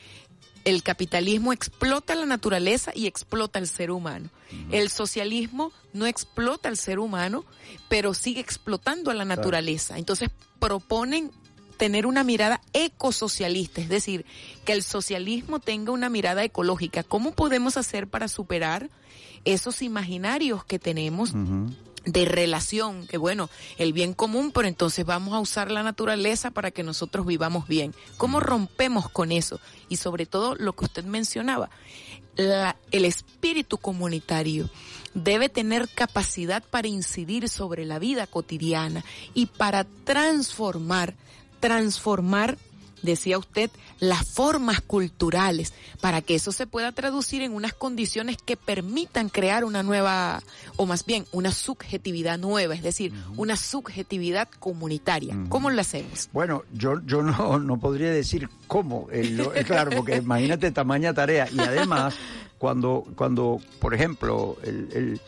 el 0.64 0.82
capitalismo 0.82 1.52
explota 1.52 2.14
la 2.14 2.26
naturaleza 2.26 2.92
y 2.94 3.06
explota 3.06 3.58
el 3.58 3.66
ser 3.66 3.90
humano. 3.90 4.28
El 4.70 4.90
socialismo 4.90 5.72
no 5.92 6.06
explota 6.06 6.68
al 6.68 6.76
ser 6.76 6.98
humano, 6.98 7.44
pero 7.88 8.14
sigue 8.14 8.40
explotando 8.40 9.10
a 9.10 9.14
la 9.14 9.24
naturaleza. 9.24 9.96
Entonces 9.96 10.28
proponen 10.58 11.30
tener 11.76 12.04
una 12.04 12.24
mirada 12.24 12.60
ecosocialista, 12.74 13.80
es 13.80 13.88
decir, 13.88 14.26
que 14.66 14.72
el 14.72 14.82
socialismo 14.82 15.60
tenga 15.60 15.92
una 15.92 16.10
mirada 16.10 16.44
ecológica. 16.44 17.02
¿Cómo 17.02 17.32
podemos 17.32 17.78
hacer 17.78 18.06
para 18.06 18.28
superar 18.28 18.90
esos 19.44 19.82
imaginarios 19.82 20.64
que 20.64 20.78
tenemos 20.78 21.32
de 22.04 22.24
relación, 22.24 23.06
que 23.06 23.18
bueno, 23.18 23.50
el 23.76 23.92
bien 23.92 24.14
común, 24.14 24.52
pero 24.52 24.66
entonces 24.68 25.04
vamos 25.04 25.34
a 25.34 25.40
usar 25.40 25.70
la 25.70 25.82
naturaleza 25.82 26.50
para 26.50 26.70
que 26.70 26.82
nosotros 26.82 27.26
vivamos 27.26 27.68
bien. 27.68 27.94
¿Cómo 28.16 28.40
rompemos 28.40 29.10
con 29.10 29.32
eso? 29.32 29.60
Y 29.90 29.96
sobre 29.96 30.24
todo 30.26 30.54
lo 30.54 30.72
que 30.74 30.86
usted 30.86 31.04
mencionaba, 31.04 31.68
la- 32.36 32.76
el 32.90 33.04
espíritu 33.04 33.76
comunitario 33.76 34.70
debe 35.12 35.48
tener 35.50 35.88
capacidad 35.90 36.62
para 36.62 36.88
incidir 36.88 37.48
sobre 37.50 37.84
la 37.84 37.98
vida 37.98 38.26
cotidiana 38.26 39.04
y 39.34 39.46
para 39.46 39.84
transformar, 39.84 41.16
transformar 41.60 42.56
decía 43.02 43.38
usted, 43.38 43.70
las 43.98 44.26
formas 44.26 44.80
culturales, 44.80 45.72
para 46.00 46.22
que 46.22 46.34
eso 46.34 46.52
se 46.52 46.66
pueda 46.66 46.92
traducir 46.92 47.42
en 47.42 47.52
unas 47.52 47.72
condiciones 47.74 48.36
que 48.38 48.56
permitan 48.56 49.28
crear 49.28 49.64
una 49.64 49.82
nueva, 49.82 50.42
o 50.76 50.86
más 50.86 51.04
bien, 51.04 51.26
una 51.32 51.52
subjetividad 51.52 52.38
nueva, 52.38 52.74
es 52.74 52.82
decir, 52.82 53.12
una 53.36 53.56
subjetividad 53.56 54.48
comunitaria. 54.58 55.36
¿Cómo 55.48 55.70
lo 55.70 55.80
hacemos? 55.80 56.28
Bueno, 56.32 56.62
yo, 56.72 57.00
yo 57.06 57.22
no, 57.22 57.58
no 57.58 57.78
podría 57.78 58.10
decir 58.10 58.48
cómo, 58.66 59.08
el- 59.12 59.36
claro, 59.66 59.90
porque 59.96 60.16
imagínate 60.16 60.70
tamaña 60.70 61.12
tarea. 61.14 61.48
Y 61.52 61.60
además, 61.60 62.14
cuando, 62.58 63.06
cuando 63.16 63.60
por 63.78 63.94
ejemplo, 63.94 64.56
el, 64.62 64.88
el- 64.94 65.20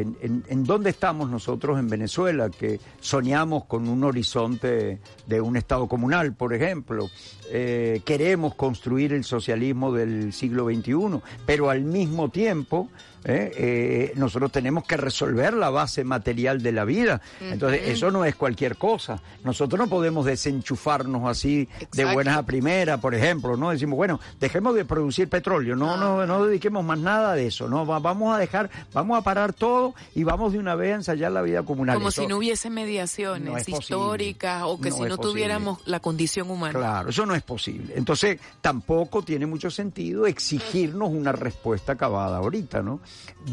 en, 0.00 0.44
en- 0.48 0.64
dónde 0.64 0.90
estamos 0.90 1.30
nosotros 1.30 1.78
en 1.78 1.88
Venezuela, 1.88 2.50
que 2.50 2.80
soñamos 3.00 3.64
con 3.64 3.88
un 3.88 4.04
horizonte 4.04 5.00
de 5.26 5.40
un 5.40 5.56
Estado 5.56 5.86
comunal, 5.88 6.34
por 6.34 6.54
ejemplo, 6.54 7.08
eh, 7.52 8.00
queremos 8.04 8.54
construir 8.54 9.12
el 9.12 9.24
socialismo 9.24 9.92
del 9.92 10.32
siglo 10.32 10.66
XXI, 10.66 11.20
pero 11.46 11.70
al 11.70 11.82
mismo 11.82 12.28
tiempo 12.28 12.88
eh, 13.22 13.52
eh, 13.54 14.12
nosotros 14.16 14.50
tenemos 14.50 14.84
que 14.84 14.96
resolver 14.96 15.52
la 15.52 15.68
base 15.68 16.04
material 16.04 16.62
de 16.62 16.72
la 16.72 16.86
vida. 16.86 17.20
Entonces, 17.42 17.82
eso 17.86 18.10
no 18.10 18.24
es 18.24 18.34
cualquier 18.34 18.76
cosa. 18.76 19.20
Nosotros 19.44 19.78
no 19.78 19.88
podemos 19.88 20.24
desenchufarnos 20.24 21.28
así 21.28 21.68
de 21.92 22.04
buenas 22.14 22.38
a 22.38 22.44
primeras, 22.46 22.98
por 23.00 23.14
ejemplo, 23.14 23.58
¿no? 23.58 23.70
Decimos, 23.72 23.96
bueno, 23.98 24.20
dejemos 24.40 24.74
de 24.74 24.86
producir 24.86 25.28
petróleo, 25.28 25.76
no, 25.76 25.98
no, 25.98 26.26
no 26.26 26.46
dediquemos 26.46 26.82
más 26.82 26.98
nada 26.98 27.34
de 27.34 27.46
eso, 27.48 27.68
no, 27.68 27.84
Va- 27.84 27.98
vamos 27.98 28.34
a 28.34 28.38
dejar, 28.38 28.70
vamos 28.94 29.18
a 29.18 29.22
parar 29.22 29.52
todo 29.52 29.94
y 30.14 30.24
vamos 30.24 30.52
de 30.54 30.58
una 30.58 30.74
vez 30.74 30.92
a 30.92 30.94
ensayar 30.96 31.32
la 31.32 31.42
vida 31.42 31.62
comunal. 31.62 31.96
Como 31.96 32.08
Eso- 32.08 32.22
si 32.22 32.26
no 32.26 32.38
hubiese 32.38 32.70
mediaciones 32.70 33.42
no 33.50 33.56
es 33.58 33.64
posible. 33.64 33.80
históricas 33.82 34.62
o 34.64 34.80
que 34.80 34.88
No 34.90 34.96
si 34.96 35.02
no 35.02 35.08
posible. 35.16 35.30
tuviéramos 35.30 35.78
la 35.86 36.00
condición 36.00 36.50
humana. 36.50 36.78
Claro, 36.78 37.10
eso 37.10 37.26
no 37.26 37.34
es 37.34 37.39
posible. 37.42 37.94
Entonces, 37.96 38.38
tampoco 38.60 39.22
tiene 39.22 39.46
mucho 39.46 39.70
sentido 39.70 40.26
exigirnos 40.26 41.10
una 41.10 41.32
respuesta 41.32 41.92
acabada 41.92 42.38
ahorita, 42.38 42.82
¿no? 42.82 43.00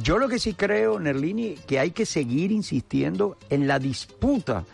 Yo 0.02 0.18
lo 0.18 0.28
que 0.28 0.40
sí 0.40 0.54
creo, 0.54 1.00
Nerlini, 1.00 1.56
que 1.68 1.80
hay 1.80 1.92
que 1.92 2.06
seguir 2.06 2.52
insistiendo 2.52 3.38
en 3.50 3.68
la 3.68 3.80
disputa, 3.80 4.66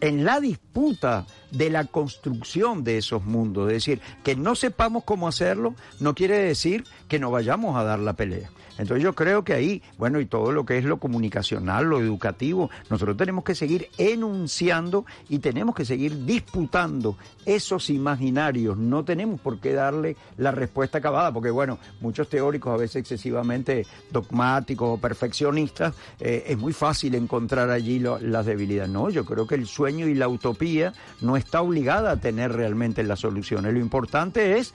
en 0.00 0.24
la 0.24 0.40
disputa 0.40 1.26
de 1.50 1.70
la 1.70 1.84
construcción 1.84 2.84
de 2.84 2.98
esos 2.98 3.24
mundos. 3.24 3.68
Es 3.68 3.74
decir, 3.74 4.00
que 4.22 4.36
no 4.36 4.54
sepamos 4.54 5.04
cómo 5.04 5.28
hacerlo 5.28 5.74
no 6.00 6.14
quiere 6.14 6.38
decir 6.38 6.84
que 7.08 7.18
no 7.18 7.30
vayamos 7.30 7.76
a 7.76 7.84
dar 7.84 7.98
la 7.98 8.14
pelea. 8.14 8.50
Entonces 8.78 9.02
yo 9.02 9.14
creo 9.14 9.44
que 9.44 9.52
ahí, 9.54 9.82
bueno, 9.98 10.20
y 10.20 10.26
todo 10.26 10.50
lo 10.52 10.64
que 10.66 10.78
es 10.78 10.84
lo 10.84 10.98
comunicacional, 10.98 11.84
lo 11.86 12.00
educativo, 12.00 12.70
nosotros 12.90 13.16
tenemos 13.16 13.44
que 13.44 13.54
seguir 13.54 13.88
enunciando 13.98 15.04
y 15.28 15.38
tenemos 15.38 15.74
que 15.74 15.84
seguir 15.84 16.24
disputando 16.24 17.16
esos 17.46 17.90
imaginarios. 17.90 18.76
No 18.76 19.04
tenemos 19.04 19.40
por 19.40 19.58
qué 19.60 19.72
darle 19.74 20.16
la 20.38 20.50
respuesta 20.50 20.98
acabada, 20.98 21.32
porque 21.32 21.50
bueno, 21.50 21.78
muchos 22.00 22.28
teóricos 22.28 22.72
a 22.74 22.76
veces 22.76 22.96
excesivamente 22.96 23.86
dogmáticos 24.10 24.98
o 24.98 25.00
perfeccionistas, 25.00 25.94
eh, 26.20 26.44
es 26.48 26.58
muy 26.58 26.72
fácil 26.72 27.14
encontrar 27.14 27.70
allí 27.70 27.98
lo- 27.98 28.18
las 28.18 28.46
debilidades. 28.46 28.90
No, 28.90 29.10
yo 29.10 29.24
creo 29.24 29.46
que 29.46 29.54
el 29.54 29.66
sueño 29.66 30.08
y 30.08 30.14
la 30.14 30.28
utopía 30.28 30.92
no 31.20 31.36
está 31.36 31.60
obligada 31.62 32.12
a 32.12 32.16
tener 32.16 32.52
realmente 32.52 33.02
las 33.02 33.20
soluciones. 33.20 33.72
Lo 33.72 33.78
importante 33.80 34.58
es 34.58 34.74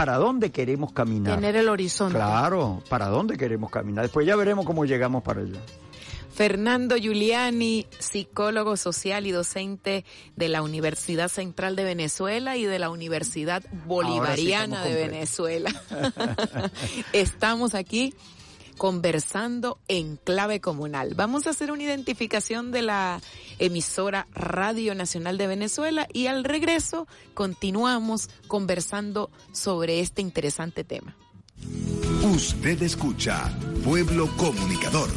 para 0.00 0.16
dónde 0.16 0.50
queremos 0.50 0.94
caminar. 0.94 1.34
Tener 1.34 1.56
el 1.56 1.68
horizonte. 1.68 2.14
Claro, 2.14 2.82
para 2.88 3.08
dónde 3.08 3.36
queremos 3.36 3.70
caminar. 3.70 4.02
Después 4.02 4.26
ya 4.26 4.34
veremos 4.34 4.64
cómo 4.64 4.86
llegamos 4.86 5.22
para 5.22 5.42
allá. 5.42 5.60
Fernando 6.32 6.96
Giuliani, 6.96 7.86
psicólogo 7.98 8.78
social 8.78 9.26
y 9.26 9.30
docente 9.30 10.06
de 10.36 10.48
la 10.48 10.62
Universidad 10.62 11.28
Central 11.28 11.76
de 11.76 11.84
Venezuela 11.84 12.56
y 12.56 12.64
de 12.64 12.78
la 12.78 12.88
Universidad 12.88 13.62
Bolivariana 13.84 14.84
sí 14.84 14.88
de 14.88 14.94
Venezuela. 14.94 15.70
Estamos 17.12 17.74
aquí 17.74 18.14
conversando 18.80 19.78
en 19.88 20.16
clave 20.16 20.62
comunal. 20.62 21.12
Vamos 21.14 21.46
a 21.46 21.50
hacer 21.50 21.70
una 21.70 21.82
identificación 21.82 22.72
de 22.72 22.80
la 22.80 23.20
emisora 23.58 24.26
Radio 24.32 24.94
Nacional 24.94 25.36
de 25.36 25.46
Venezuela 25.46 26.08
y 26.14 26.28
al 26.28 26.44
regreso 26.44 27.06
continuamos 27.34 28.30
conversando 28.48 29.30
sobre 29.52 30.00
este 30.00 30.22
interesante 30.22 30.82
tema. 30.82 31.14
Usted 32.22 32.82
escucha 32.82 33.54
Pueblo 33.84 34.34
Comunicador. 34.38 35.10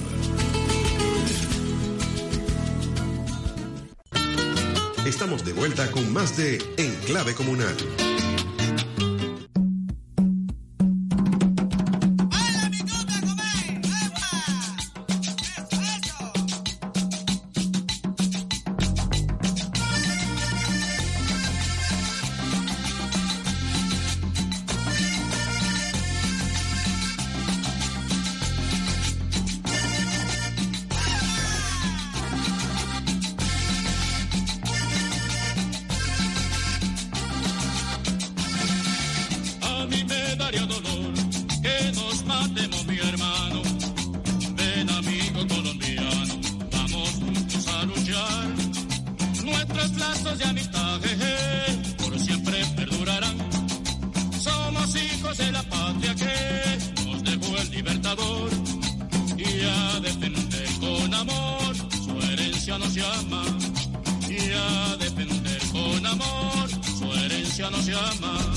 Estamos 5.05 5.45
de 5.45 5.53
vuelta 5.53 5.89
con 5.89 6.11
más 6.11 6.35
de 6.35 6.57
Enclave 6.75 7.33
Comunal. 7.33 7.77
De 50.37 50.45
amistad 50.45 50.99
jeje, 51.01 51.95
por 51.97 52.19
siempre 52.19 52.65
perdurarán. 52.75 53.37
Somos 54.41 54.95
hijos 54.95 55.37
de 55.37 55.51
la 55.51 55.63
patria 55.63 56.15
que 56.15 57.05
nos 57.05 57.23
dejó 57.23 57.57
el 57.57 57.71
libertador. 57.71 58.49
Y 59.37 59.63
a 59.63 59.99
defender 59.99 60.69
con 60.79 61.13
amor, 61.13 61.75
su 62.03 62.19
herencia 62.31 62.77
nos 62.79 62.93
llama. 62.93 63.43
Y 64.27 64.51
a 64.53 64.97
defender 64.97 65.61
con 65.71 66.05
amor, 66.05 66.69
su 66.97 67.13
herencia 67.13 67.69
nos 67.69 67.85
llama. 67.85 68.52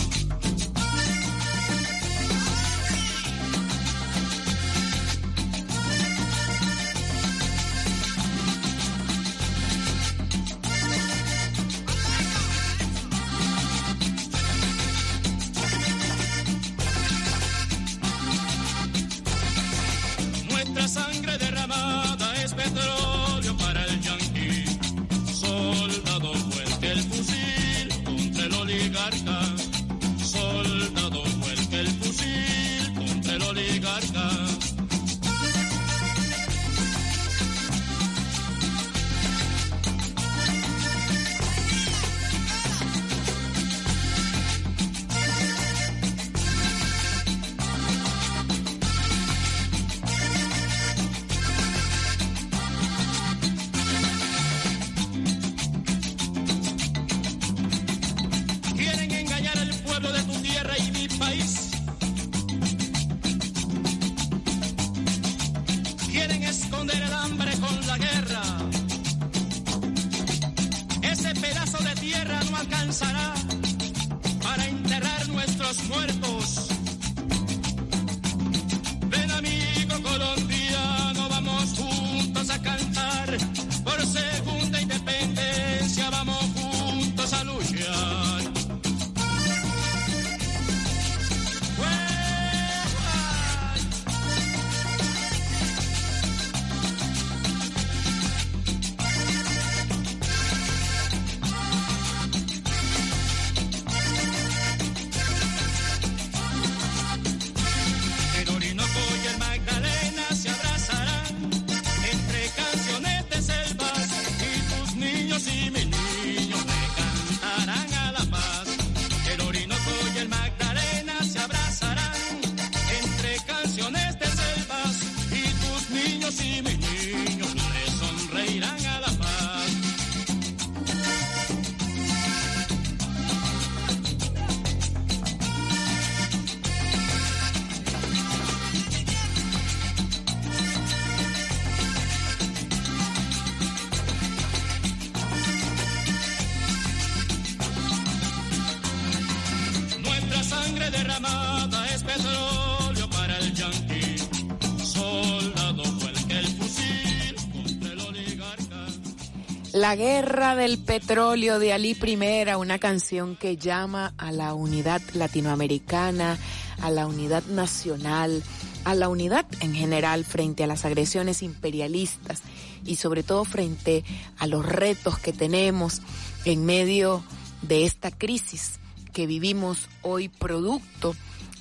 La 159.87 159.95
guerra 159.95 160.57
del 160.57 160.79
petróleo 160.79 161.61
de 161.61 161.73
Ali 161.73 161.93
I, 161.93 162.55
una 162.59 162.81
canción 162.81 163.37
que 163.37 163.57
llama 163.57 164.15
a 164.19 164.33
la 164.33 164.53
unidad 164.53 165.01
latinoamericana, 165.15 166.39
a 166.83 166.91
la 166.91 167.07
unidad 167.07 167.45
nacional, 167.45 168.43
a 168.83 168.97
la 168.97 169.09
unidad 169.09 169.47
en 169.61 169.77
general 169.77 170.25
frente 170.25 170.65
a 170.65 170.67
las 170.67 170.85
agresiones 170.85 171.41
imperialistas 171.41 172.43
y 172.85 172.97
sobre 172.97 173.23
todo 173.23 173.45
frente 173.45 174.03
a 174.39 174.49
los 174.49 174.67
retos 174.67 175.21
que 175.21 175.33
tenemos 175.33 176.03
en 176.45 176.67
medio 176.67 177.23
de 177.63 177.85
esta 177.85 178.11
crisis 178.11 178.81
que 179.13 179.29
vivimos 179.29 179.89
hoy 180.03 180.29
producto 180.29 181.15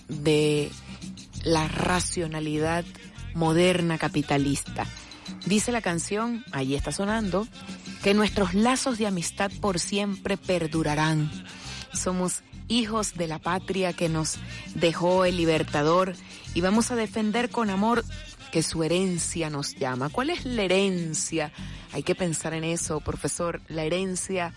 de 0.08 0.72
la 1.44 1.68
racionalidad 1.68 2.86
moderna 3.36 4.00
capitalista. 4.00 4.88
Dice 5.46 5.72
la 5.72 5.82
canción, 5.82 6.44
ahí 6.52 6.74
está 6.74 6.92
sonando, 6.92 7.48
que 8.06 8.14
nuestros 8.14 8.54
lazos 8.54 9.00
de 9.00 9.08
amistad 9.08 9.50
por 9.62 9.80
siempre 9.80 10.38
perdurarán. 10.38 11.32
Somos 11.92 12.44
hijos 12.68 13.16
de 13.16 13.26
la 13.26 13.40
patria 13.40 13.94
que 13.94 14.10
nos 14.10 14.38
dejó 14.76 15.26
el 15.26 15.38
libertador 15.38 16.14
y 16.54 16.62
vamos 16.62 16.92
a 16.92 16.96
defender 16.96 17.50
con 17.50 17.72
amor 17.72 18.06
que 18.52 18.62
su 18.62 18.84
herencia 18.84 19.50
nos 19.50 19.74
llama. 19.74 20.10
¿Cuál 20.10 20.30
es 20.30 20.46
la 20.46 20.62
herencia? 20.62 21.52
Hay 21.94 22.04
que 22.04 22.14
pensar 22.14 22.54
en 22.54 22.64
eso, 22.64 23.00
profesor. 23.00 23.60
La 23.70 23.86
herencia 23.86 24.54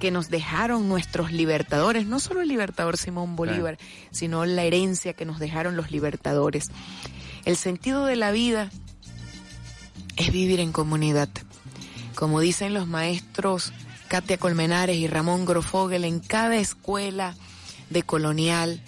que 0.00 0.10
nos 0.10 0.28
dejaron 0.28 0.88
nuestros 0.88 1.30
libertadores, 1.30 2.04
no 2.04 2.18
solo 2.18 2.40
el 2.40 2.48
libertador 2.48 2.96
Simón 2.96 3.36
Bolívar, 3.36 3.78
sino 4.10 4.44
la 4.44 4.64
herencia 4.64 5.12
que 5.12 5.24
nos 5.24 5.38
dejaron 5.38 5.76
los 5.76 5.92
libertadores. 5.92 6.72
El 7.44 7.56
sentido 7.56 8.06
de 8.06 8.16
la 8.16 8.32
vida 8.32 8.70
es 10.16 10.32
vivir 10.32 10.58
en 10.58 10.72
comunidad. 10.72 11.28
Como 12.18 12.40
dicen 12.40 12.74
los 12.74 12.88
maestros 12.88 13.72
Katia 14.08 14.38
Colmenares 14.38 14.96
y 14.96 15.06
Ramón 15.06 15.44
Grofogel, 15.44 16.04
en 16.04 16.18
cada 16.18 16.56
escuela 16.56 17.36
de 17.90 18.02
colonial, 18.02 18.82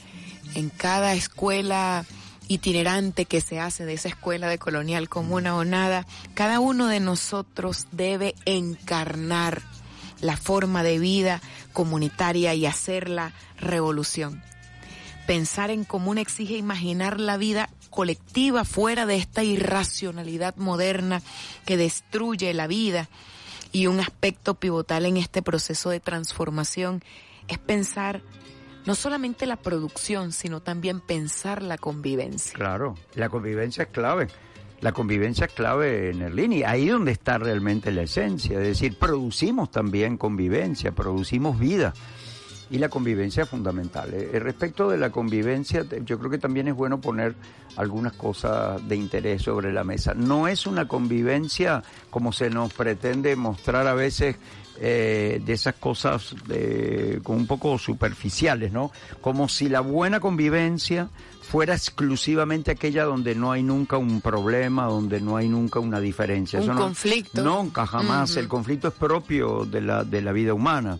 en 0.56 0.68
cada 0.68 1.14
escuela 1.14 2.04
itinerante 2.48 3.26
que 3.26 3.40
se 3.40 3.60
hace 3.60 3.84
de 3.84 3.92
esa 3.92 4.08
escuela 4.08 4.48
de 4.48 4.58
colonial 4.58 5.08
comuna 5.08 5.54
o 5.54 5.64
nada, 5.64 6.08
cada 6.34 6.58
uno 6.58 6.88
de 6.88 6.98
nosotros 6.98 7.86
debe 7.92 8.34
encarnar 8.46 9.62
la 10.20 10.36
forma 10.36 10.82
de 10.82 10.98
vida 10.98 11.40
comunitaria 11.72 12.52
y 12.54 12.66
hacer 12.66 13.08
la 13.08 13.32
revolución. 13.60 14.42
Pensar 15.28 15.70
en 15.70 15.84
común 15.84 16.18
exige 16.18 16.56
imaginar 16.56 17.20
la 17.20 17.36
vida 17.36 17.70
colectiva 17.90 18.64
fuera 18.64 19.04
de 19.04 19.16
esta 19.16 19.42
irracionalidad 19.42 20.56
moderna 20.56 21.20
que 21.66 21.76
destruye 21.76 22.54
la 22.54 22.66
vida. 22.66 23.08
Y 23.72 23.86
un 23.86 24.00
aspecto 24.00 24.54
pivotal 24.54 25.06
en 25.06 25.16
este 25.16 25.42
proceso 25.42 25.90
de 25.90 26.00
transformación 26.00 27.02
es 27.48 27.58
pensar 27.58 28.22
no 28.86 28.94
solamente 28.94 29.46
la 29.46 29.56
producción, 29.56 30.32
sino 30.32 30.60
también 30.60 31.00
pensar 31.00 31.62
la 31.62 31.76
convivencia. 31.76 32.54
Claro, 32.54 32.94
la 33.14 33.28
convivencia 33.28 33.84
es 33.84 33.90
clave. 33.90 34.28
La 34.80 34.92
convivencia 34.92 35.44
es 35.46 35.52
clave 35.52 36.10
en 36.10 36.22
el 36.22 36.34
línea. 36.34 36.70
Ahí 36.70 36.88
donde 36.88 37.12
está 37.12 37.36
realmente 37.36 37.92
la 37.92 38.02
esencia. 38.02 38.58
Es 38.58 38.66
decir, 38.66 38.96
producimos 38.98 39.70
también 39.70 40.16
convivencia, 40.16 40.92
producimos 40.92 41.58
vida. 41.58 41.92
Y 42.70 42.78
la 42.78 42.88
convivencia 42.88 43.42
es 43.42 43.48
fundamental. 43.48 44.14
Eh, 44.14 44.38
respecto 44.38 44.88
de 44.88 44.96
la 44.96 45.10
convivencia, 45.10 45.84
yo 46.04 46.18
creo 46.18 46.30
que 46.30 46.38
también 46.38 46.68
es 46.68 46.74
bueno 46.74 47.00
poner 47.00 47.34
algunas 47.76 48.12
cosas 48.12 48.86
de 48.88 48.94
interés 48.96 49.42
sobre 49.42 49.72
la 49.72 49.82
mesa. 49.82 50.14
No 50.14 50.46
es 50.46 50.66
una 50.66 50.86
convivencia 50.86 51.82
como 52.10 52.32
se 52.32 52.48
nos 52.48 52.72
pretende 52.72 53.34
mostrar 53.34 53.86
a 53.88 53.94
veces 53.94 54.36
eh, 54.78 55.42
de 55.44 55.52
esas 55.52 55.74
cosas 55.74 56.34
de, 56.46 57.20
como 57.24 57.38
un 57.38 57.46
poco 57.48 57.76
superficiales, 57.76 58.72
¿no? 58.72 58.92
Como 59.20 59.48
si 59.48 59.68
la 59.68 59.80
buena 59.80 60.20
convivencia 60.20 61.08
fuera 61.42 61.74
exclusivamente 61.74 62.70
aquella 62.70 63.04
donde 63.04 63.34
no 63.34 63.50
hay 63.50 63.62
nunca 63.64 63.96
un 63.98 64.20
problema, 64.20 64.86
donde 64.86 65.20
no 65.20 65.36
hay 65.36 65.48
nunca 65.48 65.80
una 65.80 65.98
diferencia. 66.00 66.60
Un 66.60 66.64
Eso 66.64 66.74
no- 66.74 66.80
conflicto. 66.82 67.42
Nunca, 67.42 67.84
jamás. 67.84 68.36
El 68.36 68.46
conflicto 68.46 68.88
es 68.88 68.94
propio 68.94 69.64
de 69.66 69.80
la, 69.80 70.04
de 70.04 70.22
la 70.22 70.30
vida 70.32 70.54
humana. 70.54 70.98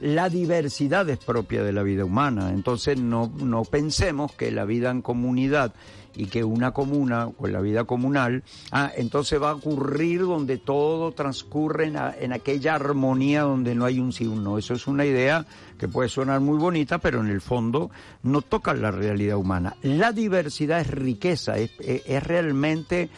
La 0.00 0.28
diversidad 0.30 1.08
es 1.10 1.18
propia 1.18 1.62
de 1.62 1.72
la 1.72 1.82
vida 1.82 2.04
humana. 2.04 2.50
Entonces 2.52 2.98
no, 2.98 3.30
no 3.38 3.64
pensemos 3.64 4.32
que 4.32 4.50
la 4.50 4.64
vida 4.64 4.90
en 4.90 5.02
comunidad 5.02 5.72
y 6.16 6.26
que 6.26 6.42
una 6.42 6.72
comuna 6.72 7.28
o 7.38 7.46
la 7.46 7.60
vida 7.60 7.84
comunal, 7.84 8.42
ah, 8.72 8.90
entonces 8.96 9.40
va 9.40 9.50
a 9.50 9.54
ocurrir 9.54 10.22
donde 10.22 10.58
todo 10.58 11.12
transcurre 11.12 11.86
en, 11.86 11.96
a- 11.96 12.14
en 12.18 12.32
aquella 12.32 12.74
armonía 12.74 13.42
donde 13.42 13.74
no 13.76 13.84
hay 13.84 14.00
un 14.00 14.12
sí 14.12 14.26
un 14.26 14.42
no. 14.42 14.58
Eso 14.58 14.74
es 14.74 14.86
una 14.88 15.04
idea 15.04 15.46
que 15.78 15.86
puede 15.86 16.08
sonar 16.08 16.40
muy 16.40 16.58
bonita, 16.58 16.98
pero 16.98 17.20
en 17.20 17.28
el 17.28 17.40
fondo 17.40 17.90
no 18.24 18.42
toca 18.42 18.74
la 18.74 18.90
realidad 18.90 19.36
humana. 19.36 19.76
La 19.82 20.10
diversidad 20.12 20.80
es 20.80 20.88
riqueza, 20.88 21.58
es, 21.58 21.70
es- 21.78 22.02
es 22.06 22.22
realmente 22.24 23.08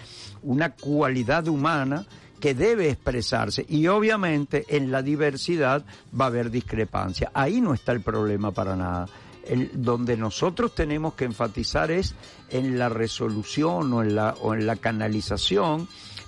una 0.42 0.74
cualidad 0.74 1.48
humana 1.48 2.04
que 2.42 2.54
debe 2.54 2.90
expresarse 2.90 3.64
y 3.68 3.86
obviamente 3.86 4.66
en 4.68 4.90
la 4.90 5.00
diversidad 5.00 5.84
va 6.18 6.24
a 6.24 6.28
haber 6.28 6.50
discrepancia. 6.50 7.30
Ahí 7.34 7.60
no 7.60 7.72
está 7.72 7.92
el 7.92 8.00
problema 8.00 8.50
para 8.50 8.74
nada. 8.74 9.06
El- 9.46 9.70
donde 9.74 10.16
nosotros 10.16 10.74
tenemos 10.74 11.14
que 11.14 11.24
enfatizar 11.24 11.92
es 11.92 12.16
en 12.50 12.80
la 12.80 12.88
resolución 12.88 13.92
o 13.92 14.02
en 14.02 14.16
la, 14.16 14.34
o 14.40 14.54
en 14.54 14.66
la 14.66 14.74
canalización 14.74 15.86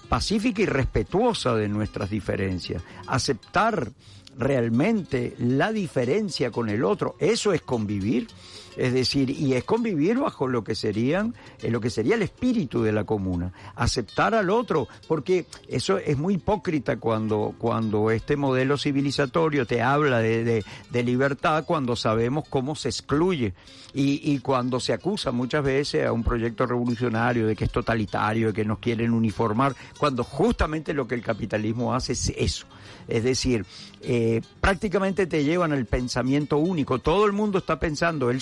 pacífica 0.09 0.62
y 0.62 0.66
respetuosa 0.66 1.57
de 1.57 1.68
nuestras 1.68 2.11
diferencias. 2.11 2.81
Aceptar 3.09 3.90
realmente 4.38 5.35
la 5.40 5.72
diferencia 5.72 6.53
con 6.53 6.68
el 6.68 6.85
otro, 6.85 7.16
eso 7.18 7.53
es 7.53 7.62
convivir. 7.62 8.29
Es 8.76 8.92
decir, 8.92 9.30
y 9.30 9.54
es 9.54 9.64
convivir 9.64 10.18
bajo 10.18 10.48
lo 10.48 10.64
que 10.64 10.74
serían, 10.74 11.34
eh, 11.62 11.70
lo 11.70 11.80
que 11.80 11.90
sería 11.90 12.14
el 12.16 12.22
espíritu 12.22 12.82
de 12.82 12.92
la 12.92 13.04
comuna, 13.04 13.52
aceptar 13.76 14.34
al 14.34 14.50
otro, 14.50 14.88
porque 15.06 15.46
eso 15.68 15.98
es 15.98 16.18
muy 16.18 16.34
hipócrita 16.34 16.96
cuando, 16.96 17.54
cuando 17.58 18.10
este 18.10 18.37
modelo 18.37 18.76
civilizatorio 18.78 19.66
te 19.66 19.80
habla 19.82 20.18
de, 20.18 20.44
de- 20.44 21.02
libertad, 21.04 21.64
cuando 21.66 21.96
sabemos 21.96 22.44
cómo 22.48 22.74
se 22.74 22.88
excluye 22.88 23.52
y, 23.92 24.32
y 24.32 24.38
cuando 24.38 24.80
se 24.80 24.92
acusa 24.94 25.30
muchas 25.32 25.62
veces 25.62 26.06
a 26.06 26.12
un 26.12 26.24
proyecto 26.24 26.66
revolucionario 26.66 27.46
de 27.46 27.54
que 27.54 27.64
es 27.64 27.70
totalitario, 27.70 28.48
de 28.48 28.52
que 28.54 28.64
nos 28.64 28.78
quieren 28.78 29.12
uniformar, 29.12 29.77
cuando 29.98 30.25
justamente 30.25 30.94
lo 30.94 31.06
que 31.06 31.14
el 31.14 31.22
capitalismo 31.22 31.94
hace 31.94 32.14
es 32.14 32.33
eso. 32.37 32.66
Es 33.06 33.22
decir, 33.22 33.66
eh, 34.00 34.40
prácticamente 34.60 35.27
te 35.27 35.44
llevan 35.44 35.72
al 35.72 35.85
pensamiento 35.85 36.56
único. 36.56 36.98
Todo 37.00 37.27
el 37.27 37.33
mundo 37.33 37.58
está 37.58 37.79
pensando 37.79 38.31
él 38.31 38.40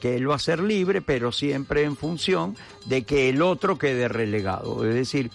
que 0.00 0.16
él 0.16 0.30
va 0.30 0.34
a 0.34 0.38
ser 0.38 0.60
libre, 0.60 1.00
pero 1.00 1.32
siempre 1.32 1.84
en 1.84 1.96
función 1.96 2.56
de 2.86 3.02
que 3.04 3.28
el 3.28 3.42
otro 3.42 3.78
quede 3.78 4.08
relegado. 4.08 4.84
Es 4.84 4.94
decir, 4.94 5.30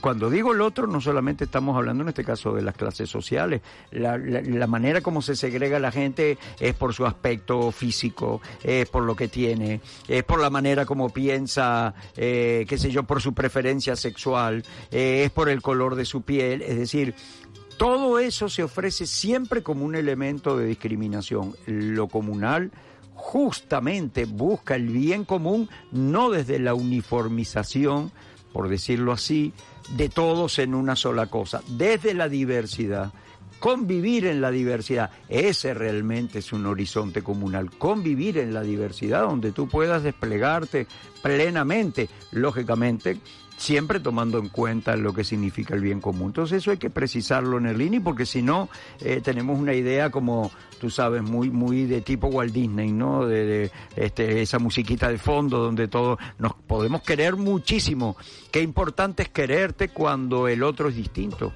cuando 0.00 0.30
digo 0.30 0.52
el 0.52 0.60
otro, 0.60 0.86
no 0.86 1.00
solamente 1.00 1.44
estamos 1.44 1.76
hablando 1.76 2.02
en 2.02 2.08
este 2.08 2.24
caso 2.24 2.52
de 2.52 2.62
las 2.62 2.74
clases 2.74 3.08
sociales. 3.08 3.62
La 3.90 4.66
manera 4.66 5.00
como 5.00 5.22
se 5.22 5.36
segrega 5.36 5.78
la 5.78 5.92
gente 5.92 6.38
es 6.60 6.74
por 6.74 6.94
su 6.94 7.06
aspecto 7.06 7.70
físico, 7.72 8.40
es 8.62 8.88
por 8.88 9.04
lo 9.04 9.14
que 9.14 9.28
tiene, 9.28 9.80
es 10.08 10.24
por 10.24 10.40
la 10.40 10.50
manera 10.50 10.84
como 10.86 11.10
piensa, 11.10 11.94
eh, 12.16 12.64
qué 12.68 12.78
sé 12.78 12.90
yo, 12.90 13.04
por 13.04 13.20
su 13.20 13.32
preferencia 13.32 13.96
sexual, 13.96 14.64
eh, 14.90 15.22
es 15.24 15.30
por 15.30 15.48
el 15.48 15.62
color 15.62 15.94
de 15.94 16.04
su 16.04 16.22
piel. 16.22 16.62
Es 16.62 16.76
decir, 16.76 17.14
todo 17.76 18.18
eso 18.18 18.48
se 18.48 18.62
ofrece 18.62 19.06
siempre 19.06 19.62
como 19.62 19.84
un 19.84 19.94
elemento 19.94 20.56
de 20.56 20.66
discriminación. 20.66 21.54
Lo 21.66 22.08
comunal 22.08 22.70
justamente 23.22 24.24
busca 24.24 24.74
el 24.74 24.88
bien 24.88 25.24
común, 25.24 25.70
no 25.92 26.30
desde 26.30 26.58
la 26.58 26.74
uniformización, 26.74 28.10
por 28.52 28.68
decirlo 28.68 29.12
así, 29.12 29.52
de 29.96 30.08
todos 30.08 30.58
en 30.58 30.74
una 30.74 30.96
sola 30.96 31.26
cosa, 31.26 31.62
desde 31.68 32.14
la 32.14 32.28
diversidad. 32.28 33.12
Convivir 33.60 34.26
en 34.26 34.40
la 34.40 34.50
diversidad, 34.50 35.10
ese 35.28 35.72
realmente 35.72 36.40
es 36.40 36.52
un 36.52 36.66
horizonte 36.66 37.22
comunal, 37.22 37.70
convivir 37.70 38.38
en 38.38 38.52
la 38.52 38.62
diversidad 38.62 39.22
donde 39.22 39.52
tú 39.52 39.68
puedas 39.68 40.02
desplegarte 40.02 40.88
plenamente, 41.22 42.08
lógicamente, 42.32 43.18
siempre 43.56 44.00
tomando 44.00 44.38
en 44.38 44.48
cuenta 44.48 44.96
lo 44.96 45.12
que 45.12 45.24
significa 45.24 45.74
el 45.74 45.80
bien 45.80 46.00
común. 46.00 46.28
Entonces 46.28 46.58
eso 46.58 46.70
hay 46.70 46.78
que 46.78 46.90
precisarlo 46.90 47.58
en 47.58 47.66
el 47.66 47.80
INI 47.80 48.00
porque 48.00 48.26
si 48.26 48.42
no 48.42 48.68
eh, 49.00 49.20
tenemos 49.22 49.58
una 49.58 49.74
idea 49.74 50.10
como 50.10 50.50
tú 50.80 50.90
sabes 50.90 51.22
muy 51.22 51.50
muy 51.50 51.84
de 51.84 52.00
tipo 52.00 52.26
Walt 52.26 52.52
Disney, 52.52 52.92
¿no? 52.92 53.26
De, 53.26 53.46
de, 53.46 53.70
este 53.96 54.42
esa 54.42 54.58
musiquita 54.58 55.08
de 55.08 55.18
fondo 55.18 55.58
donde 55.58 55.88
todos 55.88 56.18
nos 56.38 56.54
podemos 56.54 57.02
querer 57.02 57.36
muchísimo. 57.36 58.16
Qué 58.50 58.60
importante 58.60 59.22
es 59.22 59.28
quererte 59.28 59.88
cuando 59.88 60.48
el 60.48 60.62
otro 60.62 60.88
es 60.88 60.96
distinto. 60.96 61.52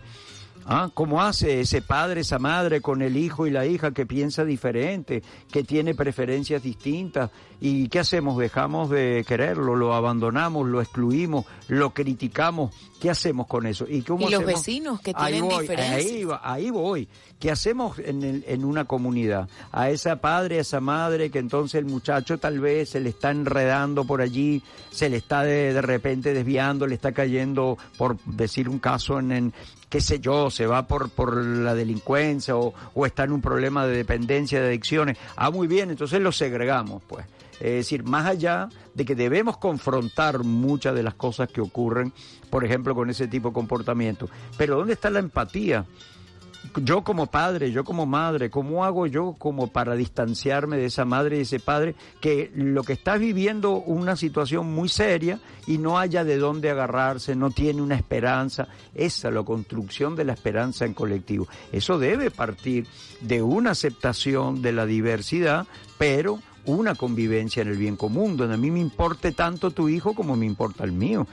¿Ah? 0.69 0.91
¿Cómo 0.93 1.23
hace 1.23 1.61
ese 1.61 1.81
padre, 1.81 2.23
esa 2.23 2.39
madre 2.41 2.81
con 2.81 3.01
el 3.01 3.17
hijo 3.17 3.47
y 3.47 3.51
la 3.51 3.67
hija 3.67 3.93
que 3.93 4.05
piensa 4.05 4.45
diferente, 4.45 5.23
que 5.53 5.63
tiene 5.63 5.95
preferencias 5.95 6.63
distintas? 6.63 7.31
¿Y 7.61 7.89
qué 7.89 8.01
hacemos? 8.01 8.37
¿Dejamos 8.37 8.91
de 8.91 9.25
quererlo? 9.27 9.77
¿Lo 9.77 9.95
abandonamos? 9.95 10.67
¿Lo 10.69 10.83
excluimos? 10.83 11.47
¿Lo 11.69 11.95
criticamos? 11.95 12.75
¿Qué 13.01 13.11
hacemos 13.11 13.47
con 13.47 13.67
eso? 13.67 13.87
¿Y, 13.89 14.03
cómo 14.03 14.27
Y 14.29 14.33
los 14.33 14.43
hacemos? 14.43 14.61
vecinos 14.61 15.01
que 15.01 15.13
Ahí 15.15 15.35
tienen 15.35 15.51
voy, 15.51 15.61
diferencias. 15.63 16.41
Ahí, 16.43 16.65
ahí 16.65 16.71
voy. 16.71 17.09
¿Qué 17.39 17.51
hacemos 17.51 17.99
en, 17.99 18.23
el- 18.25 18.45
en 18.49 18.65
una 18.65 18.87
comunidad? 18.87 19.49
A 19.71 19.89
esa 19.91 20.17
padre, 20.17 20.59
a 20.59 20.63
esa 20.63 20.81
madre, 20.81 21.31
que 21.31 21.39
entonces 21.39 21.77
el 21.79 21.85
muchacho 21.87 22.39
tal 22.39 22.59
vez 22.59 22.91
se 22.91 23.01
le 23.01 23.11
está 23.11 23.31
enredando 23.31 24.05
por 24.05 24.21
allí, 24.21 24.63
se 24.91 25.09
le 25.11 25.19
está 25.19 25.43
de, 25.43 25.73
de 25.75 25.83
repente 25.83 26.35
desviando, 26.35 26.87
le 26.87 26.95
está 26.97 27.13
cayendo, 27.13 27.79
por 27.99 28.19
decir 28.25 28.69
un 28.69 28.79
caso, 28.79 29.19
en, 29.19 29.31
en 29.33 29.55
qué 29.91 30.01
sé 30.01 30.19
yo, 30.21 30.51
se 30.57 30.67
va 30.67 30.87
por, 30.87 31.11
por 31.11 31.37
la 31.37 31.75
delincuencia 31.75 32.57
o, 32.57 32.73
o 32.95 33.07
está 33.07 33.25
en 33.25 33.33
un 33.33 33.43
problema 33.43 33.87
de 33.87 33.95
dependencia, 33.95 34.61
de 34.61 34.69
adicciones. 34.69 35.19
Ah, 35.37 35.51
muy 35.51 35.69
bien, 35.69 35.91
entonces 35.91 36.21
lo 36.21 36.33
segregamos, 36.33 37.03
pues. 37.07 37.27
Es 37.61 37.73
decir, 37.73 38.05
más 38.05 38.27
allá 38.27 38.69
de 38.95 39.05
que 39.05 39.15
debemos 39.15 39.59
confrontar 39.59 40.45
muchas 40.45 40.95
de 40.95 41.03
las 41.03 41.15
cosas 41.15 41.51
que 41.51 41.61
ocurren, 41.61 42.13
por 42.51 42.65
ejemplo, 42.65 42.95
con 42.95 43.11
ese 43.11 43.29
tipo 43.29 43.49
de 43.49 43.55
comportamiento. 43.55 44.29
Pero 44.57 44.77
¿dónde 44.77 44.95
está 44.95 45.11
la 45.11 45.19
empatía? 45.19 45.85
Yo 46.83 47.03
como 47.03 47.27
padre, 47.27 47.73
yo 47.73 47.85
como 47.85 48.07
madre, 48.07 48.51
¿cómo 48.51 48.85
hago 48.85 49.07
yo 49.07 49.35
como 49.39 49.69
para 49.69 49.95
distanciarme 49.95 50.77
de 50.77 50.87
esa 50.87 51.05
madre 51.05 51.39
y 51.39 51.43
ese 51.43 51.61
padre 51.61 51.95
que 52.21 52.51
lo 52.55 52.83
que 52.83 52.93
está 52.93 53.17
viviendo 53.17 53.77
una 53.79 54.17
situación 54.17 54.73
muy 54.73 54.89
seria 54.89 55.41
y 55.67 55.79
no 55.79 55.99
haya 55.99 56.25
de 56.25 56.39
dónde 56.39 56.71
agarrarse, 56.71 57.35
no 57.35 57.51
tiene 57.51 57.83
una 57.83 57.95
esperanza? 57.97 58.69
Esa, 58.95 59.31
la 59.31 59.43
construcción 59.43 60.17
de 60.17 60.25
la 60.25 60.33
esperanza 60.33 60.85
en 60.85 60.95
colectivo. 60.95 61.49
Eso 61.73 61.99
debe 61.99 62.31
partir 62.31 62.87
de 63.21 63.43
una 63.43 63.73
aceptación 63.73 64.63
de 64.63 64.73
la 64.73 64.87
diversidad, 64.87 65.67
pero 65.99 66.41
una 66.67 66.95
convivencia 66.95 67.63
en 67.63 67.69
el 67.69 67.77
bien 67.77 67.97
común, 67.97 68.37
donde 68.37 68.55
a 68.55 68.59
mí 68.59 68.71
me 68.71 68.81
importe 68.81 69.33
tanto 69.33 69.71
tu 69.71 69.89
hijo 69.89 70.15
como 70.15 70.37
me 70.37 70.47
importa 70.47 70.85
el 70.85 70.93
mío. 70.93 71.27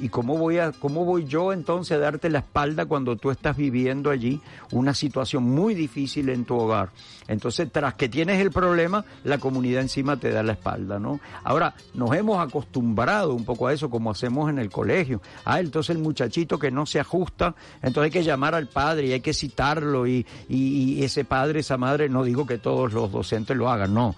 ¿Y 0.00 0.08
cómo 0.08 0.36
voy, 0.38 0.58
a, 0.58 0.72
cómo 0.72 1.04
voy 1.04 1.24
yo 1.26 1.52
entonces 1.52 1.96
a 1.96 2.00
darte 2.00 2.30
la 2.30 2.40
espalda 2.40 2.86
cuando 2.86 3.16
tú 3.16 3.30
estás 3.30 3.56
viviendo 3.56 4.10
allí 4.10 4.40
una 4.70 4.94
situación 4.94 5.44
muy 5.44 5.74
difícil 5.74 6.28
en 6.28 6.44
tu 6.44 6.56
hogar? 6.56 6.90
Entonces, 7.28 7.70
tras 7.70 7.94
que 7.94 8.08
tienes 8.08 8.40
el 8.40 8.50
problema, 8.50 9.04
la 9.24 9.38
comunidad 9.38 9.82
encima 9.82 10.16
te 10.16 10.30
da 10.30 10.42
la 10.42 10.52
espalda, 10.52 10.98
¿no? 10.98 11.20
Ahora, 11.44 11.74
nos 11.94 12.14
hemos 12.14 12.44
acostumbrado 12.44 13.34
un 13.34 13.44
poco 13.44 13.68
a 13.68 13.72
eso 13.72 13.90
como 13.90 14.10
hacemos 14.10 14.50
en 14.50 14.58
el 14.58 14.70
colegio. 14.70 15.20
Ah, 15.44 15.60
entonces 15.60 15.94
el 15.94 16.02
muchachito 16.02 16.58
que 16.58 16.70
no 16.70 16.86
se 16.86 16.98
ajusta, 16.98 17.54
entonces 17.76 18.04
hay 18.04 18.10
que 18.10 18.24
llamar 18.24 18.54
al 18.54 18.68
padre 18.68 19.08
y 19.08 19.12
hay 19.12 19.20
que 19.20 19.34
citarlo 19.34 20.06
y, 20.06 20.26
y, 20.48 20.94
y 20.98 21.04
ese 21.04 21.24
padre, 21.24 21.60
esa 21.60 21.76
madre, 21.76 22.08
no 22.08 22.24
digo 22.24 22.46
que 22.46 22.58
todos 22.58 22.92
los 22.92 23.12
docentes 23.12 23.56
lo 23.56 23.68
hagan, 23.68 23.94
no. 23.94 24.16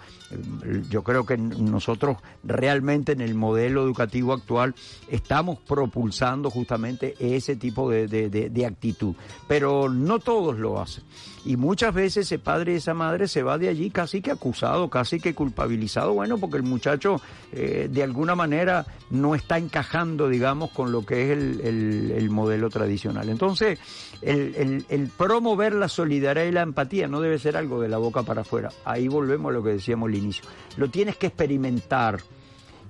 Yo 0.90 1.02
creo 1.02 1.26
que 1.26 1.36
nosotros 1.36 2.16
realmente 2.42 3.12
en 3.12 3.20
el 3.20 3.34
modelo 3.34 3.82
educativo 3.82 4.32
actual 4.32 4.74
estamos 5.08 5.58
propulsando 5.58 6.50
justamente 6.50 7.14
ese 7.20 7.56
tipo 7.56 7.90
de, 7.90 8.08
de, 8.08 8.28
de, 8.28 8.66
actitud, 8.66 9.14
pero 9.46 9.88
no 9.88 10.18
todos 10.18 10.58
lo 10.58 10.80
hacen. 10.80 11.04
Y 11.44 11.56
muchas 11.56 11.92
veces 11.92 12.26
ese 12.26 12.38
padre 12.38 12.72
y 12.72 12.76
esa 12.76 12.94
madre 12.94 13.28
se 13.28 13.42
va 13.42 13.58
de 13.58 13.68
allí 13.68 13.90
casi 13.90 14.22
que 14.22 14.30
acusado, 14.30 14.88
casi 14.88 15.20
que 15.20 15.34
culpabilizado, 15.34 16.14
bueno, 16.14 16.38
porque 16.38 16.56
el 16.56 16.62
muchacho 16.62 17.20
eh, 17.52 17.88
de 17.90 18.02
alguna 18.02 18.34
manera 18.34 18.86
no 19.10 19.34
está 19.34 19.58
encajando, 19.58 20.28
digamos, 20.28 20.70
con 20.70 20.90
lo 20.90 21.04
que 21.04 21.24
es 21.24 21.38
el, 21.38 21.60
el, 21.60 22.10
el 22.12 22.30
modelo 22.30 22.70
tradicional. 22.70 23.28
Entonces, 23.28 23.78
el, 24.22 25.10
promover 25.16 25.74
la 25.74 25.88
solidaridad 25.88 26.44
y 26.44 26.52
la 26.52 26.62
empatía 26.62 27.08
no 27.08 27.20
debe 27.20 27.38
ser 27.38 27.56
algo 27.56 27.80
de 27.80 27.88
la 27.88 27.98
boca 27.98 28.22
para 28.22 28.40
afuera. 28.40 28.70
Ahí 28.84 29.08
volvemos 29.08 29.50
a 29.50 29.52
lo 29.52 29.62
que 29.62 29.70
decíamos 29.70 30.08
al 30.08 30.14
inicio. 30.14 30.44
Lo 30.76 30.88
tienes 30.88 31.16
que 31.16 31.26
experimentar. 31.26 32.20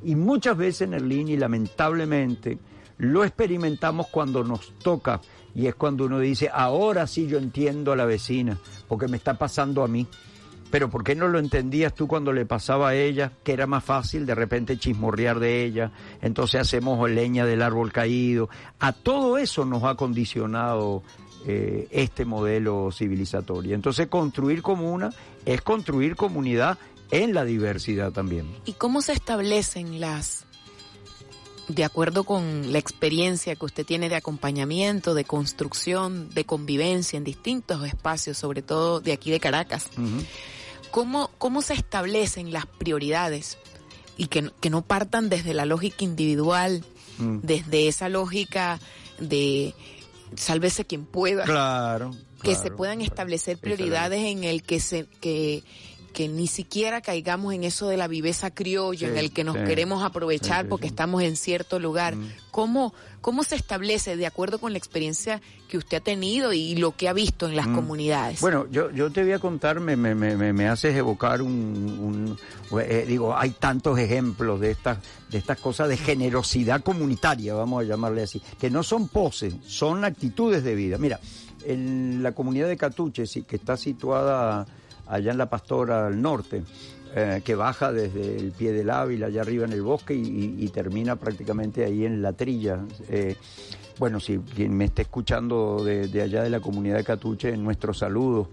Y 0.05 0.15
muchas 0.15 0.57
veces 0.57 0.83
en 0.83 0.95
el 0.95 1.11
INI, 1.11 1.37
lamentablemente, 1.37 2.59
lo 2.99 3.25
experimentamos 3.25 4.07
cuando 4.09 4.45
nos 4.45 4.73
toca 4.79 5.21
y 5.55 5.67
es 5.67 5.75
cuando 5.75 6.05
uno 6.07 6.19
dice, 6.19 6.51
ahora 6.53 7.07
sí 7.07 7.27
yo 7.27 7.39
entiendo 7.39 7.93
a 7.93 7.97
la 7.97 8.05
vecina, 8.05 8.59
porque 8.89 9.09
me 9.09 9.17
está 9.17 9.35
pasando 9.35 9.85
a 9.85 9.89
mí. 9.89 10.07
Pero 10.71 10.91
¿por 10.91 11.05
qué 11.05 11.15
no 11.15 11.29
lo 11.29 11.39
entendías 11.39 11.95
tú 11.95 12.09
cuando 12.09 12.33
le 12.33 12.47
pasaba 12.47 12.89
a 12.89 12.95
ella, 12.97 13.31
que 13.45 13.53
era 13.53 13.67
más 13.69 13.85
fácil 13.85 14.27
de 14.27 14.35
repente 14.35 14.77
chismorrear 14.77 15.39
de 15.39 15.65
ella? 15.65 15.93
Entonces 16.21 16.61
hacemos 16.61 17.09
leña 17.09 17.47
del 17.47 17.63
árbol 17.63 17.93
caído. 17.93 18.49
A 18.81 18.93
todo 18.93 19.39
eso 19.39 19.65
nos 19.65 19.85
ha 19.85 19.95
condicionado 19.95 21.05
eh, 21.47 21.87
este 21.93 22.25
modelo 22.25 22.91
civilizatorio. 22.91 23.77
Entonces 23.77 24.09
construir 24.09 24.63
comuna 24.63 25.11
es 25.45 25.63
construir 25.63 26.17
comunidad 26.17 26.77
en 27.13 27.35
la 27.35 27.45
diversidad 27.45 28.11
también. 28.11 28.47
¿Y 28.65 28.73
cómo 28.73 29.01
se 29.01 29.13
establecen 29.13 30.01
las 30.01 30.44
de 31.69 31.85
acuerdo 31.85 32.25
con 32.25 32.73
la 32.73 32.79
experiencia 32.79 33.57
que 33.57 33.65
usted 33.65 33.87
tiene 33.87 34.09
de 34.09 34.17
acompañamiento, 34.17 35.15
de 35.15 35.25
construcción, 35.25 36.29
de 36.31 36.45
convivencia 36.45 37.17
en 37.17 37.25
distintos 37.25 37.87
espacios, 37.87 38.37
sobre 38.39 38.63
todo 38.63 39.01
de 39.01 39.13
aquí 39.13 39.31
de 39.31 39.41
Caracas, 39.41 39.89
uh 39.97 40.01
-huh. 40.01 40.27
¿cómo, 40.91 41.31
¿cómo 41.39 41.63
se 41.63 41.75
establecen 41.75 42.53
las 42.53 42.67
prioridades 42.67 43.59
y 44.17 44.27
que, 44.27 44.51
que 44.61 44.71
no 44.71 44.83
partan 44.83 45.29
desde 45.29 45.55
la 45.55 45.65
lógica 45.65 46.05
individual, 46.05 46.85
uh 47.19 47.23
-huh. 47.23 47.41
desde 47.43 47.89
esa 47.89 48.09
lógica 48.09 48.79
de 49.19 49.75
sálvese 50.37 50.85
quien 50.85 51.07
pueda? 51.07 51.45
Claro. 51.45 52.11
Que 52.43 52.51
claro, 52.51 52.63
se 52.63 52.71
puedan 52.73 53.01
establecer 53.01 53.57
prioridades 53.57 54.21
en 54.21 54.45
el 54.45 54.63
que 54.63 54.79
se, 54.79 55.07
que 55.23 55.65
que 56.15 56.29
ni 56.29 56.47
siquiera 56.47 57.03
caigamos 57.03 57.53
en 57.53 57.65
eso 57.65 57.89
de 57.89 57.99
la 57.99 58.09
viveza 58.09 58.51
criolla, 58.51 59.09
en 59.09 59.19
el 59.19 59.31
que 59.33 59.45
nos 59.45 59.57
sí. 59.57 59.65
queremos 59.65 60.03
aprovechar 60.03 60.63
Sí, 60.63 60.69
porque 60.71 60.87
estamos 60.87 61.23
en 61.23 61.37
cierto 61.37 61.79
lugar. 61.79 62.15
¿Cómo, 62.51 62.95
¿Cómo 63.21 63.43
se 63.45 63.57
establece 63.57 64.17
de 64.17 64.27
acuerdo 64.27 64.59
con 64.59 64.73
la 64.73 64.79
experiencia 64.79 65.43
que 65.69 65.77
usted 65.77 65.99
ha 65.99 66.01
tenido 66.01 66.53
y 66.55 66.77
lo 66.77 66.93
que 66.93 67.09
ha 67.09 67.13
visto 67.13 67.47
en 67.49 67.57
las 67.57 67.67
comunidades? 67.67 68.39
Mm. 68.41 68.43
Bueno, 68.43 68.67
yo, 68.71 68.91
yo 68.93 69.11
te 69.11 69.23
voy 69.25 69.33
a 69.33 69.39
contar, 69.41 69.81
me, 69.81 69.97
me, 69.97 70.15
me, 70.15 70.37
me- 70.37 70.53
me 70.55 70.69
haces 70.69 70.95
evocar 70.97 71.43
un, 71.43 72.39
un- 72.71 72.81
eh, 72.81 73.05
digo, 73.07 73.37
hay 73.37 73.51
tantos 73.51 73.99
ejemplos 73.99 74.61
de 74.61 74.71
estas, 74.71 74.99
de 75.31 75.37
estas 75.39 75.59
cosas 75.59 75.89
de 75.91 75.97
generosidad 75.99 76.83
comunitaria, 76.83 77.53
vamos 77.55 77.83
a 77.83 77.87
llamarle 77.87 78.23
así, 78.23 78.41
que 78.59 78.71
no 78.71 78.83
son 78.85 79.09
poses, 79.09 79.55
son 79.67 80.05
actitudes 80.05 80.63
de 80.65 80.75
vida. 80.77 80.97
Mira, 80.97 81.19
en 81.67 82.23
la 82.23 82.33
comunidad 82.33 82.69
de 82.69 82.77
Catuche, 82.77 83.25
que 83.47 83.57
está 83.57 83.77
situada 83.77 84.67
allá 85.07 85.33
en 85.33 85.39
la 85.39 85.49
Pastora 85.49 86.07
al 86.07 86.21
norte, 86.21 86.63
eh, 87.15 87.43
que 87.45 87.55
baja 87.55 87.93
desde 87.93 88.37
el 88.37 88.53
pie 88.53 88.73
del 88.73 88.91
Ávila, 88.91 89.27
allá 89.27 89.43
arriba 89.43 89.65
en 89.65 89.73
el 89.73 89.83
bosque, 89.83 90.15
y, 90.15 90.69
termina 90.69 91.17
prácticamente 91.17 91.85
ahí 91.85 92.05
en 92.05 92.23
la 92.23 92.33
trilla. 92.33 92.81
eh, 93.09 93.37
bueno, 93.97 94.19
si 94.19 94.39
quien 94.39 94.77
me 94.77 94.87
esté 94.87 95.03
escuchando 95.03 95.85
de, 95.85 96.09
de 96.09 96.23
allá 96.23 96.43
de 96.43 96.51
la 96.51 96.59
comunidad 96.59 96.97
de 96.97 97.05
Catuche, 97.05 97.57
nuestro 97.57 97.95
saludo. 97.95 98.49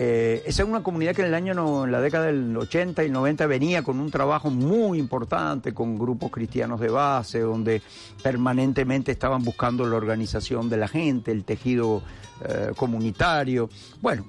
Eh, 0.00 0.44
esa 0.46 0.62
es 0.62 0.68
una 0.68 0.84
comunidad 0.84 1.12
que 1.12 1.22
en 1.22 1.28
el 1.28 1.34
año, 1.34 1.84
en 1.84 1.90
la 1.90 2.00
década 2.00 2.26
del 2.26 2.56
80 2.56 3.02
y 3.04 3.10
90 3.10 3.46
venía 3.46 3.82
con 3.82 3.98
un 3.98 4.12
trabajo 4.12 4.48
muy 4.48 4.98
importante 4.98 5.74
con 5.74 5.98
grupos 5.98 6.30
cristianos 6.30 6.78
de 6.78 6.88
base, 6.88 7.40
donde 7.40 7.82
permanentemente 8.22 9.10
estaban 9.10 9.42
buscando 9.42 9.84
la 9.86 9.96
organización 9.96 10.70
de 10.70 10.76
la 10.76 10.86
gente, 10.86 11.32
el 11.32 11.42
tejido 11.42 12.02
eh, 12.48 12.70
comunitario. 12.76 13.68
Bueno, 14.00 14.26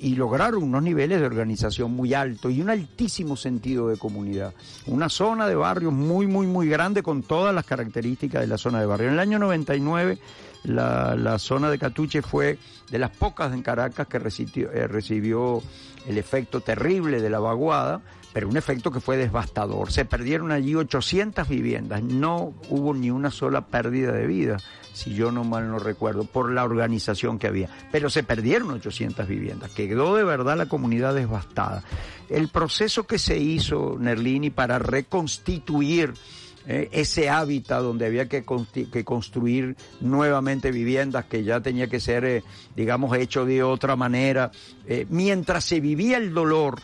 y 0.00 0.14
lograron 0.14 0.62
unos 0.62 0.82
niveles 0.82 1.20
de 1.20 1.26
organización 1.26 1.90
muy 1.92 2.14
altos 2.14 2.50
y 2.50 2.62
un 2.62 2.70
altísimo 2.70 3.36
sentido 3.36 3.88
de 3.88 3.98
comunidad. 3.98 4.54
Una 4.86 5.10
zona 5.10 5.46
de 5.46 5.54
barrios 5.54 5.92
muy, 5.92 6.26
muy, 6.26 6.46
muy 6.46 6.66
grande 6.70 7.02
con 7.02 7.22
todas 7.22 7.54
las 7.54 7.66
características 7.66 8.40
de 8.40 8.46
la 8.46 8.56
zona 8.56 8.80
de 8.80 8.86
barrio. 8.86 9.08
En 9.08 9.14
el 9.14 9.20
año 9.20 9.38
99 9.38 10.18
la, 10.64 11.38
zona 11.38 11.70
de 11.70 11.78
Catuche 11.78 12.22
fue 12.22 12.58
de 12.90 12.98
las 12.98 13.10
pocas 13.10 13.52
en 13.52 13.62
Caracas 13.62 14.06
que 14.06 14.18
eh, 14.18 14.86
recibió 14.86 15.62
el 16.06 16.18
efecto 16.18 16.60
terrible 16.60 17.20
de 17.20 17.30
la 17.30 17.40
vaguada, 17.40 18.00
pero 18.32 18.48
un 18.48 18.56
efecto 18.56 18.90
que 18.90 19.00
fue 19.00 19.16
devastador. 19.16 19.92
Se 19.92 20.04
perdieron 20.04 20.52
allí 20.52 20.74
800 20.74 21.48
viviendas, 21.48 22.02
no 22.02 22.54
hubo 22.68 22.94
ni 22.94 23.10
una 23.10 23.30
sola 23.30 23.66
pérdida 23.66 24.12
de 24.12 24.26
vida, 24.26 24.56
si 24.92 25.14
yo 25.14 25.32
no 25.32 25.44
mal 25.44 25.68
no 25.68 25.78
recuerdo, 25.78 26.24
por 26.24 26.50
la 26.50 26.64
organización 26.64 27.38
que 27.38 27.46
había. 27.46 27.68
Pero 27.90 28.10
se 28.10 28.22
perdieron 28.22 28.70
800 28.70 29.26
viviendas, 29.26 29.70
quedó 29.70 30.16
de 30.16 30.24
verdad 30.24 30.56
la 30.56 30.66
comunidad 30.66 31.14
devastada. 31.14 31.82
El 32.28 32.48
proceso 32.48 33.04
que 33.04 33.18
se 33.18 33.38
hizo, 33.38 33.96
Nerlini, 33.98 34.50
para 34.50 34.78
reconstituir 34.78 36.14
eh, 36.66 36.88
ese 36.92 37.28
hábitat 37.28 37.82
donde 37.82 38.06
había 38.06 38.28
que, 38.28 38.44
que 38.92 39.04
construir 39.04 39.76
nuevamente 40.00 40.70
viviendas 40.70 41.24
que 41.24 41.42
ya 41.42 41.60
tenía 41.60 41.88
que 41.88 41.98
ser, 41.98 42.24
eh, 42.24 42.44
digamos, 42.76 43.16
hecho 43.16 43.44
de 43.44 43.62
otra 43.62 43.96
manera. 43.96 44.52
Eh, 44.86 45.06
mientras 45.10 45.64
se 45.64 45.80
vivía 45.80 46.18
el 46.18 46.32
dolor, 46.32 46.80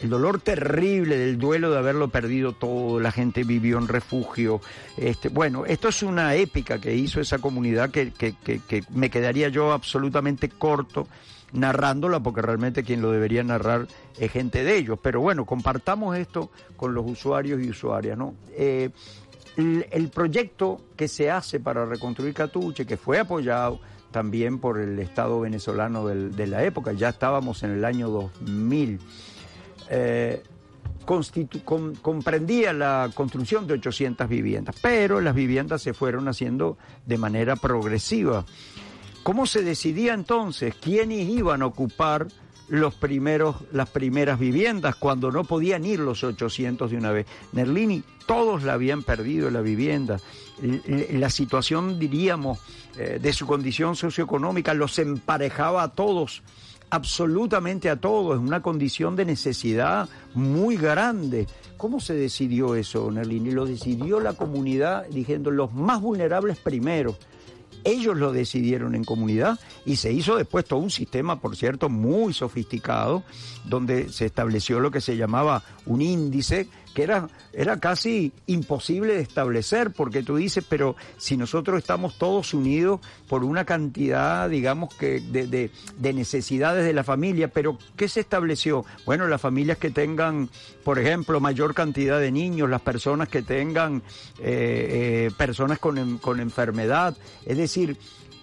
el 0.00 0.08
dolor 0.08 0.40
terrible 0.40 1.18
del 1.18 1.38
duelo 1.38 1.70
de 1.70 1.78
haberlo 1.78 2.08
perdido 2.08 2.52
todo, 2.52 2.98
la 2.98 3.12
gente 3.12 3.44
vivió 3.44 3.76
en 3.78 3.88
refugio. 3.88 4.62
Este, 4.96 5.28
bueno, 5.28 5.66
esto 5.66 5.88
es 5.88 6.02
una 6.02 6.34
épica 6.34 6.80
que 6.80 6.94
hizo 6.94 7.20
esa 7.20 7.38
comunidad 7.38 7.90
que, 7.90 8.12
que, 8.12 8.34
que 8.34 8.82
me 8.90 9.10
quedaría 9.10 9.48
yo 9.48 9.72
absolutamente 9.72 10.48
corto 10.48 11.06
narrándola 11.52 12.20
porque 12.20 12.42
realmente 12.42 12.82
quien 12.82 13.02
lo 13.02 13.10
debería 13.10 13.42
narrar 13.42 13.86
es 14.18 14.30
gente 14.30 14.64
de 14.64 14.76
ellos. 14.76 14.98
Pero 15.02 15.20
bueno, 15.20 15.44
compartamos 15.44 16.16
esto 16.16 16.50
con 16.76 16.94
los 16.94 17.08
usuarios 17.08 17.62
y 17.62 17.70
usuarias, 17.70 18.16
¿no? 18.16 18.34
Eh, 18.52 18.90
el, 19.56 20.08
proyecto 20.08 20.80
que 20.96 21.08
se 21.08 21.30
hace 21.30 21.60
para 21.60 21.84
reconstruir 21.84 22.34
Catuche, 22.34 22.86
que 22.86 22.96
fue 22.96 23.18
apoyado 23.18 23.80
también 24.10 24.58
por 24.58 24.78
el 24.78 24.98
Estado 24.98 25.40
venezolano 25.40 26.06
de 26.06 26.46
la 26.46 26.64
época, 26.64 26.92
ya 26.92 27.10
estábamos 27.10 27.62
en 27.62 27.72
el 27.72 27.84
año 27.84 28.08
2000, 28.08 28.98
eh, 29.90 30.42
comprendía 32.02 32.72
la 32.72 33.10
construcción 33.14 33.66
de 33.66 33.74
800 33.74 34.28
viviendas, 34.28 34.76
pero 34.80 35.20
las 35.20 35.34
viviendas 35.34 35.82
se 35.82 35.94
fueron 35.94 36.28
haciendo 36.28 36.76
de 37.06 37.18
manera 37.18 37.56
progresiva. 37.56 38.44
¿Cómo 39.22 39.46
se 39.46 39.62
decidía 39.62 40.14
entonces 40.14 40.74
quiénes 40.74 41.28
iban 41.28 41.62
a 41.62 41.66
ocupar 41.66 42.26
los 42.68 42.94
primeros, 42.94 43.56
las 43.72 43.90
primeras 43.90 44.38
viviendas 44.38 44.94
cuando 44.96 45.30
no 45.30 45.44
podían 45.44 45.84
ir 45.84 46.00
los 46.00 46.24
800 46.24 46.90
de 46.90 46.96
una 46.96 47.10
vez? 47.12 47.26
Nerlini, 47.52 48.02
todos 48.26 48.62
la 48.62 48.74
habían 48.74 49.02
perdido 49.02 49.50
la 49.50 49.60
vivienda. 49.60 50.18
L- 50.62 50.80
l- 50.86 51.18
La 51.18 51.30
situación, 51.30 51.98
diríamos, 51.98 52.58
eh, 52.96 53.18
de 53.20 53.32
su 53.32 53.46
condición 53.46 53.94
socioeconómica 53.96 54.72
los 54.74 54.98
emparejaba 54.98 55.82
a 55.82 55.88
todos 55.92 56.42
absolutamente 56.92 57.88
a 57.88 57.96
todos, 58.00 58.36
en 58.36 58.44
una 58.46 58.62
condición 58.62 59.14
de 59.14 59.24
necesidad 59.24 60.08
muy 60.34 60.76
grande. 60.76 61.46
¿Cómo 61.76 62.00
se 62.00 62.14
decidió 62.14 62.74
eso, 62.74 63.10
Nerlini? 63.12 63.52
Lo 63.52 63.64
decidió 63.64 64.18
la 64.18 64.32
comunidad 64.32 65.06
diciendo 65.06 65.50
los 65.52 65.72
más 65.72 66.00
vulnerables 66.00 66.58
primero. 66.58 67.16
Ellos 67.84 68.16
lo 68.16 68.32
decidieron 68.32 68.94
en 68.94 69.04
comunidad 69.04 69.58
y 69.84 69.96
se 69.96 70.12
hizo 70.12 70.36
después 70.36 70.64
todo 70.64 70.80
un 70.80 70.90
sistema, 70.90 71.40
por 71.40 71.56
cierto, 71.56 71.88
muy 71.88 72.32
sofisticado, 72.32 73.22
donde 73.64 74.10
se 74.12 74.26
estableció 74.26 74.80
lo 74.80 74.90
que 74.90 75.00
se 75.00 75.16
llamaba 75.16 75.62
un 75.86 76.02
índice 76.02 76.68
que 76.94 77.02
era, 77.04 77.28
era 77.52 77.78
casi 77.78 78.32
imposible 78.46 79.14
de 79.14 79.20
establecer, 79.20 79.92
porque 79.92 80.22
tú 80.22 80.36
dices, 80.36 80.64
pero 80.68 80.96
si 81.18 81.36
nosotros 81.36 81.78
estamos 81.78 82.18
todos 82.18 82.52
unidos 82.54 83.00
por 83.28 83.44
una 83.44 83.64
cantidad, 83.64 84.48
digamos, 84.50 84.94
que 84.94 85.20
de, 85.20 85.46
de- 85.46 85.70
de 85.98 86.12
necesidades 86.12 86.84
de 86.84 86.92
la 86.92 87.04
familia, 87.04 87.48
pero 87.48 87.78
¿qué 87.96 88.08
se 88.08 88.20
estableció? 88.20 88.84
Bueno, 89.06 89.26
las 89.28 89.40
familias 89.40 89.78
que 89.78 89.90
tengan, 89.90 90.48
por 90.84 90.98
ejemplo, 90.98 91.40
mayor 91.40 91.74
cantidad 91.74 92.18
de 92.20 92.32
niños, 92.32 92.68
las 92.68 92.80
personas 92.80 93.28
que 93.28 93.42
tengan 93.42 94.02
eh, 94.40 95.28
eh, 95.28 95.30
personas 95.36 95.78
con, 95.78 96.18
con 96.18 96.40
enfermedad, 96.40 97.16
es 97.46 97.56
decir, 97.56 97.96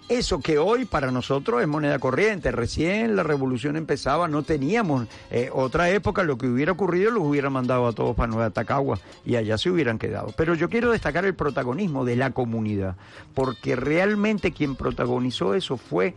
eso 0.08 0.40
que 0.40 0.58
hoy 0.58 0.84
para 0.84 1.10
nosotros 1.10 1.60
es 1.60 1.68
moneda 1.68 1.98
corriente. 1.98 2.50
Recién 2.50 3.16
la 3.16 3.22
revolución 3.22 3.76
empezaba, 3.76 4.28
no 4.28 4.42
teníamos 4.42 5.06
eh, 5.30 5.50
otra 5.52 5.90
época, 5.90 6.22
lo 6.22 6.38
que 6.38 6.46
hubiera 6.46 6.72
ocurrido 6.72 7.10
los 7.10 7.24
hubiera 7.24 7.50
mandado 7.50 7.86
a 7.86 7.92
todos 7.92 8.16
para 8.16 8.28
Nueva 8.28 8.50
Tacagua 8.50 8.98
y 9.24 9.36
allá 9.36 9.58
se 9.58 9.70
hubieran 9.70 9.98
quedado. 9.98 10.32
Pero 10.36 10.54
yo 10.54 10.68
quiero 10.68 10.90
destacar 10.92 11.24
el 11.24 11.34
protagonismo 11.34 12.04
de 12.04 12.16
la 12.16 12.30
comunidad, 12.30 12.96
porque 13.34 13.76
realmente 13.76 14.52
quien 14.52 14.76
protagonizó 14.76 15.54
eso 15.54 15.76
fue 15.76 16.14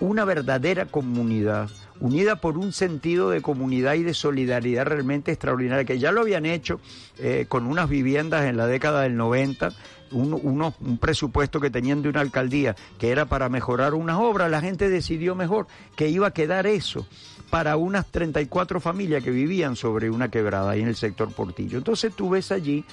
una 0.00 0.24
verdadera 0.24 0.86
comunidad, 0.86 1.70
unida 2.00 2.36
por 2.36 2.58
un 2.58 2.72
sentido 2.72 3.30
de 3.30 3.42
comunidad 3.42 3.94
y 3.94 4.02
de 4.02 4.14
solidaridad 4.14 4.86
realmente 4.86 5.32
extraordinaria, 5.32 5.84
que 5.84 5.98
ya 5.98 6.12
lo 6.12 6.20
habían 6.20 6.46
hecho 6.46 6.80
eh, 7.18 7.46
con 7.48 7.66
unas 7.66 7.88
viviendas 7.88 8.46
en 8.46 8.56
la 8.56 8.66
década 8.66 9.02
del 9.02 9.16
90, 9.16 9.72
un, 10.12 10.72
un 10.80 10.98
presupuesto 10.98 11.60
que 11.60 11.70
tenían 11.70 12.02
de 12.02 12.08
una 12.08 12.20
alcaldía 12.20 12.76
que 12.98 13.10
era 13.10 13.26
para 13.26 13.48
mejorar 13.48 13.94
unas 13.94 14.18
obras, 14.18 14.50
la 14.50 14.60
gente 14.60 14.88
decidió 14.88 15.34
mejor 15.34 15.66
que 15.96 16.08
iba 16.08 16.28
a 16.28 16.32
quedar 16.32 16.66
eso 16.66 17.06
para 17.50 17.76
unas 17.76 18.06
34 18.06 18.80
familias 18.80 19.22
que 19.22 19.30
vivían 19.30 19.76
sobre 19.76 20.10
una 20.10 20.30
quebrada 20.30 20.70
ahí 20.70 20.82
en 20.82 20.88
el 20.88 20.96
sector 20.96 21.32
Portillo. 21.32 21.78
Entonces 21.78 22.14
tú 22.14 22.30
ves 22.30 22.52
allí 22.52 22.84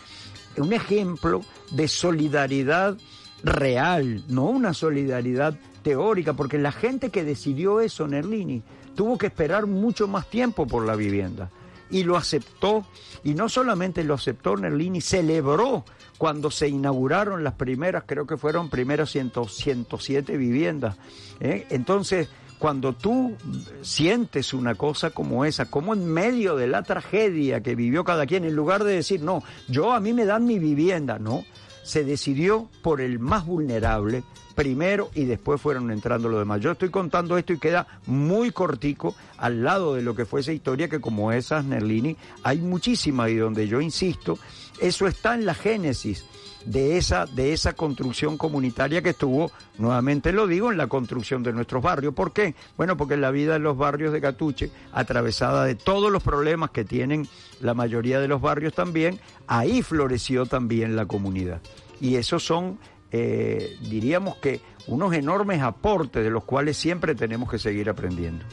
un 0.57 0.73
ejemplo 0.73 1.41
de 1.71 1.87
solidaridad 1.87 2.97
real, 3.43 4.23
no 4.27 4.45
una 4.45 4.73
solidaridad 4.73 5.57
teórica, 5.85 6.33
porque 6.33 6.57
la 6.57 6.71
gente 6.71 7.11
que 7.11 7.23
decidió 7.23 7.79
eso, 7.79 8.07
Nerlini, 8.07 8.63
tuvo 8.95 9.19
que 9.19 9.27
esperar 9.27 9.67
mucho 9.67 10.07
más 10.07 10.27
tiempo 10.31 10.65
por 10.65 10.83
la 10.83 10.95
vivienda. 10.95 11.51
Y 11.91 12.01
lo 12.01 12.17
aceptó, 12.17 12.87
y 13.23 13.35
no 13.35 13.47
solamente 13.49 14.03
lo 14.03 14.15
aceptó 14.15 14.57
Nerlini, 14.57 14.99
celebró 14.99 15.85
cuando 16.17 16.49
se 16.49 16.69
inauguraron 16.69 17.43
las 17.43 17.53
primeras, 17.53 18.05
creo 18.07 18.25
que 18.25 18.35
fueron 18.35 18.71
primeras 18.71 19.11
100 19.11 19.33
107 19.47 20.35
viviendas. 20.37 20.97
¿eh? 21.39 21.67
Entonces, 21.69 22.29
cuando 22.57 22.93
tú 22.93 23.35
sientes 23.83 24.55
una 24.55 24.73
cosa 24.73 25.11
como 25.11 25.45
esa, 25.45 25.65
como 25.65 25.93
en 25.93 26.07
medio 26.07 26.55
de 26.55 26.65
la 26.65 26.81
tragedia 26.81 27.61
que 27.61 27.75
vivió 27.75 28.03
cada 28.03 28.25
quien, 28.25 28.43
en 28.43 28.55
lugar 28.55 28.83
de 28.83 28.93
decir, 28.93 29.21
no, 29.21 29.43
yo 29.67 29.93
a 29.93 29.99
mí 29.99 30.13
me 30.13 30.25
dan 30.25 30.45
mi 30.45 30.57
vivienda, 30.57 31.19
no, 31.19 31.43
se 31.83 32.03
decidió 32.03 32.69
por 32.81 33.01
el 33.01 33.19
más 33.19 33.45
vulnerable 33.45 34.23
primero 34.55 35.11
y 35.13 35.25
después 35.25 35.61
fueron 35.61 35.91
entrando 35.91 36.29
los 36.29 36.39
demás. 36.39 36.61
Yo 36.61 36.71
estoy 36.71 36.89
contando 36.89 37.37
esto 37.37 37.53
y 37.53 37.59
queda 37.59 37.87
muy 38.07 38.51
cortico 38.51 39.15
al 39.37 39.63
lado 39.63 39.93
de 39.93 40.01
lo 40.01 40.15
que 40.15 40.25
fue 40.25 40.39
esa 40.39 40.53
historia 40.53 40.87
que 40.87 41.01
como 41.01 41.31
esas, 41.31 41.65
Nerlini, 41.65 42.15
hay 42.43 42.59
muchísimas 42.59 43.29
y 43.29 43.35
donde 43.35 43.67
yo 43.67 43.81
insisto, 43.81 44.39
eso 44.79 45.07
está 45.07 45.35
en 45.35 45.45
la 45.45 45.53
génesis 45.53 46.25
de 46.65 46.97
esa, 46.97 47.25
de 47.25 47.53
esa 47.53 47.73
construcción 47.73 48.37
comunitaria 48.37 49.01
que 49.01 49.11
estuvo, 49.11 49.51
nuevamente 49.77 50.31
lo 50.31 50.47
digo, 50.47 50.71
en 50.71 50.77
la 50.77 50.87
construcción 50.87 51.43
de 51.43 51.53
nuestros 51.53 51.83
barrios. 51.83 52.13
¿Por 52.13 52.33
qué? 52.33 52.55
Bueno, 52.75 52.97
porque 52.97 53.17
la 53.17 53.31
vida 53.31 53.53
de 53.53 53.59
los 53.59 53.77
barrios 53.77 54.11
de 54.11 54.21
Catuche, 54.21 54.71
atravesada 54.91 55.63
de 55.65 55.75
todos 55.75 56.11
los 56.11 56.23
problemas 56.23 56.71
que 56.71 56.83
tienen 56.83 57.27
la 57.61 57.73
mayoría 57.73 58.19
de 58.19 58.27
los 58.27 58.41
barrios 58.41 58.73
también, 58.73 59.19
ahí 59.47 59.81
floreció 59.83 60.45
también 60.45 60.95
la 60.95 61.05
comunidad. 61.05 61.61
Y 62.01 62.15
esos 62.15 62.43
son, 62.43 62.79
eh, 63.11 63.77
diríamos 63.81 64.37
que, 64.37 64.61
unos 64.87 65.13
enormes 65.13 65.61
aportes 65.61 66.23
de 66.23 66.29
los 66.29 66.43
cuales 66.43 66.77
siempre 66.77 67.15
tenemos 67.15 67.49
que 67.49 67.57
seguir 67.57 67.89
aprendiendo. 67.89 68.45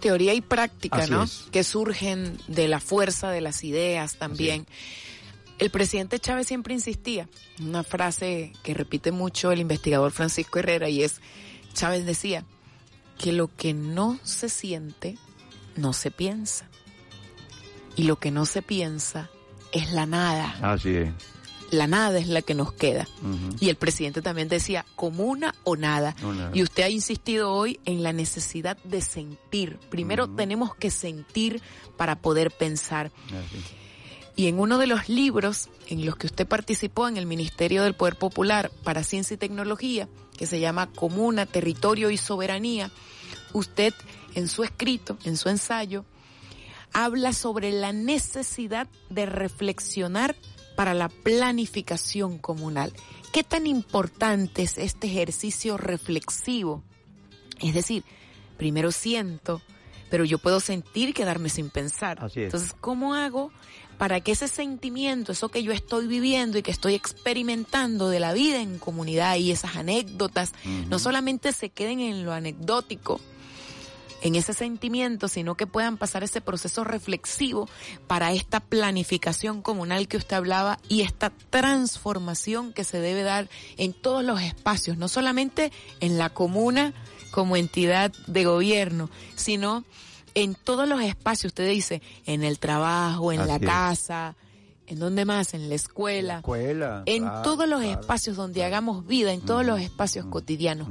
Teoría 0.00 0.34
y 0.34 0.40
práctica, 0.40 0.98
Así 0.98 1.10
¿no? 1.10 1.22
es. 1.22 1.46
Que 1.50 1.64
surgen 1.64 2.38
de 2.48 2.68
la 2.68 2.80
fuerza 2.80 3.30
de 3.30 3.40
las 3.40 3.64
ideas 3.64 4.16
también. 4.16 4.66
El 5.58 5.70
presidente 5.70 6.18
Chávez 6.18 6.46
siempre 6.46 6.72
insistía, 6.72 7.28
una 7.60 7.82
frase 7.82 8.52
que 8.62 8.72
repite 8.72 9.12
mucho 9.12 9.52
el 9.52 9.60
investigador 9.60 10.10
Francisco 10.10 10.58
Herrera 10.58 10.88
y 10.88 11.02
es, 11.02 11.20
Chávez 11.74 12.06
decía, 12.06 12.44
que 13.18 13.32
lo 13.32 13.54
que 13.54 13.74
no 13.74 14.18
se 14.22 14.48
siente, 14.48 15.18
no 15.76 15.92
se 15.92 16.10
piensa. 16.10 16.66
Y 17.94 18.04
lo 18.04 18.16
que 18.18 18.30
no 18.30 18.46
se 18.46 18.62
piensa 18.62 19.28
es 19.72 19.92
la 19.92 20.06
nada. 20.06 20.56
Así 20.62 20.96
es. 20.96 21.10
La 21.70 21.86
nada 21.86 22.18
es 22.18 22.26
la 22.26 22.42
que 22.42 22.54
nos 22.54 22.72
queda. 22.72 23.06
Y 23.60 23.68
el 23.68 23.76
presidente 23.76 24.22
también 24.22 24.48
decía, 24.48 24.84
comuna 24.96 25.54
o 25.64 25.76
nada. 25.76 26.16
O 26.22 26.32
nada. 26.32 26.50
Y 26.52 26.62
usted 26.62 26.82
ha 26.82 26.88
insistido 26.88 27.52
hoy 27.52 27.78
en 27.84 28.02
la 28.02 28.12
necesidad 28.12 28.76
de 28.84 29.00
sentir. 29.02 29.78
Primero 29.88 30.28
tenemos 30.28 30.74
que 30.74 30.90
sentir 30.90 31.62
para 31.96 32.20
poder 32.20 32.50
pensar. 32.50 33.12
Así. 33.26 33.62
Y 34.36 34.46
en 34.46 34.58
uno 34.58 34.78
de 34.78 34.86
los 34.86 35.08
libros 35.08 35.68
en 35.88 36.06
los 36.06 36.16
que 36.16 36.26
usted 36.26 36.46
participó 36.46 37.08
en 37.08 37.16
el 37.16 37.26
Ministerio 37.26 37.82
del 37.82 37.94
Poder 37.94 38.16
Popular 38.16 38.70
para 38.84 39.04
Ciencia 39.04 39.34
y 39.34 39.38
Tecnología, 39.38 40.08
que 40.36 40.46
se 40.46 40.60
llama 40.60 40.90
Comuna, 40.90 41.46
Territorio 41.46 42.10
y 42.10 42.16
Soberanía, 42.16 42.90
usted 43.52 43.92
en 44.34 44.48
su 44.48 44.64
escrito, 44.64 45.18
en 45.24 45.36
su 45.36 45.48
ensayo, 45.48 46.04
habla 46.92 47.32
sobre 47.32 47.72
la 47.72 47.92
necesidad 47.92 48.88
de 49.10 49.26
reflexionar 49.26 50.36
para 50.76 50.94
la 50.94 51.08
planificación 51.08 52.38
comunal. 52.38 52.92
¿Qué 53.32 53.44
tan 53.44 53.66
importante 53.66 54.62
es 54.62 54.78
este 54.78 55.06
ejercicio 55.06 55.76
reflexivo? 55.76 56.82
Es 57.60 57.74
decir, 57.74 58.04
primero 58.56 58.92
siento, 58.92 59.62
pero 60.10 60.24
yo 60.24 60.38
puedo 60.38 60.60
sentir 60.60 61.14
quedarme 61.14 61.48
sin 61.48 61.70
pensar. 61.70 62.22
Así 62.24 62.40
es. 62.40 62.46
Entonces, 62.46 62.74
¿cómo 62.80 63.14
hago 63.14 63.52
para 64.00 64.20
que 64.20 64.32
ese 64.32 64.48
sentimiento, 64.48 65.32
eso 65.32 65.50
que 65.50 65.62
yo 65.62 65.72
estoy 65.72 66.06
viviendo 66.06 66.56
y 66.56 66.62
que 66.62 66.70
estoy 66.70 66.94
experimentando 66.94 68.08
de 68.08 68.18
la 68.18 68.32
vida 68.32 68.62
en 68.62 68.78
comunidad 68.78 69.36
y 69.36 69.50
esas 69.50 69.76
anécdotas, 69.76 70.52
no 70.88 70.98
solamente 70.98 71.52
se 71.52 71.68
queden 71.68 72.00
en 72.00 72.24
lo 72.24 72.32
anecdótico, 72.32 73.20
en 74.22 74.34
ese 74.34 74.52
sentimiento, 74.52 75.28
sino 75.28 75.54
que 75.54 75.66
puedan 75.66 75.96
pasar 75.96 76.22
ese 76.22 76.40
proceso 76.40 76.84
reflexivo 76.84 77.68
para 78.06 78.32
esta 78.32 78.60
planificación 78.60 79.62
comunal 79.62 80.08
que 80.08 80.16
usted 80.16 80.36
hablaba 80.36 80.78
y 80.88 81.02
esta 81.02 81.30
transformación 81.50 82.72
que 82.72 82.84
se 82.84 83.00
debe 83.00 83.22
dar 83.22 83.48
en 83.76 83.92
todos 83.92 84.24
los 84.24 84.40
espacios, 84.42 84.96
no 84.98 85.08
solamente 85.08 85.72
en 86.00 86.18
la 86.18 86.30
comuna 86.30 86.92
como 87.30 87.56
entidad 87.56 88.12
de 88.26 88.44
gobierno, 88.44 89.08
sino 89.36 89.84
en 90.34 90.54
todos 90.54 90.88
los 90.88 91.00
espacios, 91.00 91.50
usted 91.50 91.68
dice, 91.68 92.02
en 92.26 92.44
el 92.44 92.58
trabajo, 92.58 93.32
en 93.32 93.46
la 93.46 93.56
es. 93.56 93.62
casa, 93.62 94.36
en 94.86 94.98
donde 94.98 95.24
más, 95.24 95.54
en 95.54 95.68
la 95.68 95.74
escuela, 95.74 96.38
Escuela. 96.38 97.02
en 97.06 97.22
claro, 97.22 97.42
todos 97.42 97.68
los 97.68 97.80
claro. 97.80 98.00
espacios 98.00 98.36
donde 98.36 98.64
hagamos 98.64 99.06
vida, 99.06 99.32
en 99.32 99.40
todos 99.40 99.64
los 99.64 99.80
espacios 99.80 100.26
cotidianos. 100.26 100.88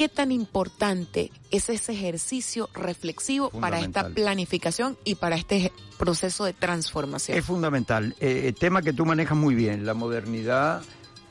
¿Qué 0.00 0.08
tan 0.08 0.32
importante 0.32 1.30
es 1.50 1.68
ese 1.68 1.92
ejercicio 1.92 2.70
reflexivo 2.72 3.50
para 3.50 3.80
esta 3.80 4.08
planificación 4.08 4.96
y 5.04 5.16
para 5.16 5.36
este 5.36 5.72
proceso 5.98 6.46
de 6.46 6.54
transformación? 6.54 7.36
Es 7.36 7.44
fundamental. 7.44 8.16
Eh, 8.18 8.44
el 8.46 8.54
tema 8.54 8.80
que 8.80 8.94
tú 8.94 9.04
manejas 9.04 9.36
muy 9.36 9.54
bien. 9.54 9.84
La 9.84 9.92
modernidad 9.92 10.80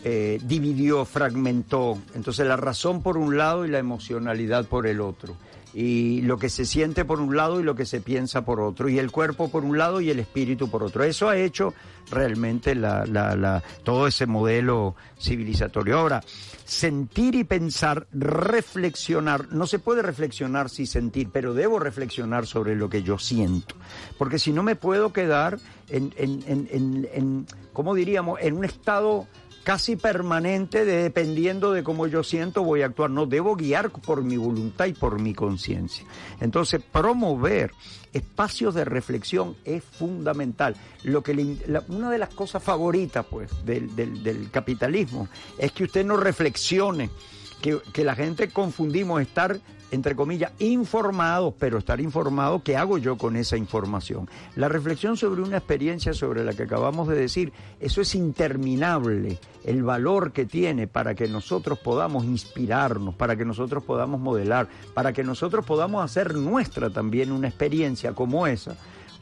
eh, 0.03 0.37
dividió, 0.43 1.03
fragmentó. 1.05 1.97
Entonces 2.13 2.45
la 2.45 2.57
razón 2.57 3.01
por 3.01 3.17
un 3.17 3.39
lado 3.39 3.65
y 3.65 3.69
la 3.69 3.79
emocionalidad 3.79 4.65
por 4.65 4.85
el 4.85 5.01
otro. 5.01 5.35
Y 5.73 6.21
lo 6.21 6.37
que 6.37 6.49
se 6.49 6.65
siente 6.65 7.05
por 7.05 7.19
un 7.19 7.35
lado 7.35 7.59
y 7.59 7.63
lo 7.63 7.75
que 7.75 7.85
se 7.85 8.01
piensa 8.01 8.43
por 8.43 8.59
otro. 8.59 8.89
Y 8.89 8.97
el 8.97 9.11
cuerpo 9.11 9.49
por 9.49 9.63
un 9.63 9.77
lado 9.77 10.01
y 10.01 10.09
el 10.09 10.19
espíritu 10.19 10.69
por 10.69 10.83
otro. 10.83 11.03
Eso 11.03 11.29
ha 11.29 11.37
hecho 11.37 11.73
realmente 12.09 12.73
la, 12.73 13.63
todo 13.83 14.07
ese 14.07 14.25
modelo 14.25 14.95
civilizatorio. 15.19 15.99
Ahora, 15.99 16.23
sentir 16.65 17.35
y 17.35 17.43
pensar, 17.43 18.07
reflexionar. 18.11 19.51
No 19.51 19.67
se 19.67 19.79
puede 19.79 20.01
reflexionar 20.01 20.69
sin 20.69 20.87
sentir, 20.87 21.29
pero 21.31 21.53
debo 21.53 21.79
reflexionar 21.79 22.47
sobre 22.47 22.75
lo 22.75 22.89
que 22.89 23.03
yo 23.03 23.19
siento. 23.19 23.75
Porque 24.17 24.39
si 24.39 24.51
no 24.51 24.63
me 24.63 24.75
puedo 24.75 25.13
quedar 25.13 25.59
en, 25.89 26.13
en, 26.17 26.43
en, 26.47 27.07
en 27.13 27.45
¿cómo 27.73 27.93
diríamos?, 27.93 28.39
en 28.41 28.57
un 28.57 28.65
estado 28.65 29.27
casi 29.63 29.95
permanente 29.95 30.85
de 30.85 31.03
dependiendo 31.03 31.71
de 31.71 31.83
cómo 31.83 32.07
yo 32.07 32.23
siento 32.23 32.63
voy 32.63 32.81
a 32.81 32.87
actuar. 32.87 33.09
No, 33.09 33.25
debo 33.25 33.55
guiar 33.55 33.91
por 33.91 34.23
mi 34.23 34.37
voluntad 34.37 34.85
y 34.85 34.93
por 34.93 35.19
mi 35.19 35.33
conciencia. 35.33 36.05
Entonces, 36.39 36.81
promover 36.91 37.71
espacios 38.13 38.73
de 38.73 38.85
reflexión 38.85 39.55
es 39.65 39.83
fundamental. 39.83 40.75
Lo 41.03 41.21
que 41.21 41.33
le 41.35 41.57
la- 41.67 41.83
una 41.89 42.09
de 42.09 42.17
las 42.17 42.29
cosas 42.33 42.63
favoritas, 42.63 43.25
pues, 43.29 43.49
del- 43.65 43.95
del 43.95 44.49
capitalismo 44.49 45.27
es 45.57 45.71
que 45.71 45.83
usted 45.83 46.03
no 46.05 46.17
reflexione, 46.17 47.09
que, 47.61 48.03
la 48.03 48.15
gente 48.15 48.49
confundimos 48.49 49.21
estar 49.21 49.59
entre 49.91 50.15
comillas, 50.15 50.51
informados, 50.59 51.55
pero 51.57 51.79
estar 51.79 51.99
informado, 51.99 52.61
¿qué 52.61 52.77
hago 52.77 52.99
yo 52.99 53.17
con 53.17 53.35
esa 53.35 53.57
información? 53.57 54.29
La 54.55 54.69
reflexión 54.69 55.17
sobre 55.17 55.41
una 55.41 55.57
experiencia 55.57 56.13
sobre 56.13 56.43
la 56.43 56.53
que 56.53 56.61
acabamos 56.61 57.07
de 57.07 57.15
decir, 57.15 57.51
eso 57.79 57.99
es 58.01 58.13
interminable, 58.13 59.39
el 59.63 59.81
valor 59.81 60.31
que 60.31 60.45
tiene 60.45 60.85
para 60.85 61.15
que 61.15 61.27
nosotros 61.27 61.79
podamos 61.79 62.23
inspirarnos, 62.25 63.15
para 63.15 63.35
que 63.35 63.45
nosotros 63.45 63.83
podamos 63.83 64.19
modelar, 64.21 64.67
para 64.93 65.11
que 65.11 65.23
nosotros 65.23 65.65
podamos 65.65 66.03
hacer 66.03 66.35
nuestra 66.35 66.91
también 66.91 67.31
una 67.31 67.47
experiencia 67.47 68.13
como 68.13 68.45
esa. 68.45 68.75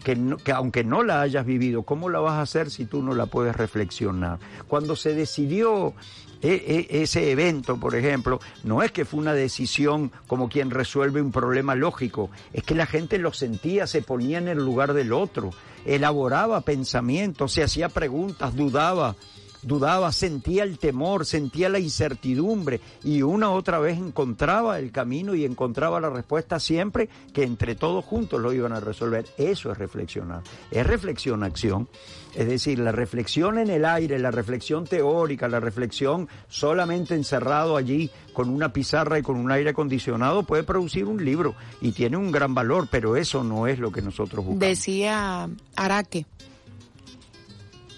Que, 0.04 0.16
no- 0.16 0.38
que 0.38 0.52
aunque 0.52 0.84
no 0.84 1.02
la 1.02 1.22
hayas 1.22 1.46
vivido, 1.46 1.84
¿cómo 1.84 2.10
la 2.10 2.20
vas 2.20 2.34
a 2.34 2.42
hacer 2.42 2.70
si 2.70 2.86
tú 2.86 3.02
no 3.02 3.14
la 3.16 3.26
puedes 3.26 3.56
reflexionar? 3.56 4.38
Cuando 4.68 4.96
se 4.96 5.14
decidió 5.14 5.94
ese 6.42 7.32
evento, 7.32 7.78
por 7.80 7.96
ejemplo, 7.96 8.40
no 8.64 8.84
es 8.84 8.92
que 8.92 9.06
fue 9.06 9.20
una 9.20 9.34
decisión 9.34 10.12
como 10.28 10.50
quien 10.50 10.70
resuelve 10.70 11.22
un 11.22 11.32
problema 11.32 11.76
lógico, 11.76 12.30
es 12.54 12.64
que 12.64 12.76
la 12.76 12.86
gente 12.86 13.18
lo 13.18 13.34
sentía, 13.34 13.88
se 13.88 14.02
ponía 14.02 14.38
en 14.38 14.48
el 14.48 14.58
lugar 14.60 14.94
del 14.94 15.14
otro, 15.14 15.52
elaboraba 15.86 16.62
pensamientos, 16.62 17.54
se 17.54 17.64
hacía 17.64 17.90
preguntas, 17.90 18.56
dudaba, 18.56 19.16
dudaba, 19.68 20.12
sentía 20.12 20.64
el 20.64 20.80
temor, 20.80 21.26
sentía 21.26 21.70
la 21.70 21.80
incertidumbre 21.80 22.80
y 23.04 23.22
una 23.22 23.52
otra 23.52 23.80
vez 23.80 23.98
encontraba 23.98 24.80
el 24.80 24.92
camino 24.92 25.36
y 25.36 25.46
encontraba 25.46 26.00
la 26.00 26.10
respuesta 26.10 26.60
siempre 26.60 27.10
que 27.34 27.44
entre 27.44 27.76
todos 27.76 28.06
juntos 28.06 28.40
lo 28.40 28.54
iban 28.54 28.72
a 28.72 28.80
resolver. 28.80 29.26
Eso 29.38 29.72
es 29.72 29.78
reflexionar. 29.78 30.42
Es 30.72 30.88
reflexión 30.88 31.44
acción. 31.44 31.88
Es 32.34 32.48
decir, 32.48 32.80
la 32.80 32.92
reflexión 32.92 33.58
en 33.58 33.70
el 33.70 33.84
aire, 33.84 34.20
la 34.20 34.32
reflexión 34.32 34.86
teórica, 34.86 35.48
la 35.48 35.60
reflexión 35.60 36.30
solamente 36.48 37.16
encerrado 37.16 37.78
allí 37.78 38.12
con 38.32 38.50
una 38.50 38.72
pizarra 38.72 39.18
y 39.18 39.24
con 39.24 39.38
un 39.38 39.52
aire 39.52 39.72
acondicionado 39.72 40.44
puede 40.44 40.64
producir 40.64 41.06
un 41.06 41.24
libro 41.24 41.56
y 41.82 41.92
tiene 41.92 42.16
un 42.16 42.32
gran 42.32 42.54
valor, 42.54 42.88
pero 42.92 43.16
eso 43.16 43.44
no 43.44 43.68
es 43.68 43.80
lo 43.80 43.92
que 43.92 44.02
nosotros 44.02 44.46
buscamos. 44.46 44.60
Decía 44.60 45.50
Araque 45.76 46.26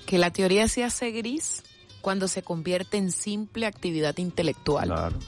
que 0.10 0.18
la 0.18 0.32
teoría 0.32 0.68
se 0.68 0.84
hace 0.84 1.12
gris 1.12 1.62
cuando 2.02 2.28
se 2.28 2.42
convierte 2.42 2.98
en 2.98 3.12
simple 3.12 3.68
actividad 3.68 4.18
intelectual. 4.18 4.88
Claro. 4.88 5.20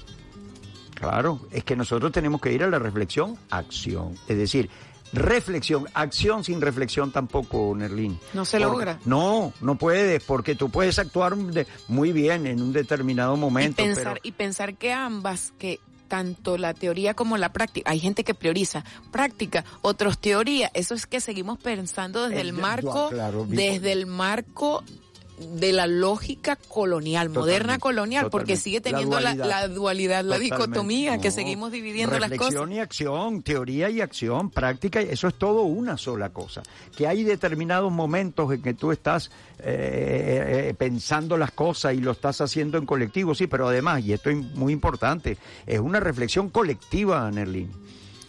Claro, 0.96 1.40
es 1.52 1.64
que 1.64 1.76
nosotros 1.76 2.12
tenemos 2.12 2.42
que 2.42 2.52
ir 2.52 2.64
a 2.64 2.68
la 2.68 2.80
reflexión, 2.80 3.38
acción. 3.52 4.16
Es 4.28 4.38
decir, 4.38 4.72
reflexión, 5.14 5.86
acción 5.94 6.44
sin 6.44 6.62
reflexión 6.62 7.12
tampoco, 7.12 7.76
Nerlín. 7.76 8.20
No 8.34 8.44
se 8.44 8.58
Porque- 8.58 8.72
logra. 8.72 9.00
No, 9.06 9.54
no 9.62 9.76
puedes, 9.76 10.24
porque 10.24 10.56
tú 10.56 10.70
puedes 10.72 10.98
actuar 10.98 11.38
de- 11.38 11.68
muy 11.88 12.12
bien 12.12 12.48
en 12.48 12.60
un 12.60 12.74
determinado 12.74 13.36
y 13.36 13.40
momento. 13.40 13.84
pensar 13.84 14.04
pero- 14.14 14.20
y 14.24 14.32
pensar 14.32 14.76
que 14.78 14.94
ambas 14.94 15.54
que 15.60 15.80
tanto 16.12 16.58
la 16.58 16.74
teoría 16.74 17.14
como 17.14 17.38
la 17.38 17.54
práctica. 17.54 17.90
Hay 17.90 18.02
gente 18.02 18.26
que 18.26 18.34
prioriza 18.34 18.84
práctica 19.12 19.64
otros 19.82 20.18
teoría. 20.20 20.70
Eso 20.74 20.94
es 20.94 21.08
que 21.08 21.22
seguimos 21.22 21.58
pensando 21.58 22.28
desde 22.28 22.40
Eh, 22.40 22.50
el 22.50 22.54
ya, 22.54 22.62
marco 22.62 23.08
claro, 23.08 23.46
desde 23.48 23.94
el 23.94 24.08
marco 24.08 24.84
de 25.42 25.74
la 25.74 25.88
lógica 25.88 26.56
colonial, 26.56 27.30
moderna 27.30 27.78
Totalmente, 27.78 27.82
colonial, 27.82 28.30
porque 28.30 28.58
sigue 28.58 28.82
teniendo 28.82 29.20
la, 29.20 29.36
dualidad. 29.36 29.48
la 29.48 29.68
dualidad, 29.68 30.24
la 30.24 30.36
Totalmente. 30.36 30.56
dicotomía, 30.56 31.18
que 31.20 31.32
seguimos 31.32 31.72
dividiendo 31.72 32.18
las 32.20 32.32
cosas. 32.32 32.70
Y 32.72 32.80
acción, 32.80 33.42
teoría 33.42 33.90
y 33.90 34.02
acción, 34.02 34.50
práctica, 34.50 35.02
eso 35.02 35.28
es 35.28 35.34
todo 35.36 35.64
una 35.64 35.98
sola 35.98 36.30
cosa. 36.30 36.64
Que 36.96 37.08
hay 37.08 37.24
determinados 37.24 37.92
momentos 37.92 38.52
en 38.54 38.62
que 38.62 38.74
tú 38.74 38.92
estás 38.92 39.32
eh, 39.60 40.70
eh, 40.70 40.74
pensando 40.78 41.38
las 41.38 41.52
cosas 41.52 41.94
y 41.94 41.98
lo 41.98 42.12
estás 42.12 42.42
haciendo 42.42 42.78
en 42.78 42.86
colectivo, 42.86 43.36
sí, 43.36 43.48
pero 43.48 43.68
además, 43.68 44.04
y 44.04 44.14
esto 44.14 44.30
es 44.30 44.38
muy 44.38 44.74
importante, 44.74 45.38
es 45.66 45.80
una 45.80 46.00
reflexión 46.00 46.50
colectiva, 46.50 47.30
Nerlin. 47.32 47.72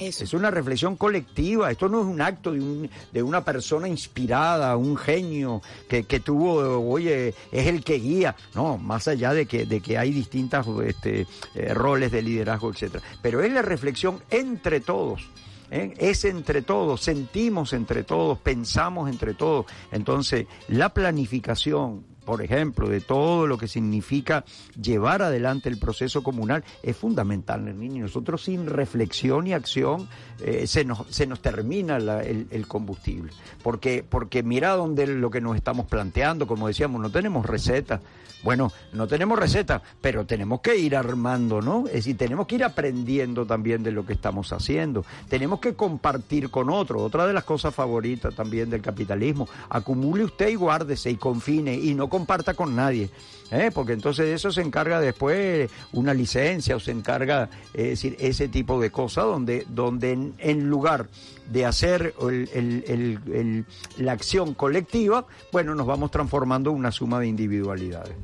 Es 0.06 0.34
una 0.34 0.50
reflexión 0.50 0.96
colectiva, 0.96 1.70
esto 1.70 1.88
no 1.88 2.00
es 2.00 2.06
un 2.06 2.20
acto 2.20 2.52
de, 2.52 2.60
un- 2.60 2.90
de 3.12 3.22
una 3.22 3.44
persona 3.44 3.88
inspirada, 3.88 4.76
un 4.76 4.96
genio 4.96 5.62
que, 5.88 6.04
que 6.04 6.20
tuvo, 6.20 6.80
oye, 6.90 7.34
es 7.50 7.66
el 7.66 7.82
que 7.84 7.94
guía. 7.98 8.34
No, 8.54 8.78
más 8.78 9.08
allá 9.08 9.32
de 9.32 9.46
que, 9.46 9.66
de 9.66 9.80
que 9.80 9.98
hay 9.98 10.10
distintos 10.12 10.66
este, 10.84 11.26
eh, 11.54 11.74
roles 11.74 12.10
de 12.12 12.22
liderazgo, 12.22 12.70
etcétera. 12.70 13.02
Pero 13.22 13.42
es 13.42 13.52
la 13.52 13.62
reflexión 13.62 14.22
entre 14.30 14.80
todos. 14.80 15.28
¿eh? 15.70 15.94
Es 15.96 16.24
entre 16.24 16.62
todos, 16.62 17.00
sentimos 17.00 17.72
entre 17.72 18.04
todos, 18.04 18.38
pensamos 18.38 19.08
entre 19.10 19.34
todos. 19.34 19.66
Entonces, 19.90 20.46
la 20.68 20.90
planificación, 20.92 22.04
por 22.24 22.42
ejemplo, 22.42 22.88
de 22.88 23.00
todo 23.00 23.46
lo 23.46 23.58
que 23.58 23.68
significa 23.68 24.44
llevar 24.80 25.22
adelante 25.22 25.68
el 25.68 25.78
proceso 25.78 26.22
comunal 26.22 26.64
es 26.82 26.96
fundamental, 26.96 27.64
Nermini. 27.64 28.00
Nosotros 28.00 28.44
sin 28.44 28.66
reflexión 28.66 29.46
y 29.46 29.52
acción 29.52 30.08
eh, 30.40 30.66
se, 30.66 30.84
nos, 30.84 31.06
se 31.08 31.26
nos 31.26 31.40
termina 31.40 31.96
el, 31.96 32.66
combustible. 32.66 33.32
Porque, 33.62 34.04
porque 34.08 34.42
mira 34.42 34.72
dónde 34.72 35.06
lo 35.06 35.30
que 35.30 35.40
nos 35.40 35.56
estamos 35.56 35.86
planteando, 35.86 36.46
como 36.46 36.68
decíamos, 36.68 37.00
no 37.00 37.10
tenemos 37.10 37.46
receta. 37.46 38.00
Bueno, 38.42 38.72
no 38.92 39.06
tenemos 39.06 39.38
receta, 39.38 39.82
pero 40.00 40.26
tenemos 40.26 40.60
que 40.60 40.76
ir 40.76 40.96
armando, 40.96 41.62
¿no? 41.62 41.86
Es 41.86 41.92
decir, 41.92 42.16
tenemos 42.16 42.48
que 42.48 42.56
ir 42.56 42.64
aprendiendo 42.64 43.46
también 43.46 43.84
de 43.84 43.92
lo 43.92 44.04
que 44.04 44.14
estamos 44.14 44.52
haciendo. 44.52 45.04
Tenemos 45.28 45.60
que 45.60 45.74
compartir 45.74 46.50
con 46.50 46.68
otro. 46.68 47.02
Otra 47.02 47.24
de 47.26 47.32
las 47.32 47.44
cosas 47.44 47.72
favoritas 47.72 48.34
también 48.34 48.68
del 48.68 48.82
capitalismo. 48.82 49.48
Acumule 49.68 50.24
usted 50.24 50.48
y 50.48 50.56
guárdese 50.56 51.10
y 51.10 51.16
confine 51.16 51.74
y 51.74 51.94
no 51.94 52.08
comparta 52.12 52.52
con 52.54 52.76
nadie. 52.76 53.08
¿eh? 53.50 53.70
Porque 53.74 53.92
entonces 53.94 54.26
eso 54.28 54.50
se 54.52 54.60
encarga 54.60 55.00
después 55.00 55.70
una 55.92 56.14
licencia 56.14 56.76
o 56.76 56.80
se 56.80 56.90
encarga, 56.90 57.48
es 57.74 57.84
decir, 57.88 58.16
ese 58.20 58.48
tipo 58.48 58.80
de 58.80 58.90
cosas 58.90 59.24
donde, 59.24 59.66
donde 59.68 60.12
en, 60.12 60.34
en 60.38 60.68
lugar 60.68 61.08
de 61.50 61.66
hacer 61.66 62.14
el- 62.22 62.48
el- 62.54 62.84
el- 62.86 63.34
el- 63.34 63.64
la 63.98 64.12
acción 64.12 64.54
colectiva, 64.54 65.26
bueno, 65.52 65.74
nos 65.74 65.86
vamos 65.86 66.10
transformando 66.10 66.70
en 66.70 66.76
una 66.76 66.92
suma 66.92 67.18
de 67.20 67.26
individualidades. 67.26 68.14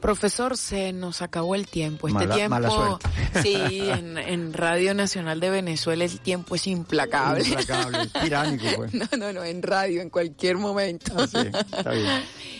Profesor, 0.00 0.56
se 0.56 0.92
nos 0.92 1.22
acabó 1.22 1.56
el 1.56 1.66
tiempo. 1.66 2.06
Este 2.06 2.20
Mala- 2.20 2.34
tiempo, 2.36 2.50
mala 2.54 2.98
sí, 3.42 3.56
en, 3.80 4.16
en 4.16 4.52
Radio 4.52 4.94
Nacional 4.94 5.40
de 5.40 5.50
Venezuela 5.50 6.04
el 6.04 6.20
tiempo 6.20 6.54
es 6.54 6.68
implacable. 6.68 7.42
Implacable, 7.42 8.06
tiránico, 8.22 8.64
pues. 8.76 8.94
No, 8.94 9.06
no, 9.18 9.32
no, 9.32 9.42
en 9.42 9.60
radio, 9.60 10.00
en 10.00 10.08
cualquier 10.10 10.56
momento. 10.56 11.12
Ah, 11.16 11.26
sí, 11.26 11.38
está 11.76 11.90
bien. 11.90 12.06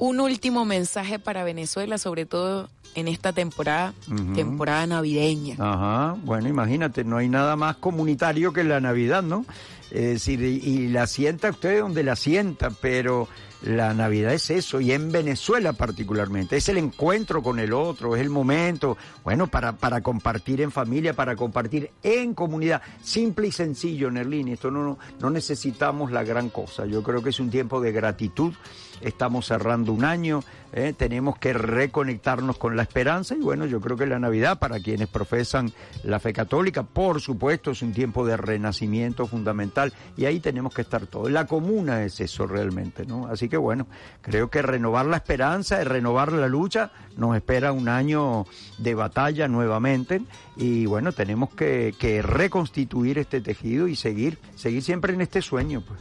Un 0.00 0.18
último 0.18 0.64
mensaje 0.64 1.18
para 1.18 1.44
Venezuela, 1.44 1.98
sobre 1.98 2.24
todo 2.24 2.70
en 2.94 3.06
esta 3.06 3.34
temporada, 3.34 3.92
temporada 4.34 4.86
navideña. 4.86 5.56
Ajá, 5.58 6.16
bueno, 6.24 6.48
imagínate, 6.48 7.04
no 7.04 7.18
hay 7.18 7.28
nada 7.28 7.54
más 7.54 7.76
comunitario 7.76 8.54
que 8.54 8.64
la 8.64 8.80
Navidad, 8.80 9.22
¿no? 9.22 9.44
Es 9.90 10.24
decir, 10.24 10.42
y, 10.42 10.56
y 10.66 10.88
la 10.88 11.06
sienta 11.06 11.50
usted 11.50 11.80
donde 11.80 12.02
la 12.02 12.16
sienta, 12.16 12.70
pero 12.70 13.28
la 13.62 13.92
Navidad 13.94 14.32
es 14.32 14.50
eso, 14.50 14.80
y 14.80 14.92
en 14.92 15.12
Venezuela 15.12 15.72
particularmente, 15.72 16.56
es 16.56 16.68
el 16.68 16.78
encuentro 16.78 17.42
con 17.42 17.58
el 17.58 17.72
otro, 17.72 18.16
es 18.16 18.22
el 18.22 18.30
momento, 18.30 18.96
bueno, 19.22 19.46
para, 19.48 19.72
para 19.72 20.00
compartir 20.00 20.60
en 20.60 20.70
familia, 20.70 21.14
para 21.14 21.36
compartir 21.36 21.90
en 22.02 22.34
comunidad, 22.34 22.82
simple 23.02 23.48
y 23.48 23.52
sencillo, 23.52 24.10
Nerlini, 24.10 24.52
esto 24.52 24.70
no, 24.70 24.98
no 25.20 25.30
necesitamos 25.30 26.10
la 26.10 26.24
gran 26.24 26.48
cosa, 26.48 26.86
yo 26.86 27.02
creo 27.02 27.22
que 27.22 27.30
es 27.30 27.40
un 27.40 27.50
tiempo 27.50 27.80
de 27.80 27.92
gratitud, 27.92 28.54
estamos 29.00 29.46
cerrando 29.46 29.92
un 29.92 30.04
año, 30.04 30.42
¿eh? 30.72 30.94
tenemos 30.96 31.38
que 31.38 31.52
reconectarnos 31.52 32.56
con 32.58 32.76
la 32.76 32.82
esperanza 32.82 33.34
y 33.34 33.40
bueno, 33.40 33.66
yo 33.66 33.80
creo 33.80 33.96
que 33.96 34.06
la 34.06 34.18
Navidad 34.18 34.58
para 34.58 34.80
quienes 34.80 35.08
profesan 35.08 35.72
la 36.02 36.20
fe 36.20 36.32
católica, 36.32 36.82
por 36.82 37.20
supuesto, 37.20 37.70
es 37.70 37.82
un 37.82 37.92
tiempo 37.92 38.26
de 38.26 38.36
renacimiento 38.36 39.26
fundamental 39.26 39.92
y 40.16 40.26
ahí 40.26 40.40
tenemos 40.40 40.74
que 40.74 40.82
estar 40.82 41.06
todos. 41.06 41.30
La 41.30 41.46
comuna 41.46 42.04
es 42.04 42.20
eso 42.20 42.46
realmente, 42.46 43.06
¿no? 43.06 43.26
Así 43.26 43.48
que 43.50 43.58
bueno, 43.58 43.86
creo 44.22 44.48
que 44.48 44.62
renovar 44.62 45.04
la 45.04 45.18
esperanza, 45.18 45.84
renovar 45.84 46.32
la 46.32 46.48
lucha, 46.48 46.92
nos 47.18 47.36
espera 47.36 47.72
un 47.72 47.90
año 47.90 48.46
de 48.78 48.94
batalla 48.94 49.46
nuevamente. 49.48 50.22
Y 50.56 50.86
bueno, 50.86 51.12
tenemos 51.12 51.50
que, 51.50 51.94
que 51.98 52.22
reconstituir 52.22 53.18
este 53.18 53.42
tejido 53.42 53.88
y 53.88 53.96
seguir, 53.96 54.38
seguir 54.56 54.82
siempre 54.82 55.12
en 55.12 55.20
este 55.20 55.42
sueño, 55.42 55.82
pues. 55.86 56.00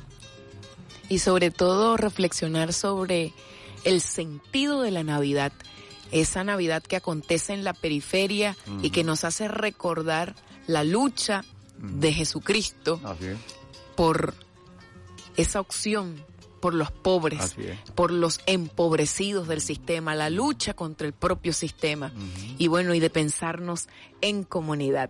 y 1.09 1.19
sobre 1.19 1.51
todo 1.51 1.97
reflexionar 1.97 2.71
sobre 2.71 3.33
el 3.83 4.01
sentido 4.01 4.81
de 4.81 4.91
la 4.91 5.03
Navidad, 5.03 5.51
esa 6.11 6.43
Navidad 6.43 6.83
que 6.83 6.95
acontece 6.95 7.53
en 7.53 7.63
la 7.63 7.73
periferia 7.73 8.55
y 8.81 8.91
que 8.91 9.03
nos 9.03 9.23
hace 9.23 9.47
recordar 9.47 10.35
la 10.67 10.83
lucha 10.83 11.43
de 11.77 12.13
Jesucristo 12.13 12.99
por 13.95 14.33
esa 15.37 15.61
opción, 15.61 16.23
por 16.59 16.73
los 16.73 16.91
pobres, 16.91 17.55
por 17.95 18.11
los 18.11 18.41
empobrecidos 18.45 19.47
del 19.47 19.61
sistema, 19.61 20.15
la 20.15 20.29
lucha 20.29 20.73
contra 20.73 21.07
el 21.07 21.13
propio 21.13 21.53
sistema 21.53 22.11
y 22.57 22.67
bueno, 22.67 22.93
y 22.93 22.99
de 22.99 23.09
pensarnos 23.09 23.87
en 24.21 24.43
comunidad. 24.43 25.09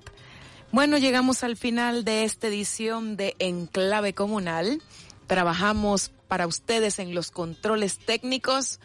Bueno, 0.71 0.97
llegamos 0.97 1.43
al 1.43 1.57
final 1.57 2.03
de 2.03 2.23
esta 2.23 2.47
edición 2.47 3.17
de 3.17 3.35
Enclave 3.39 4.13
Comunal. 4.13 4.81
Trabajamos 5.25 6.11
para 6.27 6.45
ustedes 6.45 6.99
en 6.99 7.15
los 7.15 7.31
controles 7.31 7.97
técnicos 7.97 8.79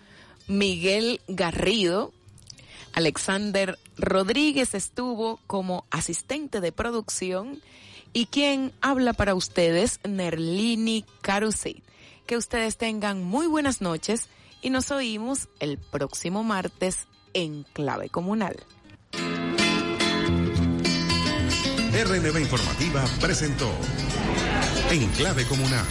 Miguel 0.46 1.20
Garrido. 1.28 2.12
Alexander 2.94 3.78
Rodríguez 3.98 4.74
estuvo 4.74 5.40
como 5.46 5.84
asistente 5.90 6.60
de 6.60 6.72
producción 6.72 7.60
y 8.14 8.26
quien 8.26 8.72
habla 8.80 9.12
para 9.12 9.34
ustedes, 9.34 10.00
Nerlini 10.08 11.04
Carusi. 11.20 11.82
Que 12.26 12.36
ustedes 12.36 12.76
tengan 12.78 13.22
muy 13.22 13.46
buenas 13.46 13.80
noches 13.80 14.28
y 14.62 14.70
nos 14.70 14.90
oímos 14.90 15.48
el 15.60 15.78
próximo 15.78 16.42
martes 16.42 17.06
en 17.34 17.64
Clave 17.74 18.08
Comunal. 18.08 18.56
RNB 21.92 22.40
Informativa 22.40 23.04
presentó 23.20 23.70
En 24.90 25.06
Clave 25.10 25.44
Comunal. 25.46 25.86